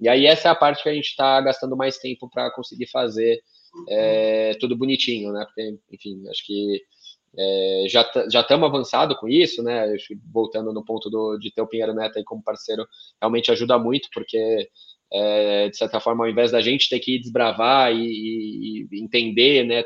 E 0.00 0.08
aí 0.08 0.26
essa 0.26 0.48
é 0.48 0.50
a 0.50 0.54
parte 0.54 0.82
que 0.82 0.88
a 0.88 0.94
gente 0.94 1.08
está 1.08 1.40
gastando 1.40 1.76
mais 1.76 1.98
tempo 1.98 2.28
para 2.30 2.50
conseguir 2.52 2.86
fazer 2.86 3.42
é, 3.88 4.54
tudo 4.60 4.76
bonitinho, 4.76 5.32
né? 5.32 5.44
Porque, 5.44 5.78
enfim, 5.92 6.28
acho 6.28 6.46
que 6.46 6.82
é, 7.38 7.86
já 7.88 8.40
estamos 8.40 8.68
avançado 8.68 9.14
com 9.16 9.28
isso, 9.28 9.62
né? 9.62 9.94
Voltando 10.32 10.72
no 10.72 10.84
ponto 10.84 11.10
do, 11.10 11.36
de 11.38 11.50
ter 11.52 11.60
o 11.60 11.66
Pinheiro 11.66 11.94
Neto 11.94 12.18
aí 12.18 12.24
como 12.24 12.42
parceiro, 12.42 12.86
realmente 13.20 13.50
ajuda 13.50 13.78
muito, 13.78 14.08
porque 14.12 14.68
é, 15.12 15.68
de 15.68 15.76
certa 15.76 16.00
forma, 16.00 16.24
ao 16.24 16.30
invés 16.30 16.50
da 16.50 16.60
gente 16.60 16.88
ter 16.88 16.98
que 16.98 17.18
desbravar 17.18 17.92
e, 17.92 18.86
e 18.90 19.02
entender, 19.02 19.64
né, 19.64 19.84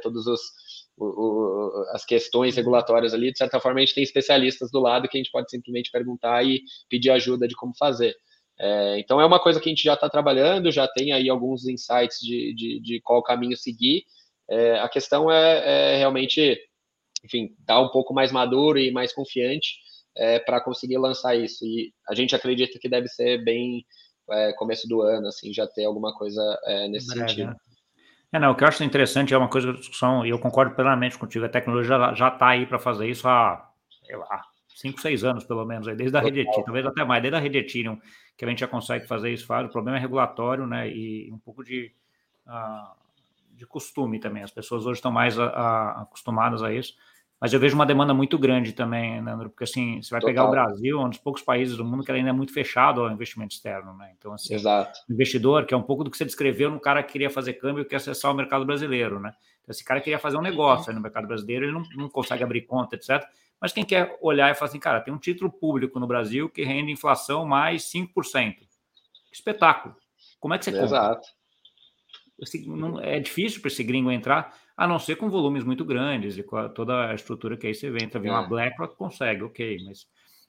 o, 0.96 1.84
as 1.92 2.05
questões 2.05 2.57
regulatórias 2.57 3.14
ali, 3.14 3.32
de 3.32 3.38
certa 3.38 3.59
forma 3.59 3.80
a 3.80 3.84
gente 3.84 3.94
tem 3.94 4.05
especialistas 4.05 4.70
do 4.70 4.80
lado 4.80 5.09
que 5.09 5.16
a 5.16 5.20
gente 5.20 5.30
pode 5.30 5.51
simplesmente 5.51 5.90
perguntar 5.90 6.44
e 6.44 6.62
pedir 6.88 7.11
ajuda 7.11 7.48
de 7.48 7.57
como 7.57 7.72
fazer. 7.76 8.14
É, 8.59 8.98
então 8.98 9.20
é 9.20 9.24
uma 9.24 9.40
coisa 9.40 9.59
que 9.59 9.68
a 9.68 9.72
gente 9.72 9.82
já 9.82 9.94
está 9.94 10.09
trabalhando, 10.09 10.70
já 10.70 10.86
tem 10.86 11.12
aí 11.12 11.30
alguns 11.30 11.66
insights 11.66 12.18
de, 12.20 12.55
de, 12.55 12.80
de 12.80 13.01
qual 13.01 13.22
caminho 13.22 13.57
seguir. 13.57 14.05
É, 14.48 14.78
a 14.80 14.88
questão 14.88 15.30
é, 15.30 15.94
é 15.94 15.96
realmente 15.96 16.59
enfim, 17.24 17.54
tá 17.66 17.80
um 17.80 17.88
pouco 17.88 18.14
mais 18.14 18.32
maduro 18.32 18.78
e 18.78 18.90
mais 18.90 19.12
confiante 19.12 19.78
é, 20.16 20.38
para 20.38 20.60
conseguir 20.60 20.98
lançar 20.98 21.34
isso. 21.34 21.64
E 21.64 21.92
a 22.08 22.14
gente 22.14 22.34
acredita 22.34 22.78
que 22.78 22.88
deve 22.88 23.08
ser 23.08 23.42
bem 23.44 23.84
é, 24.30 24.52
começo 24.54 24.88
do 24.88 25.02
ano, 25.02 25.28
assim, 25.28 25.52
já 25.52 25.66
ter 25.66 25.84
alguma 25.84 26.14
coisa 26.14 26.40
é, 26.64 26.88
nesse 26.88 27.06
sentido. 27.06 27.48
Né? 27.48 27.56
É, 28.32 28.38
não, 28.38 28.52
o 28.52 28.54
que 28.54 28.62
eu 28.62 28.68
acho 28.68 28.84
interessante 28.84 29.34
é 29.34 29.38
uma 29.38 29.48
coisa 29.48 29.72
da 29.72 29.78
discussão, 29.78 30.24
e 30.24 30.30
eu 30.30 30.38
concordo 30.38 30.74
plenamente 30.74 31.18
contigo, 31.18 31.44
a 31.44 31.48
tecnologia 31.48 32.14
já 32.14 32.28
está 32.28 32.48
aí 32.48 32.64
para 32.64 32.78
fazer 32.78 33.08
isso 33.08 33.26
há, 33.26 33.68
sei 34.04 34.16
lá, 34.16 34.42
5, 34.76 35.00
6 35.00 35.24
anos, 35.24 35.44
pelo 35.44 35.64
menos, 35.64 35.88
aí, 35.88 35.96
desde 35.96 36.16
a 36.16 36.20
Rede 36.20 36.40
Ethereum, 36.40 36.64
talvez 36.64 36.86
até 36.86 37.04
mais, 37.04 37.20
desde 37.20 37.36
a 37.36 37.40
Rede 37.40 37.58
Ethereum, 37.58 37.98
que 38.36 38.44
a 38.44 38.48
gente 38.48 38.60
já 38.60 38.68
consegue 38.68 39.06
fazer 39.06 39.32
isso, 39.32 39.46
faz. 39.46 39.66
o 39.66 39.72
problema 39.72 39.98
é 39.98 40.00
regulatório, 40.00 40.64
né, 40.66 40.88
e 40.88 41.30
um 41.32 41.38
pouco 41.38 41.64
de, 41.64 41.92
uh, 42.46 42.94
de 43.61 43.66
costume 43.66 44.18
também, 44.18 44.42
as 44.42 44.50
pessoas 44.50 44.86
hoje 44.86 44.98
estão 44.98 45.12
mais 45.12 45.38
a, 45.38 45.44
a, 45.44 46.02
acostumadas 46.02 46.62
a 46.62 46.72
isso, 46.72 46.94
mas 47.38 47.52
eu 47.52 47.61
vejo 47.61 47.74
uma 47.74 47.84
demanda 47.84 48.14
muito 48.14 48.38
grande 48.38 48.72
também, 48.72 49.20
né, 49.20 49.36
porque 49.36 49.64
assim, 49.64 50.02
você 50.02 50.11
vai 50.11 50.20
Total. 50.20 50.34
pegar 50.34 50.44
o 50.46 50.50
Brasil, 50.50 50.98
um 50.98 51.11
dos 51.11 51.18
poucos 51.18 51.42
países 51.42 51.76
do 51.76 51.84
mundo 51.84 52.02
que 52.02 52.11
ainda 52.11 52.30
é 52.30 52.32
muito 52.32 52.54
fechado 52.54 53.02
ao 53.02 53.11
investimento 53.11 53.54
externo, 53.54 53.96
né? 53.96 54.12
Então, 54.18 54.32
assim, 54.32 54.54
Exato. 54.54 54.98
investidor, 55.08 55.64
que 55.64 55.72
é 55.72 55.76
um 55.76 55.82
pouco 55.82 56.04
do 56.04 56.11
que 56.11 56.16
você 56.16 56.24
descreveu 56.24 56.70
no 56.70 56.80
cara 56.80 57.02
que 57.02 57.12
queria 57.12 57.30
fazer 57.30 57.54
câmbio 57.54 57.82
e 57.82 57.84
quer 57.84 57.96
acessar 57.96 58.30
o 58.30 58.34
mercado 58.34 58.64
brasileiro, 58.64 59.20
né? 59.20 59.32
Então, 59.62 59.72
esse 59.72 59.84
cara 59.84 60.00
queria 60.00 60.18
fazer 60.18 60.36
um 60.36 60.42
negócio 60.42 60.92
no 60.92 61.00
mercado 61.00 61.26
brasileiro, 61.26 61.64
ele 61.66 61.72
não, 61.72 61.82
não 61.96 62.08
consegue 62.08 62.42
abrir 62.42 62.62
conta, 62.62 62.96
etc. 62.96 63.26
Mas 63.61 63.72
quem 63.72 63.84
quer 63.84 64.18
olhar 64.20 64.50
e 64.50 64.54
falar 64.54 64.70
assim, 64.70 64.80
cara, 64.80 65.00
tem 65.00 65.12
um 65.12 65.18
título 65.18 65.50
público 65.50 66.00
no 66.00 66.06
Brasil 66.06 66.48
que 66.48 66.62
rende 66.62 66.92
inflação 66.92 67.44
mais 67.44 67.84
5%. 67.84 68.12
Que 68.54 69.34
espetáculo. 69.34 69.94
Como 70.38 70.54
é 70.54 70.58
que 70.58 70.64
você 70.64 70.72
compra? 70.72 70.86
Exato. 70.86 71.39
É 73.03 73.18
difícil 73.20 73.61
para 73.61 73.68
esse 73.68 73.82
gringo 73.82 74.11
entrar 74.11 74.55
a 74.76 74.86
não 74.86 74.99
ser 74.99 75.16
com 75.16 75.28
volumes 75.28 75.62
muito 75.64 75.84
grandes 75.84 76.38
e 76.38 76.43
com 76.43 76.57
a, 76.57 76.68
toda 76.68 77.11
a 77.11 77.14
estrutura 77.14 77.57
que 77.57 77.66
aí 77.66 77.74
você 77.74 77.91
vê. 77.91 77.99
Então, 78.03 78.24
é. 78.24 78.30
uma 78.30 78.47
BlackRock 78.47 78.97
consegue, 78.97 79.43
ok, 79.43 79.78
mas 79.84 80.07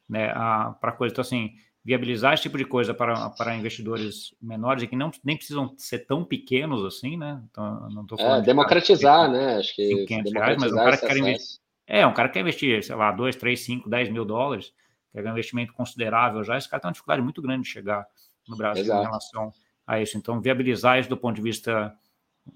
né, 0.07 0.33
para 0.79 0.91
coisa, 0.93 1.13
então, 1.13 1.21
assim, 1.21 1.51
viabilizar 1.83 2.33
esse 2.33 2.43
tipo 2.43 2.57
de 2.57 2.65
coisa 2.65 2.93
para, 2.93 3.29
para 3.31 3.55
investidores 3.55 4.35
menores 4.41 4.83
e 4.83 4.87
que 4.87 4.95
não 4.95 5.11
nem 5.23 5.35
precisam 5.35 5.73
ser 5.77 5.99
tão 6.05 6.23
pequenos 6.23 6.85
assim, 6.85 7.17
né? 7.17 7.41
Então, 7.49 7.89
não 7.89 8.05
tô 8.05 8.17
falando 8.17 8.43
é, 8.43 8.45
democratizar, 8.45 9.29
de 9.29 9.37
né? 9.37 9.57
Acho 9.57 9.75
que 9.75 10.05
500 10.05 10.33
reais, 10.33 10.57
mas 10.59 10.71
um 10.71 10.75
cara 10.75 10.97
que 10.97 11.07
quer 11.07 11.17
investir, 11.17 11.59
é, 11.87 12.05
um 12.05 12.13
cara 12.13 12.29
que 12.29 12.33
quer 12.35 12.41
investir, 12.41 12.83
sei 12.83 12.95
lá, 12.95 13.11
2, 13.11 13.35
3, 13.35 13.59
5, 13.59 13.89
10 13.89 14.09
mil 14.11 14.23
dólares, 14.23 14.71
que 15.11 15.19
é 15.19 15.23
um 15.23 15.31
investimento 15.31 15.73
considerável 15.73 16.43
já, 16.43 16.57
esse 16.57 16.69
cara 16.69 16.81
tem 16.81 16.87
uma 16.87 16.93
dificuldade 16.93 17.21
muito 17.21 17.41
grande 17.41 17.63
de 17.63 17.69
chegar 17.69 18.05
no 18.47 18.55
Brasil 18.55 18.83
Exato. 18.83 19.01
em 19.01 19.05
relação 19.05 19.53
a 19.85 20.01
isso. 20.01 20.17
Então, 20.17 20.41
viabilizar 20.41 20.99
isso 20.99 21.09
do 21.09 21.17
ponto 21.17 21.35
de 21.35 21.41
vista 21.41 21.95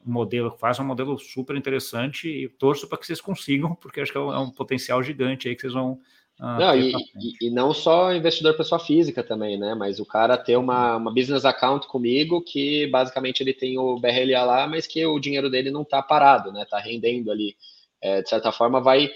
modelo 0.04 0.52
que 0.52 0.60
faz 0.60 0.80
um 0.80 0.84
modelo 0.84 1.18
super 1.18 1.56
interessante 1.56 2.28
e 2.28 2.50
torço 2.50 2.88
para 2.88 2.98
que 2.98 3.06
vocês 3.06 3.22
consigam, 3.22 3.76
porque 3.82 4.02
acho 4.02 4.12
que 4.12 4.18
é 4.18 4.22
um, 4.22 4.34
é 4.34 4.40
um 4.40 4.50
potencial 4.50 5.02
gigante 5.04 5.48
aí 5.48 5.56
que 5.56 5.62
vocês 5.62 5.74
vão. 5.74 6.00
Uh, 6.40 6.60
não, 6.60 6.76
e, 6.78 6.92
e, 6.92 7.48
e, 7.48 7.50
não 7.50 7.74
só 7.74 8.14
investidor 8.14 8.58
pessoa 8.58 8.78
física 8.78 9.24
também, 9.24 9.58
né? 9.58 9.74
Mas 9.74 10.00
o 10.00 10.06
cara 10.06 10.38
ter 10.38 10.58
uma, 10.58 10.98
uma 10.98 11.14
business 11.14 11.46
account 11.46 11.88
comigo 11.88 12.42
que 12.42 12.88
basicamente 12.88 13.42
ele 13.42 13.54
tem 13.54 13.78
o 13.78 13.98
BRLA 13.98 14.44
lá, 14.44 14.68
mas 14.68 14.86
que 14.86 15.06
o 15.06 15.18
dinheiro 15.18 15.50
dele 15.50 15.72
não 15.72 15.84
está 15.84 16.02
parado, 16.02 16.52
né? 16.52 16.64
Está 16.64 16.78
rendendo 16.78 17.32
ali. 17.32 17.56
É, 18.02 18.22
de 18.22 18.28
certa 18.28 18.52
forma, 18.52 18.82
vai 18.82 19.10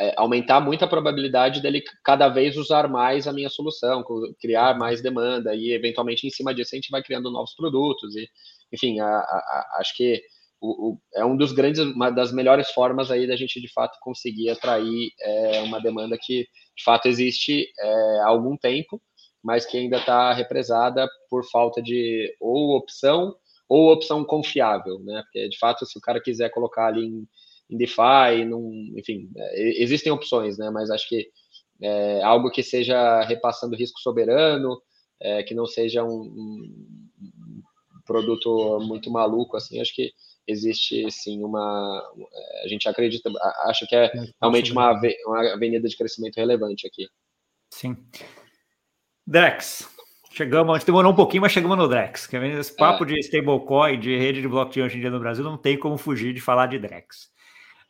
é, 0.00 0.14
aumentar 0.16 0.60
muito 0.60 0.84
a 0.84 0.88
probabilidade 0.88 1.60
dele 1.60 1.82
cada 2.04 2.28
vez 2.28 2.56
usar 2.56 2.88
mais 2.88 3.26
a 3.26 3.32
minha 3.32 3.48
solução, 3.48 4.04
criar 4.40 4.76
mais 4.78 5.02
demanda 5.02 5.54
e 5.54 5.72
eventualmente 5.72 6.26
em 6.26 6.30
cima 6.30 6.54
disso 6.54 6.74
a 6.74 6.76
gente 6.76 6.90
vai 6.90 7.02
criando 7.02 7.30
novos 7.30 7.54
produtos 7.54 8.14
e 8.16 8.28
enfim, 8.72 8.98
a, 9.00 9.06
a, 9.06 9.76
acho 9.80 9.96
que 9.96 10.20
o, 10.60 10.92
o, 10.92 11.00
é 11.14 11.24
um 11.24 11.36
dos 11.36 11.52
grandes, 11.52 11.80
uma 11.80 12.10
das 12.10 12.32
melhores 12.32 12.70
formas 12.70 13.10
aí 13.10 13.26
da 13.26 13.36
gente 13.36 13.60
de 13.60 13.72
fato 13.72 13.98
conseguir 14.00 14.50
atrair 14.50 15.10
é, 15.20 15.60
uma 15.60 15.80
demanda 15.80 16.16
que 16.20 16.46
de 16.76 16.84
fato 16.84 17.06
existe 17.06 17.66
é, 17.78 18.20
há 18.20 18.28
algum 18.28 18.56
tempo, 18.56 19.00
mas 19.42 19.66
que 19.66 19.76
ainda 19.76 19.98
está 19.98 20.32
represada 20.32 21.06
por 21.28 21.44
falta 21.50 21.82
de 21.82 22.34
ou 22.40 22.76
opção 22.76 23.34
ou 23.68 23.92
opção 23.92 24.24
confiável, 24.24 24.98
né? 25.00 25.22
Porque 25.24 25.48
de 25.48 25.58
fato, 25.58 25.86
se 25.86 25.98
o 25.98 26.00
cara 26.00 26.20
quiser 26.20 26.50
colocar 26.50 26.86
ali 26.86 27.04
em, 27.04 27.26
em 27.74 27.76
DeFi, 27.76 28.44
num, 28.46 28.94
enfim, 28.96 29.30
é, 29.36 29.82
existem 29.82 30.12
opções, 30.12 30.56
né? 30.56 30.70
Mas 30.70 30.90
acho 30.90 31.08
que 31.08 31.28
é, 31.82 32.22
algo 32.22 32.50
que 32.50 32.62
seja 32.62 33.22
repassando 33.22 33.76
risco 33.76 34.00
soberano, 34.00 34.80
é, 35.20 35.42
que 35.42 35.54
não 35.54 35.66
seja 35.66 36.04
um, 36.04 36.08
um, 36.08 37.62
produto 38.06 38.80
muito 38.80 39.10
maluco, 39.10 39.56
assim, 39.56 39.80
acho 39.80 39.94
que 39.94 40.12
existe 40.46 41.10
sim 41.10 41.42
uma. 41.42 42.02
A 42.62 42.68
gente 42.68 42.88
acredita, 42.88 43.30
acho 43.62 43.86
que 43.86 43.96
é 43.96 44.12
realmente 44.40 44.72
uma, 44.72 44.92
uma 45.26 45.52
avenida 45.54 45.88
de 45.88 45.96
crescimento 45.96 46.36
relevante 46.36 46.86
aqui. 46.86 47.08
Sim. 47.72 47.96
Drex, 49.26 49.88
chegamos, 50.30 50.74
a 50.74 50.78
gente 50.78 50.86
demorou 50.86 51.12
um 51.12 51.16
pouquinho, 51.16 51.42
mas 51.42 51.52
chegamos 51.52 51.78
no 51.78 51.88
Drex. 51.88 52.28
Esse 52.32 52.76
papo 52.76 53.04
é. 53.04 53.06
de 53.06 53.20
stablecoin, 53.20 53.98
de 53.98 54.16
rede 54.16 54.42
de 54.42 54.48
blockchain 54.48 54.84
hoje 54.84 54.98
em 54.98 55.00
dia 55.00 55.10
no 55.10 55.18
Brasil, 55.18 55.42
não 55.42 55.56
tem 55.56 55.78
como 55.78 55.96
fugir 55.96 56.34
de 56.34 56.40
falar 56.40 56.66
de 56.66 56.78
Drex. 56.78 57.32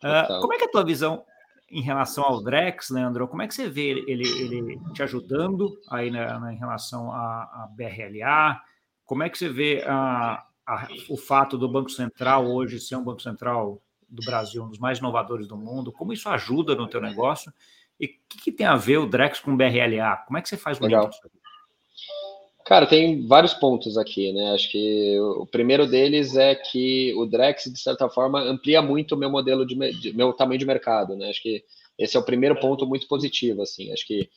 Uh, 0.05 0.41
como 0.41 0.53
é 0.53 0.59
que 0.59 0.65
é 0.65 0.67
a 0.67 0.71
tua 0.71 0.85
visão 0.85 1.25
em 1.71 1.81
relação 1.81 2.25
ao 2.25 2.43
Drex, 2.43 2.91
Leandro? 2.91 3.27
Como 3.27 3.41
é 3.41 3.49
que 3.49 3.55
você 3.55 3.69
vê 3.69 3.89
ele, 3.89 4.05
ele, 4.07 4.59
ele 4.59 4.81
te 4.93 5.03
ajudando 5.03 5.81
aí 5.91 6.11
na, 6.11 6.39
na 6.39 6.53
em 6.53 6.57
relação 6.59 7.11
à, 7.11 7.69
BRLA? 7.75 8.61
Como 9.05 9.23
é 9.23 9.31
que 9.31 9.39
você 9.39 9.49
vê 9.49 9.83
a, 9.87 10.45
a, 10.67 10.89
o 11.09 11.17
fato 11.17 11.57
do 11.57 11.69
Banco 11.69 11.91
Central 11.91 12.47
hoje 12.47 12.79
ser 12.79 12.97
um 12.97 13.05
Banco 13.05 13.23
Central 13.23 13.83
do 14.09 14.25
Brasil, 14.25 14.63
um 14.63 14.69
dos 14.69 14.79
mais 14.79 14.99
inovadores 14.99 15.49
do 15.49 15.57
mundo? 15.57 15.91
Como 15.91 16.13
isso 16.13 16.29
ajuda 16.29 16.75
no 16.75 16.89
teu 16.89 17.01
negócio? 17.01 17.53
E 17.99 18.07
o 18.07 18.09
que, 18.29 18.43
que, 18.45 18.53
tem 18.53 18.67
a 18.67 18.77
ver 18.77 18.99
o 18.99 19.07
Drex 19.07 19.41
com 19.41 19.53
o 19.53 19.57
BRLA? 19.57 20.17
Como 20.27 20.37
é 20.37 20.43
que 20.43 20.49
você 20.49 20.57
faz 20.57 20.79
o 20.79 20.85
Legal. 20.85 21.11
Cara, 22.65 22.87
tem 22.87 23.27
vários 23.27 23.53
pontos 23.53 23.99
aqui, 23.99 24.33
né? 24.33 24.53
Acho 24.53 24.71
que 24.71 25.19
o 25.21 25.47
primeiro 25.47 25.87
deles 25.87 26.35
é 26.35 26.55
que 26.55 27.12
o 27.15 27.27
Drex, 27.27 27.65
de 27.71 27.79
certa 27.79 28.09
forma, 28.09 28.41
amplia 28.41 28.81
muito 28.81 29.15
o 29.15 29.19
meu 29.19 29.29
modelo 29.31 29.67
de, 29.67 29.75
de 30.01 30.17
meu 30.17 30.33
tamanho 30.33 30.59
de 30.59 30.65
mercado, 30.65 31.15
né? 31.15 31.29
Acho 31.29 31.43
que 31.43 31.62
esse 31.99 32.17
é 32.17 32.21
o 32.21 32.25
primeiro 32.25 32.59
ponto 32.59 32.87
muito 32.87 33.07
positivo, 33.07 33.61
assim. 33.61 33.93
Acho 33.93 34.07
que 34.07 34.31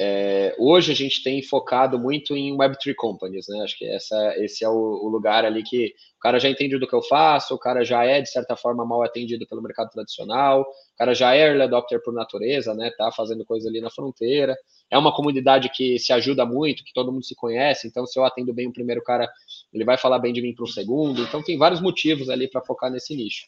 é, 0.00 0.54
hoje 0.58 0.92
a 0.92 0.94
gente 0.94 1.24
tem 1.24 1.42
focado 1.42 1.98
muito 1.98 2.36
em 2.36 2.56
Web3 2.56 2.94
companies, 2.94 3.46
né? 3.48 3.62
Acho 3.62 3.78
que 3.78 3.86
essa, 3.86 4.34
esse 4.36 4.62
é 4.62 4.68
o, 4.68 4.74
o, 4.74 5.08
lugar 5.08 5.44
ali 5.44 5.62
que 5.64 5.86
o 6.16 6.20
cara 6.20 6.38
já 6.38 6.48
entende 6.48 6.78
do 6.78 6.86
que 6.86 6.94
eu 6.94 7.02
faço, 7.02 7.54
o 7.54 7.58
cara 7.58 7.82
já 7.82 8.04
é, 8.04 8.20
de 8.20 8.30
certa 8.30 8.54
forma, 8.56 8.84
mal 8.84 9.02
atendido 9.02 9.44
pelo 9.48 9.62
mercado 9.62 9.90
tradicional, 9.90 10.60
o 10.60 10.96
cara 10.96 11.14
já 11.14 11.34
é 11.34 11.48
early 11.48 11.62
adopter 11.62 12.00
por 12.02 12.12
natureza, 12.12 12.74
né? 12.74 12.92
Tá 12.96 13.10
fazendo 13.10 13.44
coisa 13.44 13.68
ali 13.68 13.80
na 13.80 13.90
fronteira. 13.90 14.56
É 14.90 14.96
uma 14.96 15.14
comunidade 15.14 15.70
que 15.70 15.98
se 15.98 16.12
ajuda 16.12 16.46
muito, 16.46 16.84
que 16.84 16.92
todo 16.92 17.12
mundo 17.12 17.24
se 17.24 17.34
conhece, 17.34 17.86
então 17.86 18.06
se 18.06 18.18
eu 18.18 18.24
atendo 18.24 18.54
bem 18.54 18.68
o 18.68 18.72
primeiro 18.72 19.02
cara, 19.02 19.30
ele 19.72 19.84
vai 19.84 19.98
falar 19.98 20.18
bem 20.18 20.32
de 20.32 20.40
mim 20.40 20.54
para 20.54 20.64
o 20.64 20.68
segundo. 20.68 21.22
Então 21.22 21.42
tem 21.42 21.58
vários 21.58 21.80
motivos 21.80 22.30
ali 22.30 22.48
para 22.48 22.62
focar 22.62 22.90
nesse 22.90 23.14
nicho. 23.14 23.46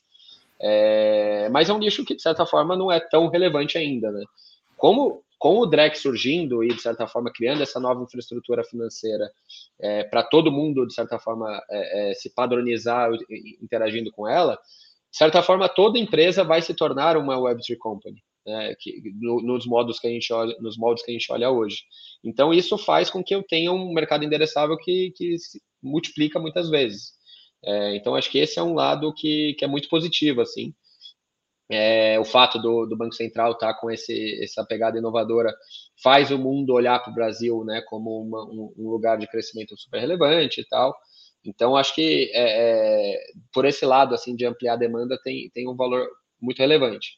É, 0.60 1.48
mas 1.50 1.70
é 1.70 1.72
um 1.72 1.78
nicho 1.78 2.04
que, 2.04 2.14
de 2.14 2.20
certa 2.20 2.44
forma, 2.44 2.76
não 2.76 2.92
é 2.92 3.00
tão 3.00 3.28
relevante 3.28 3.78
ainda, 3.78 4.12
né? 4.12 4.22
Como 4.76 5.22
com 5.38 5.58
o 5.58 5.66
Drex 5.66 6.02
surgindo 6.02 6.62
e, 6.62 6.68
de 6.68 6.82
certa 6.82 7.06
forma, 7.06 7.32
criando 7.32 7.62
essa 7.62 7.80
nova 7.80 8.02
infraestrutura 8.02 8.62
financeira 8.62 9.30
é, 9.80 10.04
para 10.04 10.22
todo 10.22 10.52
mundo, 10.52 10.86
de 10.86 10.92
certa 10.92 11.18
forma, 11.18 11.48
é, 11.70 12.10
é, 12.10 12.14
se 12.14 12.28
padronizar 12.34 13.10
interagindo 13.62 14.12
com 14.12 14.28
ela, 14.28 14.58
de 15.10 15.16
certa 15.16 15.42
forma, 15.42 15.66
toda 15.66 15.98
empresa 15.98 16.44
vai 16.44 16.60
se 16.60 16.74
tornar 16.74 17.16
uma 17.16 17.36
Web3 17.36 17.78
Company. 17.78 18.22
Né, 18.46 18.74
que, 18.80 19.02
no, 19.20 19.42
nos 19.42 19.66
modos 19.66 20.00
que 20.00 20.06
a 20.06 20.10
gente 20.10 20.32
olha, 20.32 20.56
nos 20.60 20.78
moldes 20.78 21.04
que 21.04 21.10
a 21.10 21.14
gente 21.14 21.30
olha 21.30 21.50
hoje. 21.50 21.82
Então 22.24 22.54
isso 22.54 22.78
faz 22.78 23.10
com 23.10 23.22
que 23.22 23.34
eu 23.34 23.42
tenha 23.42 23.70
um 23.70 23.92
mercado 23.92 24.24
endereçável 24.24 24.76
que, 24.78 25.12
que 25.14 25.38
se 25.38 25.60
multiplica 25.82 26.40
muitas 26.40 26.70
vezes. 26.70 27.12
É, 27.62 27.96
então 27.96 28.14
acho 28.14 28.30
que 28.30 28.38
esse 28.38 28.58
é 28.58 28.62
um 28.62 28.72
lado 28.72 29.12
que, 29.14 29.54
que 29.58 29.64
é 29.64 29.68
muito 29.68 29.88
positivo 29.88 30.40
assim 30.40 30.74
é, 31.70 32.18
o 32.18 32.24
fato 32.24 32.58
do, 32.58 32.84
do, 32.84 32.96
Banco 32.96 33.14
Central 33.14 33.52
estar 33.52 33.72
tá 33.72 33.80
com 33.80 33.90
esse, 33.90 34.42
essa 34.42 34.64
pegada 34.64 34.98
inovadora 34.98 35.54
faz 36.02 36.32
o 36.32 36.38
mundo 36.38 36.74
olhar 36.74 36.98
para 36.98 37.12
o 37.12 37.14
Brasil 37.14 37.64
né, 37.64 37.80
como 37.88 38.22
uma, 38.22 38.44
um, 38.44 38.74
um, 38.76 38.90
lugar 38.90 39.16
de 39.16 39.28
crescimento 39.28 39.78
super 39.78 40.00
relevante 40.00 40.60
e 40.60 40.68
tal. 40.68 40.96
Então, 41.44 41.76
acho 41.76 41.94
que 41.94 42.30
é, 42.34 43.14
é, 43.14 43.20
por 43.52 43.64
esse 43.64 43.86
lado 43.86 44.14
assim 44.14 44.34
de 44.34 44.44
ampliar 44.44 44.74
a 44.74 44.76
demanda 44.76 45.16
tem, 45.22 45.48
tem 45.54 45.68
um 45.68 45.76
valor 45.76 46.08
muito 46.40 46.58
relevante. 46.58 47.12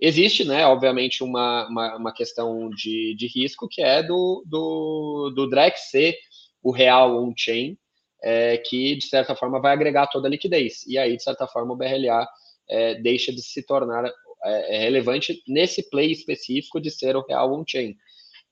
Existe, 0.00 0.44
né, 0.44 0.64
obviamente, 0.64 1.24
uma, 1.24 1.66
uma, 1.68 1.96
uma 1.96 2.14
questão 2.14 2.70
de, 2.70 3.14
de 3.16 3.26
risco 3.26 3.68
que 3.68 3.82
é 3.82 4.02
do, 4.02 4.44
do, 4.46 5.32
do 5.34 5.48
Drex 5.48 5.90
ser 5.90 6.16
o 6.62 6.70
real 6.70 7.20
on-chain, 7.22 7.76
é, 8.22 8.58
que 8.58 8.96
de 8.96 9.06
certa 9.06 9.34
forma 9.34 9.60
vai 9.60 9.72
agregar 9.72 10.06
toda 10.06 10.28
a 10.28 10.30
liquidez. 10.30 10.86
E 10.86 10.98
aí, 10.98 11.16
de 11.16 11.22
certa 11.22 11.46
forma, 11.46 11.74
o 11.74 11.76
BRLA 11.76 12.26
é, 12.68 12.94
deixa 12.96 13.32
de 13.32 13.42
se 13.42 13.62
tornar 13.62 14.04
é, 14.44 14.76
é, 14.76 14.78
relevante 14.78 15.42
nesse 15.48 15.88
play 15.90 16.12
específico 16.12 16.80
de 16.80 16.90
ser 16.90 17.16
o 17.16 17.24
real 17.26 17.52
on-chain. 17.52 17.96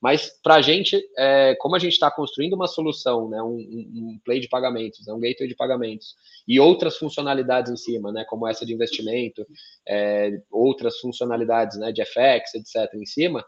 Mas 0.06 0.30
para 0.40 0.54
a 0.54 0.62
gente, 0.62 1.04
é, 1.18 1.56
como 1.56 1.74
a 1.74 1.80
gente 1.80 1.94
está 1.94 2.08
construindo 2.08 2.52
uma 2.52 2.68
solução, 2.68 3.28
né, 3.28 3.42
um, 3.42 3.56
um, 3.56 4.20
play 4.24 4.38
de 4.38 4.48
pagamentos, 4.48 5.04
né, 5.04 5.12
um 5.12 5.18
gateway 5.18 5.48
de 5.48 5.56
pagamentos, 5.56 6.14
e 6.46 6.60
outras 6.60 6.96
funcionalidades 6.96 7.72
em 7.72 7.76
cima, 7.76 8.12
né, 8.12 8.24
como 8.24 8.46
essa 8.46 8.64
de 8.64 8.72
investimento, 8.72 9.44
é, 9.84 10.30
outras 10.48 11.00
funcionalidades 11.00 11.76
né, 11.76 11.90
de 11.90 12.04
FX, 12.04 12.54
etc., 12.54 12.94
em 12.94 13.04
cima, 13.04 13.44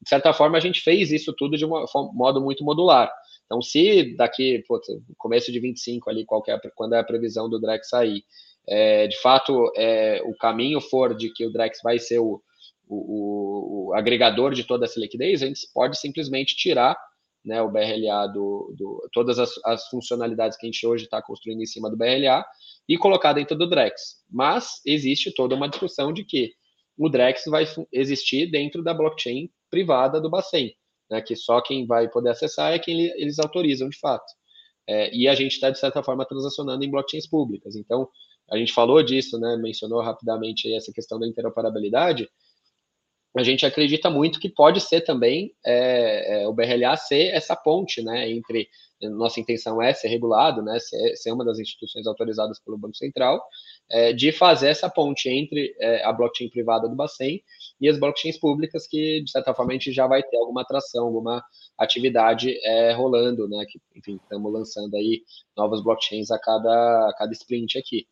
de 0.00 0.08
certa 0.08 0.32
forma 0.32 0.56
a 0.56 0.60
gente 0.62 0.80
fez 0.80 1.12
isso 1.12 1.34
tudo 1.36 1.58
de 1.58 1.66
um 1.66 1.84
modo 2.14 2.40
muito 2.40 2.64
modular. 2.64 3.12
Então, 3.44 3.60
se 3.60 4.16
daqui, 4.16 4.64
putz, 4.66 4.88
começo 5.18 5.52
de 5.52 5.60
25 5.60 6.08
ali, 6.08 6.24
qualquer, 6.24 6.58
quando 6.74 6.94
é 6.94 7.00
a 7.00 7.04
previsão 7.04 7.50
do 7.50 7.60
Drex 7.60 7.86
sair, 7.86 8.24
é, 8.66 9.06
de 9.08 9.20
fato 9.20 9.70
é, 9.76 10.22
o 10.24 10.34
caminho 10.34 10.80
for 10.80 11.14
de 11.14 11.30
que 11.34 11.44
o 11.44 11.52
Drex 11.52 11.80
vai 11.84 11.98
ser 11.98 12.18
o, 12.18 12.42
o, 12.88 13.90
o, 13.90 13.94
agregador 13.94 14.54
de 14.54 14.64
toda 14.64 14.84
essa 14.84 14.98
liquidez, 14.98 15.42
a 15.42 15.46
gente 15.46 15.60
pode 15.72 15.98
simplesmente 15.98 16.56
tirar 16.56 16.96
né, 17.44 17.62
o 17.62 17.70
BRLA 17.70 18.26
do, 18.28 18.74
do 18.76 19.08
todas 19.12 19.38
as, 19.38 19.52
as, 19.64 19.88
funcionalidades 19.88 20.58
que 20.58 20.66
a 20.66 20.70
gente 20.70 20.86
hoje 20.86 21.04
está 21.04 21.22
construindo 21.22 21.62
em 21.62 21.66
cima 21.66 21.90
do 21.90 21.96
BRLA 21.96 22.44
e 22.88 22.96
colocar 22.96 23.32
dentro 23.32 23.56
do 23.56 23.68
Drex. 23.68 24.22
Mas 24.30 24.80
existe 24.86 25.32
toda 25.32 25.54
uma 25.54 25.68
discussão 25.68 26.12
de 26.12 26.24
que 26.24 26.52
o 26.96 27.08
Drex 27.08 27.44
vai 27.46 27.64
existir 27.92 28.50
dentro 28.50 28.82
da 28.82 28.92
blockchain 28.92 29.50
privada 29.70 30.20
do 30.20 30.30
Bacen, 30.30 30.74
né, 31.10 31.20
que 31.20 31.36
só 31.36 31.60
quem 31.60 31.86
vai 31.86 32.08
poder 32.08 32.30
acessar 32.30 32.72
é 32.72 32.78
quem 32.78 33.06
eles 33.16 33.38
autorizam 33.38 33.88
de 33.88 33.98
fato. 33.98 34.26
É, 34.86 35.14
e 35.14 35.28
a 35.28 35.34
gente 35.34 35.52
está, 35.52 35.70
de 35.70 35.78
certa 35.78 36.02
forma, 36.02 36.24
transacionando 36.24 36.82
em 36.82 36.90
blockchains 36.90 37.28
públicas. 37.28 37.76
Então, 37.76 38.08
a 38.50 38.56
gente 38.56 38.72
falou 38.72 39.02
disso, 39.02 39.38
né, 39.38 39.56
mencionou 39.56 40.00
rapidamente 40.00 40.72
essa 40.74 40.90
questão 40.92 41.20
da 41.20 41.28
interoperabilidade, 41.28 42.28
a 43.36 43.42
gente 43.42 43.66
acredita 43.66 44.10
muito 44.10 44.40
que 44.40 44.48
pode 44.48 44.80
ser 44.80 45.02
também 45.02 45.52
é, 45.64 46.42
é, 46.42 46.48
o 46.48 46.52
BRLA 46.52 46.96
ser 46.96 47.28
essa 47.34 47.54
ponte, 47.54 48.02
né, 48.02 48.30
entre 48.30 48.68
nossa 49.00 49.38
intenção 49.38 49.80
é 49.80 49.94
ser 49.94 50.08
regulado, 50.08 50.60
né, 50.60 50.78
ser, 50.80 51.16
ser 51.16 51.30
uma 51.30 51.44
das 51.44 51.58
instituições 51.60 52.06
autorizadas 52.06 52.58
pelo 52.58 52.76
Banco 52.76 52.96
Central, 52.96 53.40
é, 53.88 54.12
de 54.12 54.32
fazer 54.32 54.70
essa 54.70 54.90
ponte 54.90 55.28
entre 55.28 55.74
é, 55.78 56.04
a 56.04 56.12
blockchain 56.12 56.48
privada 56.48 56.88
do 56.88 56.96
Bacen 56.96 57.40
e 57.80 57.88
as 57.88 57.98
blockchains 57.98 58.38
públicas, 58.38 58.88
que 58.88 59.22
de 59.22 59.30
certa 59.30 59.54
forma 59.54 59.70
a 59.70 59.74
gente 59.74 59.92
já 59.92 60.06
vai 60.06 60.22
ter 60.22 60.36
alguma 60.36 60.62
atração, 60.62 61.06
alguma 61.06 61.44
atividade 61.78 62.58
é, 62.64 62.92
rolando, 62.92 63.48
né, 63.48 63.64
que 63.68 63.80
enfim 63.94 64.18
estamos 64.20 64.52
lançando 64.52 64.96
aí 64.96 65.22
novas 65.56 65.80
blockchains 65.82 66.30
a 66.32 66.38
cada, 66.38 67.08
a 67.08 67.14
cada 67.16 67.32
sprint 67.32 67.78
aqui. 67.78 68.06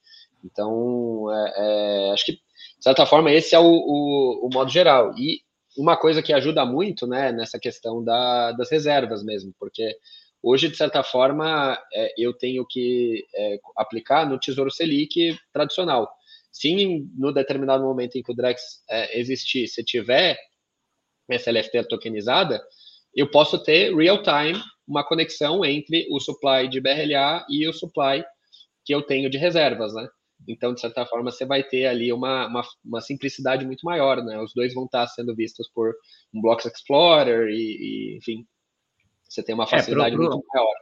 Então, 0.44 1.26
é, 1.32 1.54
é, 1.56 2.12
acho 2.12 2.24
que, 2.26 2.38
de 2.78 2.84
certa 2.84 3.06
forma, 3.06 3.32
esse 3.32 3.54
é 3.54 3.58
o, 3.58 3.64
o, 3.64 4.46
o, 4.46 4.50
modo 4.52 4.70
geral. 4.70 5.14
E 5.16 5.40
uma 5.76 5.96
coisa 5.96 6.22
que 6.22 6.32
ajuda 6.32 6.64
muito 6.64 7.06
né, 7.06 7.32
nessa 7.32 7.58
questão 7.58 8.02
da, 8.02 8.52
das 8.52 8.70
reservas 8.70 9.22
mesmo, 9.24 9.52
porque 9.58 9.96
hoje, 10.42 10.68
de 10.68 10.76
certa 10.76 11.02
forma, 11.02 11.78
é, 11.92 12.14
eu 12.18 12.32
tenho 12.32 12.66
que 12.66 13.24
é, 13.34 13.58
aplicar 13.76 14.28
no 14.28 14.38
Tesouro 14.38 14.70
Selic 14.70 15.36
tradicional. 15.52 16.10
Se 16.52 16.74
no 17.16 17.32
determinado 17.32 17.84
momento 17.84 18.16
em 18.16 18.22
que 18.22 18.32
o 18.32 18.34
Drex 18.34 18.82
é, 18.88 19.18
existir, 19.18 19.68
se 19.68 19.84
tiver 19.84 20.38
essa 21.28 21.50
LFT 21.50 21.84
tokenizada, 21.84 22.62
eu 23.14 23.30
posso 23.30 23.62
ter 23.62 23.94
real-time 23.94 24.60
uma 24.86 25.02
conexão 25.02 25.64
entre 25.64 26.06
o 26.10 26.20
supply 26.20 26.68
de 26.68 26.80
BRLA 26.80 27.44
e 27.48 27.66
o 27.66 27.72
supply 27.72 28.24
que 28.84 28.94
eu 28.94 29.02
tenho 29.02 29.28
de 29.28 29.36
reservas, 29.36 29.92
né? 29.92 30.08
Então, 30.48 30.74
de 30.74 30.80
certa 30.80 31.04
forma, 31.06 31.30
você 31.30 31.44
vai 31.44 31.62
ter 31.62 31.86
ali 31.86 32.12
uma, 32.12 32.46
uma, 32.46 32.62
uma, 32.84 33.00
simplicidade 33.00 33.64
muito 33.64 33.84
maior, 33.84 34.22
né? 34.22 34.40
Os 34.40 34.52
dois 34.54 34.74
vão 34.74 34.84
estar 34.84 35.06
sendo 35.08 35.34
vistos 35.34 35.68
por 35.74 35.94
um 36.32 36.40
Blocks 36.40 36.66
Explorer 36.66 37.48
e, 37.48 37.54
e 37.54 38.16
enfim, 38.18 38.46
você 39.28 39.42
tem 39.42 39.54
uma 39.54 39.66
facilidade 39.66 40.14
é, 40.14 40.18
pro, 40.18 40.28
muito 40.28 40.46
maior. 40.52 40.74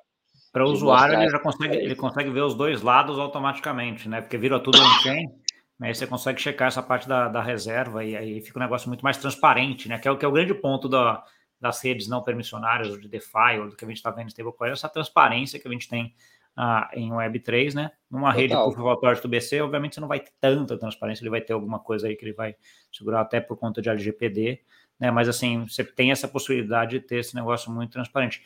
Para 0.52 0.66
o 0.66 0.70
usuário, 0.70 1.20
ele 1.20 1.30
já 1.30 1.38
consegue, 1.38 1.76
ele 1.76 1.96
consegue 1.96 2.30
ver 2.30 2.42
os 2.42 2.54
dois 2.54 2.82
lados 2.82 3.18
automaticamente, 3.18 4.08
né? 4.08 4.20
Porque 4.20 4.38
vira 4.38 4.60
tudo 4.60 4.78
on-chain, 4.78 5.26
né? 5.78 5.92
Você 5.92 6.06
consegue 6.06 6.40
checar 6.40 6.68
essa 6.68 6.82
parte 6.82 7.08
da, 7.08 7.28
da 7.28 7.42
reserva 7.42 8.04
e 8.04 8.16
aí 8.16 8.40
fica 8.40 8.58
um 8.58 8.62
negócio 8.62 8.88
muito 8.88 9.02
mais 9.02 9.16
transparente, 9.16 9.88
né? 9.88 9.98
Que 9.98 10.08
é 10.08 10.10
o, 10.10 10.18
que 10.18 10.24
é 10.24 10.28
o 10.28 10.32
grande 10.32 10.54
ponto 10.54 10.88
da, 10.88 11.24
das 11.60 11.82
redes 11.82 12.08
não 12.08 12.22
permissionárias, 12.22 12.90
ou 12.90 12.98
de 12.98 13.08
DeFi, 13.08 13.58
ou 13.60 13.70
do 13.70 13.76
que 13.76 13.84
a 13.84 13.88
gente 13.88 13.96
está 13.96 14.10
vendo 14.10 14.26
em 14.26 14.28
stablecoin, 14.28 14.70
essa 14.70 14.88
transparência 14.88 15.58
que 15.58 15.66
a 15.66 15.70
gente 15.70 15.88
tem 15.88 16.14
ah, 16.56 16.90
em 16.94 17.10
Web3, 17.10 17.74
né? 17.74 17.90
Numa 18.10 18.32
Total. 18.32 18.40
rede 18.40 18.54
por 18.54 18.74
favor 18.74 19.20
do 19.20 19.28
BC, 19.28 19.60
obviamente 19.60 19.94
você 19.94 20.00
não 20.00 20.08
vai 20.08 20.20
ter 20.20 20.32
tanta 20.40 20.78
transparência, 20.78 21.22
ele 21.22 21.30
vai 21.30 21.40
ter 21.40 21.52
alguma 21.52 21.78
coisa 21.78 22.06
aí 22.06 22.16
que 22.16 22.24
ele 22.24 22.32
vai 22.32 22.54
segurar 22.92 23.20
até 23.20 23.40
por 23.40 23.56
conta 23.56 23.82
de 23.82 23.88
LGPD, 23.88 24.60
né? 24.98 25.10
Mas 25.10 25.28
assim, 25.28 25.66
você 25.66 25.82
tem 25.82 26.12
essa 26.12 26.28
possibilidade 26.28 26.98
de 26.98 27.00
ter 27.00 27.16
esse 27.16 27.34
negócio 27.34 27.70
muito 27.72 27.92
transparente. 27.92 28.42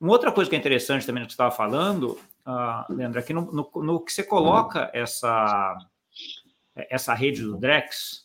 Uma 0.00 0.12
outra 0.12 0.32
coisa 0.32 0.50
que 0.50 0.56
é 0.56 0.58
interessante 0.58 1.06
também 1.06 1.22
no 1.22 1.26
que 1.26 1.32
você 1.32 1.34
estava 1.34 1.54
falando, 1.54 2.18
uh, 2.46 2.92
Leandro, 2.92 3.20
é 3.20 3.22
que 3.22 3.32
no, 3.32 3.50
no, 3.52 3.70
no, 3.82 4.00
que 4.00 4.12
você 4.12 4.24
coloca 4.24 4.90
essa, 4.92 5.78
essa 6.74 7.14
rede 7.14 7.42
do 7.42 7.56
Drex, 7.56 8.24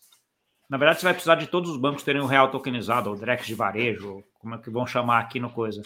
na 0.67 0.77
verdade 0.77 0.99
você 0.99 1.05
vai 1.05 1.13
precisar 1.13 1.35
de 1.35 1.47
todos 1.47 1.69
os 1.69 1.77
bancos 1.77 2.03
terem 2.03 2.21
o 2.21 2.25
real 2.25 2.49
tokenizado, 2.49 3.11
o 3.11 3.15
Drex 3.15 3.45
de 3.45 3.53
varejo, 3.53 4.23
como 4.39 4.55
é 4.55 4.57
que 4.57 4.69
vão 4.69 4.87
chamar 4.87 5.19
aqui 5.19 5.39
no 5.39 5.49
coisa. 5.49 5.81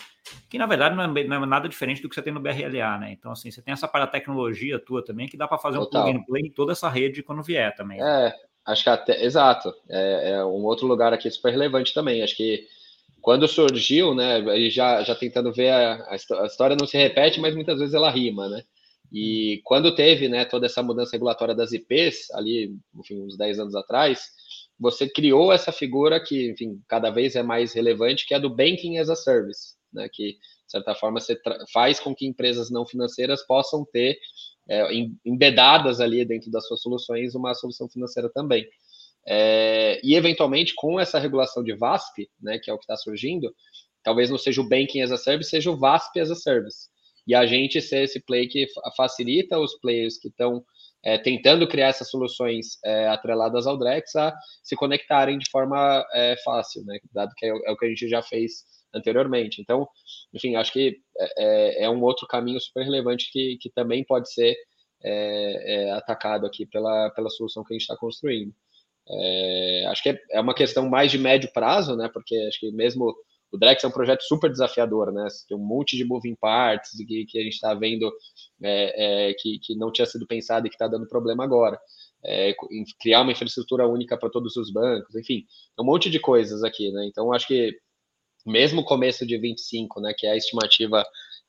Que 0.47 0.57
na 0.57 0.67
verdade 0.67 0.95
não 0.95 1.03
é, 1.03 1.23
não 1.25 1.43
é 1.43 1.45
nada 1.45 1.67
diferente 1.67 2.01
do 2.01 2.07
que 2.07 2.15
você 2.15 2.21
tem 2.21 2.31
no 2.31 2.39
BRLA, 2.39 2.99
né? 2.99 3.11
Então, 3.11 3.31
assim, 3.31 3.49
você 3.49 3.61
tem 3.61 3.73
essa 3.73 3.87
para 3.87 4.07
tecnologia 4.07 4.79
tua 4.79 5.03
também 5.03 5.27
que 5.27 5.35
dá 5.35 5.47
para 5.47 5.57
fazer 5.57 5.79
Total. 5.79 6.01
um 6.01 6.05
plug 6.05 6.17
and 6.17 6.23
play 6.23 6.43
em 6.43 6.51
toda 6.51 6.71
essa 6.71 6.87
rede 6.87 7.23
quando 7.23 7.43
vier 7.43 7.75
também. 7.75 8.01
É, 8.01 8.33
acho 8.65 8.83
que 8.83 8.89
até, 8.89 9.23
exato. 9.23 9.73
É, 9.89 10.31
é 10.33 10.45
um 10.45 10.63
outro 10.63 10.85
lugar 10.85 11.11
aqui 11.11 11.29
super 11.31 11.49
relevante 11.49 11.93
também. 11.93 12.21
Acho 12.21 12.37
que 12.37 12.67
quando 13.21 13.47
surgiu, 13.47 14.13
né, 14.13 14.43
já, 14.69 15.01
já 15.01 15.15
tentando 15.15 15.51
ver 15.51 15.69
a, 15.69 16.09
a, 16.09 16.45
história 16.45 16.75
não 16.79 16.85
se 16.85 16.97
repete, 16.97 17.39
mas 17.39 17.55
muitas 17.55 17.79
vezes 17.79 17.95
ela 17.95 18.11
rima, 18.11 18.47
né? 18.49 18.63
E 19.11 19.61
quando 19.63 19.95
teve, 19.95 20.27
né, 20.27 20.43
toda 20.43 20.65
essa 20.65 20.83
mudança 20.83 21.11
regulatória 21.13 21.55
das 21.55 21.71
IPs, 21.71 22.31
ali, 22.33 22.75
enfim, 22.95 23.21
uns 23.21 23.37
10 23.37 23.59
anos 23.59 23.75
atrás, 23.75 24.31
você 24.79 25.07
criou 25.07 25.51
essa 25.51 25.71
figura 25.71 26.23
que, 26.23 26.51
enfim, 26.51 26.81
cada 26.87 27.09
vez 27.09 27.35
é 27.35 27.43
mais 27.43 27.73
relevante, 27.73 28.25
que 28.25 28.33
é 28.33 28.39
do 28.39 28.49
Banking 28.49 28.97
as 28.97 29.09
a 29.09 29.15
Service, 29.15 29.75
né, 29.93 30.09
que, 30.11 30.33
de 30.33 30.39
certa 30.71 30.95
forma, 30.95 31.19
você 31.19 31.39
faz 31.71 31.99
com 31.99 32.13
que 32.15 32.25
empresas 32.25 32.69
não 32.69 32.85
financeiras 32.85 33.45
possam 33.45 33.85
ter 33.85 34.17
é, 34.69 34.83
embedadas 35.25 35.99
ali 35.99 36.23
dentro 36.25 36.49
das 36.49 36.67
suas 36.67 36.81
soluções 36.81 37.35
uma 37.35 37.53
solução 37.53 37.87
financeira 37.89 38.29
também. 38.33 38.67
É, 39.25 40.01
e, 40.03 40.15
eventualmente, 40.15 40.73
com 40.75 40.99
essa 40.99 41.19
regulação 41.19 41.63
de 41.63 41.75
VASP, 41.75 42.29
né, 42.41 42.59
que 42.59 42.69
é 42.69 42.73
o 42.73 42.77
que 42.77 42.83
está 42.83 42.97
surgindo, 42.97 43.53
talvez 44.03 44.29
não 44.29 44.37
seja 44.37 44.61
o 44.61 44.67
Banking 44.67 45.01
as 45.01 45.11
a 45.11 45.17
Service, 45.17 45.49
seja 45.49 45.71
o 45.71 45.77
VASP 45.77 46.19
as 46.19 46.31
a 46.31 46.35
Service. 46.35 46.89
E 47.25 47.33
a 47.33 47.45
gente 47.45 47.81
ser 47.81 48.03
esse 48.03 48.19
play 48.19 48.47
que 48.47 48.67
facilita 48.97 49.57
os 49.57 49.79
players 49.79 50.17
que 50.17 50.27
estão 50.27 50.63
é, 51.03 51.17
tentando 51.17 51.67
criar 51.67 51.87
essas 51.87 52.09
soluções 52.09 52.77
é, 52.83 53.07
atreladas 53.07 53.67
ao 53.67 53.77
Drex 53.77 54.15
a 54.15 54.33
se 54.63 54.75
conectarem 54.75 55.37
de 55.37 55.49
forma 55.49 56.05
é, 56.13 56.35
fácil, 56.43 56.83
né, 56.85 56.97
dado 57.11 57.33
que 57.35 57.45
é, 57.45 57.49
é, 57.49 57.71
o 57.71 57.77
que 57.77 57.85
a 57.85 57.89
gente 57.89 58.07
já 58.07 58.21
fez 58.21 58.63
anteriormente. 58.93 59.61
Então, 59.61 59.87
enfim, 60.33 60.55
acho 60.55 60.71
que 60.71 60.97
é, 61.17 61.81
é, 61.81 61.83
é 61.85 61.89
um 61.89 62.01
outro 62.01 62.27
caminho 62.27 62.59
super 62.59 62.83
relevante 62.83 63.29
que, 63.31 63.57
que 63.59 63.69
também 63.69 64.03
pode 64.03 64.31
ser 64.31 64.55
atacado 65.97 66.45
aqui 66.45 66.65
pela, 66.65 67.09
pela 67.09 67.29
solução 67.29 67.61
que 67.61 67.73
a 67.73 67.75
gente 67.75 67.81
está 67.81 67.97
construindo. 67.97 68.53
É, 69.09 69.85
acho 69.87 70.01
que 70.01 70.09
é, 70.09 70.19
é, 70.31 70.39
uma 70.41 70.53
questão 70.53 70.89
mais 70.89 71.11
de 71.11 71.17
médio 71.17 71.51
prazo, 71.51 71.95
né? 71.95 72.09
Porque 72.13 72.35
acho 72.47 72.59
que 72.59 72.71
mesmo 72.71 73.13
o 73.53 73.57
Drex 73.57 73.83
é 73.83 73.87
um 73.87 73.91
projeto 73.91 74.23
super 74.23 74.49
desafiador, 74.49 75.13
né? 75.13 75.27
Tem 75.47 75.55
um 75.55 75.63
monte 75.63 75.95
de 75.95 76.03
moving 76.03 76.35
parts 76.35 76.91
que, 76.97 77.25
que 77.25 77.39
a 77.39 77.43
gente 77.43 77.53
está 77.53 77.73
vendo 77.75 78.11
é, 78.63 79.29
é, 79.29 79.33
que, 79.35 79.59
que 79.59 79.75
não 79.75 79.91
tinha 79.91 80.07
sido 80.07 80.25
pensado 80.25 80.65
e 80.65 80.69
que 80.69 80.75
está 80.75 80.87
dando 80.87 81.07
problema 81.07 81.43
agora. 81.43 81.79
É, 82.25 82.55
criar 82.99 83.21
uma 83.21 83.31
infraestrutura 83.31 83.87
única 83.87 84.17
para 84.17 84.29
todos 84.29 84.55
os 84.55 84.71
bancos, 84.71 85.13
enfim, 85.15 85.45
um 85.79 85.83
monte 85.83 86.09
de 86.09 86.19
coisas 86.19 86.63
aqui, 86.63 86.91
né? 86.91 87.05
Então, 87.05 87.31
acho 87.31 87.45
que 87.45 87.77
mesmo 88.45 88.83
começo 88.83 89.25
de 89.25 89.37
25, 89.37 90.01
né, 90.01 90.13
que 90.17 90.25
é 90.25 90.31
a 90.31 90.37
estimativa 90.37 91.05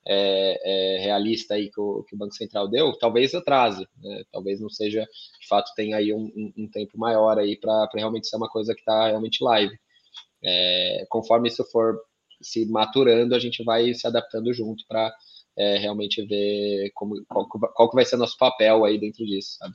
é, 0.07 0.59
é, 0.63 0.99
realista 0.99 1.55
aí 1.55 1.71
que 1.71 1.81
o, 1.81 2.03
que 2.03 2.13
o, 2.13 2.17
Banco 2.17 2.35
Central 2.35 2.67
deu, 2.67 2.93
talvez 2.99 3.33
atrase, 3.33 3.87
né? 4.01 4.23
talvez 4.31 4.61
não 4.61 4.69
seja, 4.69 5.01
de 5.41 5.47
fato, 5.47 5.71
tenha 5.75 5.97
aí 5.97 6.13
um, 6.13 6.31
um, 6.35 6.53
um 6.57 6.69
tempo 6.69 6.97
maior 6.97 7.39
aí 7.39 7.57
para 7.57 7.89
realmente 7.95 8.27
ser 8.27 8.37
uma 8.37 8.47
coisa 8.47 8.75
que 8.75 8.81
está 8.81 9.07
realmente 9.07 9.43
live. 9.43 9.75
É, 10.45 11.05
conforme 11.09 11.49
isso 11.49 11.63
for 11.71 11.99
se 12.41 12.65
maturando, 12.65 13.33
a 13.33 13.39
gente 13.39 13.63
vai 13.63 13.93
se 13.93 14.05
adaptando 14.05 14.53
junto 14.53 14.85
para 14.87 15.13
é, 15.57 15.77
realmente 15.77 16.25
ver 16.25 16.91
como, 16.93 17.23
qual, 17.25 17.47
qual 17.47 17.89
que 17.89 17.95
vai 17.95 18.05
ser 18.05 18.17
nosso 18.17 18.37
papel 18.37 18.85
aí 18.85 18.99
dentro 18.99 19.25
disso, 19.25 19.57
sabe? 19.57 19.73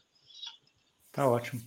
Tá 1.13 1.29
ótimo. 1.29 1.61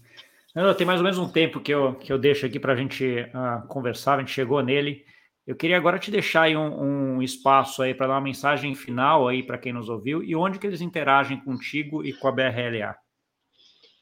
Tem 0.77 0.85
mais 0.85 0.99
ou 0.99 1.03
menos 1.03 1.17
um 1.17 1.27
tempo 1.27 1.59
que 1.59 1.73
eu, 1.73 1.95
que 1.95 2.13
eu 2.13 2.17
deixo 2.19 2.45
aqui 2.45 2.59
para 2.59 2.73
a 2.73 2.75
gente 2.75 3.03
uh, 3.03 3.67
conversar, 3.67 4.15
a 4.15 4.19
gente 4.19 4.31
chegou 4.31 4.61
nele. 4.61 5.03
Eu 5.47 5.55
queria 5.55 5.75
agora 5.75 5.97
te 5.97 6.11
deixar 6.11 6.43
aí 6.43 6.55
um, 6.55 7.15
um 7.15 7.21
espaço 7.21 7.81
aí 7.81 7.93
para 7.93 8.07
dar 8.07 8.13
uma 8.13 8.21
mensagem 8.21 8.73
final 8.75 9.27
aí 9.27 9.41
para 9.41 9.57
quem 9.57 9.73
nos 9.73 9.89
ouviu 9.89 10.23
e 10.23 10.35
onde 10.35 10.59
que 10.59 10.67
eles 10.67 10.79
interagem 10.79 11.43
contigo 11.43 12.05
e 12.05 12.13
com 12.13 12.27
a 12.27 12.31
BRLA. 12.31 12.95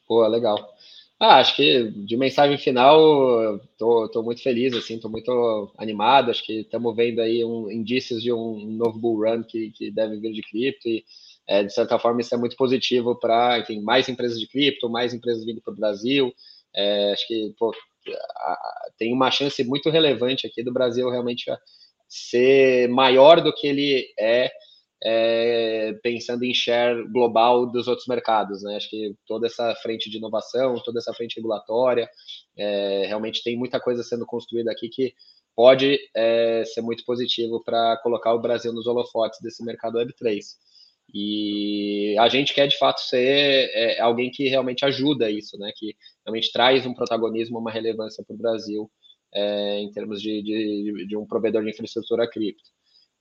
Pô, 0.06 0.28
legal. 0.28 0.58
Ah, 1.24 1.38
acho 1.40 1.56
que 1.56 1.92
de 1.92 2.18
mensagem 2.18 2.58
final, 2.58 3.60
tô, 3.78 4.10
tô 4.10 4.24
muito 4.24 4.42
feliz, 4.42 4.74
assim, 4.74 5.00
tô 5.00 5.08
muito 5.08 5.72
animado. 5.78 6.32
Acho 6.32 6.44
que 6.44 6.62
estamos 6.62 6.96
vendo 6.96 7.22
aí 7.22 7.46
um, 7.46 7.70
indícios 7.70 8.24
de 8.24 8.34
um 8.34 8.66
novo 8.72 8.98
bull 8.98 9.20
run 9.24 9.44
que, 9.44 9.70
que 9.72 9.92
deve 9.92 10.18
vir 10.20 10.34
de 10.34 10.42
cripto 10.42 10.88
e, 10.90 11.06
é, 11.48 11.64
de 11.64 11.72
certa 11.72 12.00
forma, 12.00 12.22
isso 12.22 12.34
é 12.34 12.38
muito 12.40 12.56
positivo 12.56 13.16
para, 13.20 13.64
mais 13.84 14.10
empresas 14.10 14.40
de 14.40 14.48
cripto, 14.48 14.90
mais 14.90 15.14
empresas 15.14 15.46
vindo 15.46 15.62
para 15.62 15.74
o 15.74 15.78
Brasil. 15.78 16.34
É, 16.76 17.12
acho 17.14 17.28
que, 17.28 17.54
pô, 17.60 17.72
tem 18.98 19.14
uma 19.14 19.32
chance 19.32 19.64
muito 19.64 19.90
relevante 19.90 20.48
aqui 20.48 20.64
do 20.64 20.74
Brasil 20.74 21.10
realmente 21.10 21.46
ser 22.08 22.90
maior 22.90 23.42
do 23.42 23.54
que 23.54 23.68
ele 23.68 24.08
é, 24.20 24.52
é, 25.04 25.94
pensando 26.04 26.44
em 26.44 26.54
share 26.54 27.08
global 27.12 27.66
dos 27.66 27.88
outros 27.88 28.08
mercados. 28.08 28.62
Né? 28.64 28.76
Acho 28.76 28.90
que 28.90 29.16
toda 29.26 29.48
essa 29.48 29.74
frente 29.76 30.10
de 30.10 30.18
inovação, 30.18 30.76
toda 30.84 31.00
essa 31.00 31.14
frente 31.14 31.38
regulatória, 31.38 32.10
é, 32.58 33.06
realmente 33.08 33.44
tem 33.44 33.58
muita 33.58 33.80
coisa 33.80 34.04
sendo 34.04 34.26
construída 34.26 34.72
aqui 34.72 34.90
que 34.90 35.14
pode 35.56 36.00
é, 36.16 36.64
ser 36.66 36.82
muito 36.82 37.04
positivo 37.06 37.62
para 37.64 37.98
colocar 38.04 38.34
o 38.34 38.42
Brasil 38.42 38.72
nos 38.74 38.88
holofotes 38.88 39.40
desse 39.42 39.64
mercado 39.64 39.98
Web3. 39.98 40.40
E 41.14 42.16
a 42.20 42.30
gente 42.30 42.54
quer 42.54 42.68
de 42.68 42.78
fato 42.78 43.02
ser 43.02 43.70
é, 43.74 44.00
alguém 44.00 44.32
que 44.32 44.48
realmente 44.48 44.86
ajuda 44.86 45.30
isso, 45.30 45.58
né? 45.58 45.72
Que 45.76 45.94
realmente 46.26 46.52
traz 46.54 46.86
um 46.86 46.94
protagonismo, 46.94 47.60
uma 47.60 47.72
relevância 47.72 48.24
para 48.26 48.34
o 48.34 48.38
Brasil 48.38 48.90
é, 49.34 49.80
em 49.80 49.92
termos 49.92 50.22
de, 50.22 50.42
de, 50.42 51.08
de, 51.08 51.18
um 51.18 51.26
provedor 51.26 51.64
de 51.64 51.70
infraestrutura 51.70 52.30
cripto. 52.30 52.70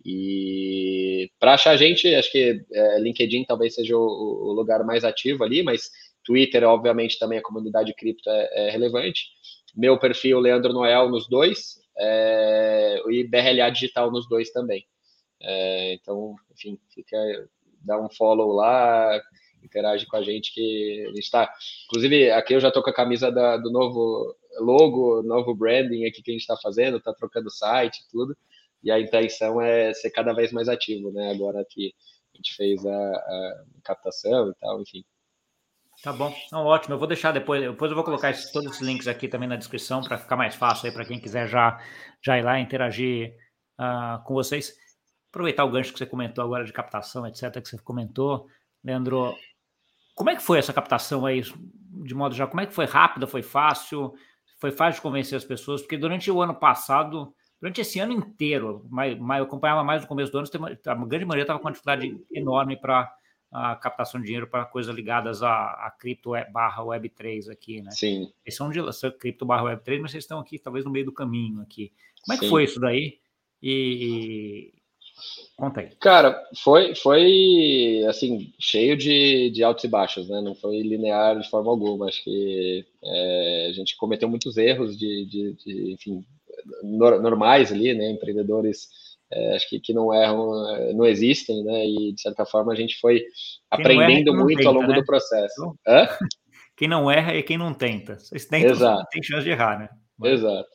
E 0.05 1.31
para 1.39 1.55
achar 1.55 1.73
a 1.73 1.77
gente, 1.77 2.15
acho 2.15 2.33
que 2.33 2.65
é, 2.73 2.99
LinkedIn 3.01 3.45
talvez 3.45 3.75
seja 3.75 3.97
o, 3.97 4.01
o, 4.01 4.53
lugar 4.53 4.85
mais 4.85 5.05
ativo 5.05 5.45
ali, 5.45 5.63
mas 5.63 5.91
Twitter, 6.25 6.65
obviamente, 6.65 7.19
também 7.19 7.39
a 7.39 7.43
comunidade 7.43 7.95
cripto 7.95 8.29
é, 8.31 8.69
é 8.69 8.71
relevante. 8.71 9.27
Meu 9.77 9.99
perfil, 9.99 10.41
Leandro 10.41 10.73
Noel, 10.73 11.11
nos 11.11 11.29
dois, 11.29 11.79
é, 11.99 13.03
e 13.11 13.25
BRLA 13.25 13.71
Digital 13.71 14.11
nos 14.11 14.29
dois 14.29 14.51
também. 14.51 14.87
É, 15.43 15.95
então, 15.95 16.35
enfim, 16.53 16.79
fica 16.95 17.17
dá 17.83 18.01
um 18.01 18.11
follow 18.11 18.53
lá, 18.53 19.21
interage 19.63 20.07
com 20.07 20.17
a 20.17 20.23
gente 20.23 20.53
que 20.53 21.05
a 21.07 21.09
gente 21.09 21.21
está. 21.21 21.53
Inclusive, 21.87 22.31
aqui 22.31 22.55
eu 22.55 22.61
já 22.61 22.69
estou 22.69 22.83
com 22.83 22.91
a 22.91 22.95
camisa 22.95 23.31
da, 23.31 23.57
do 23.57 23.71
novo 23.71 24.35
logo, 24.59 25.23
novo 25.23 25.55
branding 25.55 26.07
aqui 26.07 26.23
que 26.23 26.31
a 26.31 26.35
gente 26.35 26.43
está 26.43 26.57
fazendo, 26.57 26.99
está 26.99 27.13
trocando 27.13 27.51
site 27.51 28.07
tudo. 28.11 28.37
E 28.83 28.91
a 28.91 28.99
intenção 28.99 29.61
é 29.61 29.93
ser 29.93 30.11
cada 30.11 30.33
vez 30.33 30.53
mais 30.53 30.69
ativo, 30.69 31.13
né? 31.13 31.31
Agora 31.31 31.65
que 31.69 31.95
a 32.35 32.37
gente 32.37 32.55
fez 32.55 32.85
a, 32.85 32.91
a 32.93 33.65
captação 33.85 34.51
e 34.51 34.55
tal, 34.55 34.81
enfim. 34.81 35.05
Tá 36.03 36.13
bom, 36.13 36.35
não, 36.51 36.65
ótimo. 36.65 36.95
Eu 36.95 36.99
vou 36.99 37.09
deixar 37.09 37.33
depois, 37.33 37.61
depois 37.61 37.91
eu 37.91 37.95
vou 37.95 38.05
colocar 38.05 38.31
esses, 38.31 38.51
todos 38.51 38.71
esses 38.71 38.87
links 38.87 39.07
aqui 39.07 39.29
também 39.29 39.49
na 39.49 39.57
descrição 39.57 40.01
para 40.03 40.17
ficar 40.17 40.37
mais 40.37 40.55
fácil 40.55 40.87
aí 40.87 40.95
para 40.95 41.05
quem 41.05 41.21
quiser 41.21 41.47
já, 41.47 41.79
já 42.25 42.39
ir 42.39 42.43
lá 42.43 42.59
interagir 42.59 43.37
uh, 43.79 44.25
com 44.25 44.33
vocês 44.33 44.75
aproveitar 45.31 45.65
o 45.65 45.71
gancho 45.71 45.93
que 45.93 45.99
você 45.99 46.07
comentou 46.07 46.45
agora 46.45 46.65
de 46.65 46.73
captação, 46.73 47.27
etc., 47.27 47.63
que 47.63 47.69
você 47.69 47.79
comentou, 47.79 48.49
Leandro. 48.85 49.35
Como 50.15 50.29
é 50.29 50.37
que 50.37 50.43
foi 50.43 50.59
essa 50.59 50.73
captação 50.73 51.25
aí, 51.25 51.41
de 52.05 52.15
modo 52.15 52.35
já? 52.35 52.47
Como 52.47 52.61
é 52.61 52.67
que 52.67 52.75
foi 52.75 52.85
rápida? 52.85 53.27
Foi 53.27 53.43
fácil? 53.43 54.13
Foi 54.59 54.71
fácil 54.71 54.97
de 54.97 55.03
convencer 55.03 55.37
as 55.37 55.45
pessoas? 55.45 55.81
Porque 55.81 55.97
durante 55.97 56.31
o 56.31 56.43
ano 56.43 56.55
passado, 56.55 57.33
durante 57.61 57.81
esse 57.81 57.99
ano 58.01 58.13
inteiro, 58.13 58.87
mais, 58.91 59.19
mais, 59.19 59.41
eu 59.41 59.47
acompanhava 59.47 59.85
mais 59.85 60.03
no 60.03 60.09
começo 60.09 60.33
do 60.33 60.39
ano, 60.39 60.49
a 60.87 60.95
grande 61.07 61.25
maioria 61.25 61.43
estava 61.43 61.59
com 61.59 61.67
uma 61.67 61.73
dificuldade 61.73 62.19
enorme 62.33 62.77
para 62.77 63.13
a 63.53 63.75
captação 63.77 64.21
de 64.21 64.27
dinheiro 64.27 64.47
para 64.47 64.65
coisas 64.65 64.95
ligadas 64.95 65.43
a, 65.43 65.51
a 65.51 65.95
cripto 65.99 66.31
barra 66.53 66.83
Web3 66.85 67.51
aqui, 67.51 67.83
né? 67.83 67.91
Sim. 67.91 68.33
Eles 68.45 68.57
são 68.57 68.71
de 68.71 68.81
cripto 69.19 69.45
barra 69.45 69.65
Web3, 69.65 70.01
mas 70.01 70.13
vocês 70.13 70.25
estão 70.25 70.39
aqui 70.39 70.59
talvez 70.59 70.85
no 70.85 70.91
meio 70.91 71.05
do 71.05 71.13
caminho 71.13 71.61
aqui. 71.61 71.93
Como 72.25 72.35
é 72.35 72.39
que 72.39 72.45
Sim. 72.45 72.51
foi 72.51 72.65
isso 72.65 72.81
daí? 72.81 73.19
E, 73.63 74.73
Conta 75.57 75.81
aí. 75.81 75.91
Cara, 76.01 76.43
foi, 76.57 76.95
foi 76.95 78.03
assim, 78.09 78.53
cheio 78.59 78.97
de, 78.97 79.51
de 79.51 79.63
altos 79.63 79.85
e 79.85 79.89
baixos, 79.89 80.29
né? 80.29 80.41
Não 80.41 80.55
foi 80.55 80.81
linear 80.81 81.39
de 81.39 81.49
forma 81.51 81.71
alguma. 81.71 82.07
Acho 82.07 82.23
que 82.25 82.87
é, 83.03 83.67
a 83.69 83.73
gente 83.73 83.97
cometeu 83.97 84.29
muitos 84.29 84.57
erros 84.57 84.99
de, 84.99 85.27
de, 85.27 85.53
de 85.53 85.93
enfim, 85.93 86.25
normais 86.83 87.73
ali, 87.73 87.95
né? 87.95 88.11
Empreendedores 88.11 88.89
é, 89.33 89.55
acho 89.55 89.69
que, 89.69 89.79
que 89.79 89.93
não 89.93 90.13
erram, 90.13 90.77
é, 90.77 90.93
não 90.93 91.07
existem, 91.07 91.63
né? 91.65 91.87
E 91.87 92.13
de 92.13 92.21
certa 92.21 92.45
forma 92.45 92.73
a 92.73 92.77
gente 92.77 92.99
foi 92.99 93.23
aprendendo 93.71 94.33
erra, 94.33 94.45
muito 94.45 94.59
tenta, 94.59 94.69
ao 94.69 94.75
longo 94.75 94.89
né? 94.89 94.95
do 94.95 95.05
processo. 95.05 95.79
Hã? 95.87 96.09
Quem 96.77 96.89
não 96.89 97.11
erra 97.11 97.35
é 97.35 97.43
quem 97.43 97.59
não 97.59 97.75
tenta. 97.75 98.19
Vocês 98.19 98.47
tentam, 98.47 98.71
Exato. 98.71 99.07
tem 99.11 99.23
chance 99.23 99.45
de 99.45 99.51
errar, 99.51 99.79
né? 99.79 99.91
Mas 100.19 100.33
Exato. 100.33 100.69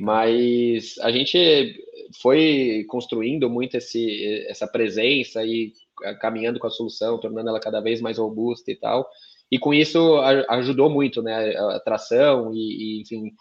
Mas 0.00 0.98
a 1.00 1.12
gente 1.12 1.80
foi 2.20 2.84
construindo 2.88 3.48
muito 3.48 3.76
esse, 3.76 4.44
essa 4.48 4.66
presença 4.66 5.44
e 5.44 5.72
caminhando 6.20 6.58
com 6.58 6.66
a 6.66 6.70
solução, 6.70 7.20
tornando 7.20 7.48
ela 7.48 7.60
cada 7.60 7.80
vez 7.80 8.00
mais 8.00 8.18
robusta 8.18 8.70
e 8.70 8.76
tal. 8.76 9.08
E 9.50 9.58
com 9.58 9.72
isso 9.72 10.18
ajudou 10.48 10.90
muito, 10.90 11.22
né? 11.22 11.54
A 11.56 11.76
atração 11.76 12.52
e, 12.52 12.58
e 12.98 13.02
enfim, 13.02 13.32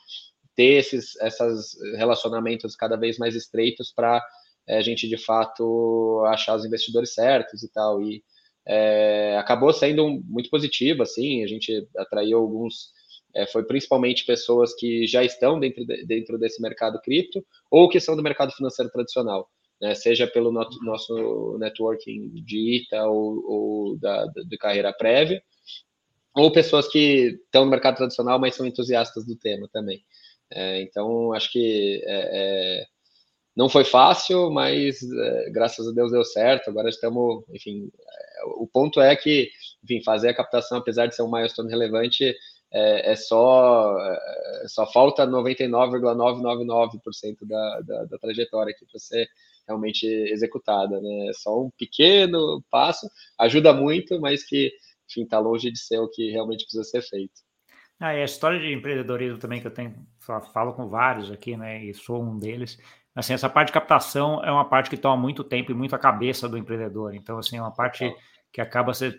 ter 0.55 0.79
esses 0.79 1.19
essas 1.19 1.77
relacionamentos 1.95 2.75
cada 2.75 2.95
vez 2.95 3.17
mais 3.17 3.35
estreitos 3.35 3.91
para 3.91 4.23
é, 4.67 4.77
a 4.77 4.81
gente 4.81 5.07
de 5.07 5.17
fato 5.17 6.23
achar 6.27 6.55
os 6.55 6.65
investidores 6.65 7.13
certos 7.13 7.63
e 7.63 7.71
tal. 7.71 8.01
E 8.01 8.23
é, 8.65 9.37
acabou 9.37 9.73
sendo 9.73 10.21
muito 10.25 10.49
positivo, 10.49 11.03
assim, 11.03 11.43
a 11.43 11.47
gente 11.47 11.87
atraiu 11.97 12.39
alguns, 12.39 12.91
é, 13.35 13.45
foi 13.45 13.63
principalmente 13.65 14.25
pessoas 14.25 14.73
que 14.73 15.05
já 15.05 15.23
estão 15.23 15.59
dentro, 15.59 15.85
de, 15.85 16.05
dentro 16.05 16.37
desse 16.37 16.61
mercado 16.61 17.01
cripto 17.01 17.45
ou 17.69 17.89
que 17.89 17.99
são 17.99 18.15
do 18.15 18.23
mercado 18.23 18.53
financeiro 18.53 18.91
tradicional. 18.91 19.49
Né, 19.81 19.95
seja 19.95 20.25
pelo 20.25 20.49
no, 20.49 20.65
nosso 20.83 21.57
networking 21.59 22.29
de 22.45 22.77
ITA 22.77 23.05
ou, 23.05 23.43
ou 23.45 23.97
da, 23.97 24.25
de 24.27 24.57
carreira 24.57 24.93
prévia, 24.93 25.43
ou 26.33 26.51
pessoas 26.51 26.87
que 26.87 27.37
estão 27.45 27.65
no 27.65 27.71
mercado 27.71 27.97
tradicional, 27.97 28.39
mas 28.39 28.55
são 28.55 28.65
entusiastas 28.65 29.25
do 29.25 29.35
tema 29.35 29.67
também. 29.73 30.01
É, 30.53 30.81
então, 30.81 31.33
acho 31.33 31.51
que 31.51 32.01
é, 32.05 32.81
é 32.81 32.85
não 33.55 33.69
foi 33.69 33.83
fácil, 33.83 34.49
mas 34.51 35.01
é, 35.03 35.49
graças 35.51 35.87
a 35.87 35.91
Deus 35.91 36.11
deu 36.11 36.23
certo. 36.23 36.69
Agora 36.69 36.89
estamos, 36.89 37.43
enfim, 37.49 37.91
é, 38.39 38.45
o 38.57 38.67
ponto 38.67 38.99
é 38.99 39.15
que, 39.15 39.49
enfim, 39.83 40.01
fazer 40.03 40.29
a 40.29 40.35
captação, 40.35 40.79
apesar 40.79 41.07
de 41.07 41.15
ser 41.15 41.21
um 41.23 41.31
milestone 41.31 41.69
relevante, 41.69 42.35
é, 42.71 43.15
só 43.15 43.95
só 44.67 44.85
falta 44.91 45.27
99,999% 45.27 47.47
da, 47.47 47.81
da, 47.81 48.05
da 48.05 48.17
trajetória 48.17 48.73
aqui 48.73 48.85
para 48.85 48.99
ser 48.99 49.27
realmente 49.67 50.05
executada, 50.05 50.99
né? 50.99 51.31
Só 51.33 51.63
um 51.63 51.69
pequeno 51.77 52.63
passo, 52.69 53.07
ajuda 53.39 53.73
muito, 53.73 54.19
mas 54.19 54.43
que, 54.43 54.71
enfim, 55.09 55.23
está 55.23 55.39
longe 55.39 55.71
de 55.71 55.79
ser 55.79 55.99
o 55.99 56.09
que 56.09 56.31
realmente 56.31 56.63
precisa 56.63 56.83
ser 56.83 57.01
feito. 57.01 57.41
Ah, 58.05 58.13
e 58.13 58.21
a 58.21 58.25
história 58.25 58.59
de 58.59 58.69
empreendedorismo 58.69 59.37
também 59.37 59.61
que 59.61 59.67
eu 59.67 59.71
tenho, 59.71 59.95
falo 60.19 60.73
com 60.73 60.89
vários 60.89 61.31
aqui, 61.31 61.55
né? 61.55 61.85
E 61.85 61.93
sou 61.93 62.21
um 62.21 62.37
deles. 62.37 62.77
Assim, 63.15 63.33
essa 63.33 63.49
parte 63.49 63.67
de 63.67 63.73
captação 63.75 64.43
é 64.43 64.51
uma 64.51 64.65
parte 64.65 64.89
que 64.89 64.97
toma 64.97 65.15
muito 65.15 65.41
tempo 65.41 65.71
e 65.71 65.73
muito 65.73 65.95
a 65.95 65.97
cabeça 65.97 66.49
do 66.49 66.57
empreendedor. 66.57 67.15
Então, 67.15 67.37
assim, 67.37 67.55
é 67.55 67.61
uma 67.61 67.71
parte 67.71 68.13
que 68.51 68.59
acaba 68.59 68.93
se 68.93 69.17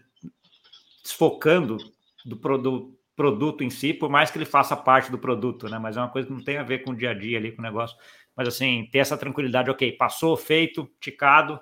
desfocando 1.03 1.79
do, 2.27 2.37
do 2.59 2.99
produto 3.17 3.65
em 3.65 3.71
si, 3.71 3.95
por 3.95 4.11
mais 4.11 4.31
que 4.31 4.37
ele 4.37 4.45
faça 4.45 4.77
parte 4.77 5.11
do 5.11 5.19
produto, 5.19 5.67
né? 5.67 5.79
Mas 5.79 5.97
é 5.97 6.01
uma 6.01 6.11
coisa 6.11 6.29
que 6.29 6.35
não 6.35 6.45
tem 6.45 6.59
a 6.59 6.63
ver 6.63 6.85
com 6.85 6.91
o 6.91 6.95
dia 6.95 7.13
a 7.13 7.15
dia 7.15 7.39
ali, 7.39 7.53
com 7.53 7.63
o 7.63 7.65
negócio. 7.65 7.97
Mas, 8.37 8.49
assim, 8.49 8.87
ter 8.93 8.99
essa 8.99 9.17
tranquilidade, 9.17 9.71
ok, 9.71 9.93
passou, 9.93 10.37
feito, 10.37 10.87
ticado, 11.01 11.59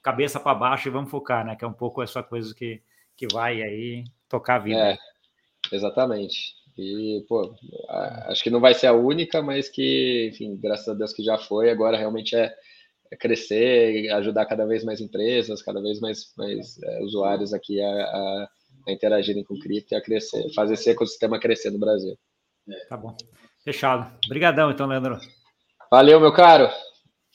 cabeça 0.00 0.38
para 0.38 0.54
baixo 0.54 0.86
e 0.86 0.92
vamos 0.92 1.10
focar, 1.10 1.44
né? 1.44 1.56
Que 1.56 1.64
é 1.64 1.68
um 1.68 1.72
pouco 1.72 2.00
essa 2.04 2.22
coisa 2.22 2.54
que, 2.54 2.80
que 3.16 3.26
vai 3.32 3.60
aí 3.60 4.04
tocar 4.28 4.54
a 4.54 4.58
vida. 4.60 4.92
É, 4.92 4.98
exatamente. 5.70 6.54
E, 6.76 7.24
pô, 7.28 7.54
acho 8.26 8.42
que 8.42 8.50
não 8.50 8.60
vai 8.60 8.72
ser 8.74 8.86
a 8.86 8.92
única, 8.92 9.42
mas 9.42 9.68
que, 9.68 10.30
enfim, 10.32 10.56
graças 10.56 10.88
a 10.88 10.94
Deus 10.94 11.12
que 11.12 11.22
já 11.22 11.36
foi, 11.36 11.70
agora 11.70 11.98
realmente 11.98 12.34
é, 12.34 12.54
é 13.10 13.16
crescer, 13.16 14.10
ajudar 14.12 14.46
cada 14.46 14.64
vez 14.64 14.82
mais 14.82 15.00
empresas, 15.00 15.62
cada 15.62 15.82
vez 15.82 16.00
mais, 16.00 16.32
mais 16.36 16.82
é, 16.82 17.02
usuários 17.02 17.52
aqui 17.52 17.80
a, 17.80 17.86
a, 17.86 18.48
a, 18.88 18.92
interagirem 18.92 19.44
com 19.44 19.58
cripto 19.58 19.94
e 19.94 19.96
a 19.96 20.02
crescer, 20.02 20.42
fazer 20.54 20.74
esse 20.74 20.90
ecossistema 20.90 21.38
crescer 21.38 21.70
no 21.70 21.78
Brasil. 21.78 22.16
Tá 22.88 22.96
bom. 22.96 23.14
Fechado. 23.62 24.10
Obrigadão, 24.26 24.70
então, 24.70 24.86
Leandro. 24.86 25.18
Valeu, 25.90 26.18
meu 26.18 26.32
caro. 26.32 26.70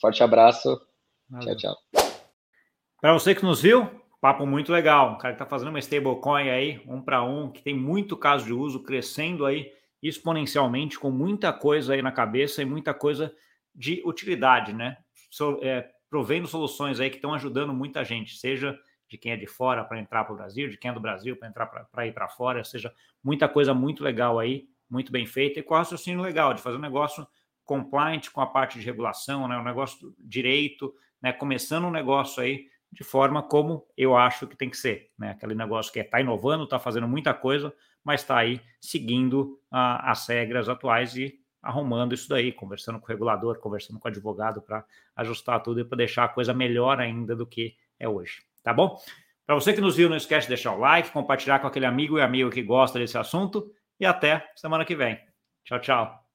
Forte 0.00 0.22
abraço. 0.22 0.80
Valeu. 1.30 1.56
Tchau, 1.56 1.74
tchau. 1.92 2.08
Para 3.00 3.12
você 3.12 3.34
que 3.34 3.44
nos 3.44 3.62
viu, 3.62 3.88
Papo 4.20 4.44
muito 4.46 4.72
legal. 4.72 5.16
Cara 5.18 5.34
que 5.34 5.42
está 5.42 5.46
fazendo 5.46 5.68
uma 5.68 5.78
stablecoin 5.78 6.50
aí, 6.50 6.82
um 6.86 7.00
para 7.00 7.22
um, 7.22 7.50
que 7.50 7.62
tem 7.62 7.74
muito 7.74 8.16
caso 8.16 8.44
de 8.44 8.52
uso, 8.52 8.82
crescendo 8.82 9.46
aí 9.46 9.72
exponencialmente, 10.02 10.98
com 10.98 11.10
muita 11.10 11.52
coisa 11.52 11.94
aí 11.94 12.02
na 12.02 12.12
cabeça 12.12 12.62
e 12.62 12.64
muita 12.64 12.94
coisa 12.94 13.34
de 13.74 14.02
utilidade, 14.04 14.72
né? 14.72 14.96
So, 15.30 15.58
é, 15.62 15.88
provendo 16.08 16.46
soluções 16.46 17.00
aí 17.00 17.10
que 17.10 17.16
estão 17.16 17.34
ajudando 17.34 17.72
muita 17.72 18.04
gente, 18.04 18.36
seja 18.36 18.78
de 19.08 19.16
quem 19.16 19.32
é 19.32 19.36
de 19.36 19.46
fora 19.46 19.84
para 19.84 19.98
entrar 19.98 20.24
para 20.24 20.32
o 20.34 20.36
Brasil, 20.36 20.68
de 20.68 20.76
quem 20.76 20.90
é 20.90 20.94
do 20.94 21.00
Brasil 21.00 21.36
para 21.36 21.48
entrar 21.48 21.66
para 21.66 22.06
ir 22.06 22.12
para 22.12 22.28
fora, 22.28 22.62
seja 22.62 22.92
muita 23.22 23.48
coisa 23.48 23.72
muito 23.72 24.04
legal 24.04 24.38
aí, 24.38 24.68
muito 24.88 25.10
bem 25.10 25.26
feita 25.26 25.60
e 25.60 25.62
com 25.62 25.74
raciocínio 25.74 26.20
legal 26.20 26.54
de 26.54 26.62
fazer 26.62 26.76
um 26.76 26.80
negócio 26.80 27.26
compliant 27.64 28.30
com 28.30 28.40
a 28.40 28.46
parte 28.46 28.78
de 28.78 28.84
regulação, 28.84 29.46
né? 29.48 29.56
Um 29.58 29.64
negócio 29.64 30.14
direito, 30.18 30.94
né? 31.20 31.32
Começando 31.32 31.86
um 31.86 31.90
negócio 31.90 32.42
aí 32.42 32.66
de 32.90 33.04
forma 33.04 33.42
como 33.42 33.86
eu 33.96 34.16
acho 34.16 34.46
que 34.46 34.56
tem 34.56 34.70
que 34.70 34.76
ser, 34.76 35.10
né? 35.18 35.30
Aquele 35.30 35.54
negócio 35.54 35.92
que 35.92 36.00
é 36.00 36.04
tá 36.04 36.20
inovando, 36.20 36.64
está 36.64 36.78
fazendo 36.78 37.06
muita 37.06 37.34
coisa, 37.34 37.72
mas 38.02 38.22
está 38.22 38.38
aí 38.38 38.60
seguindo 38.80 39.60
a, 39.70 40.10
as 40.10 40.26
regras 40.26 40.68
atuais 40.68 41.16
e 41.16 41.38
arrumando 41.62 42.14
isso 42.14 42.28
daí, 42.28 42.52
conversando 42.52 42.98
com 42.98 43.04
o 43.04 43.08
regulador, 43.08 43.58
conversando 43.58 43.98
com 43.98 44.08
o 44.08 44.10
advogado 44.10 44.62
para 44.62 44.84
ajustar 45.16 45.62
tudo 45.62 45.80
e 45.80 45.84
para 45.84 45.98
deixar 45.98 46.24
a 46.24 46.28
coisa 46.28 46.54
melhor 46.54 47.00
ainda 47.00 47.36
do 47.36 47.46
que 47.46 47.76
é 47.98 48.08
hoje, 48.08 48.42
tá 48.62 48.72
bom? 48.72 48.98
Para 49.44 49.54
você 49.54 49.72
que 49.72 49.80
nos 49.80 49.96
viu, 49.96 50.08
não 50.08 50.16
esquece 50.16 50.46
de 50.46 50.50
deixar 50.54 50.72
o 50.72 50.78
like, 50.78 51.10
compartilhar 51.10 51.58
com 51.58 51.66
aquele 51.66 51.86
amigo 51.86 52.18
e 52.18 52.22
amigo 52.22 52.50
que 52.50 52.62
gosta 52.62 52.98
desse 52.98 53.16
assunto 53.16 53.72
e 53.98 54.04
até 54.04 54.50
semana 54.54 54.84
que 54.84 54.94
vem. 54.94 55.18
Tchau, 55.64 55.80
tchau. 55.80 56.27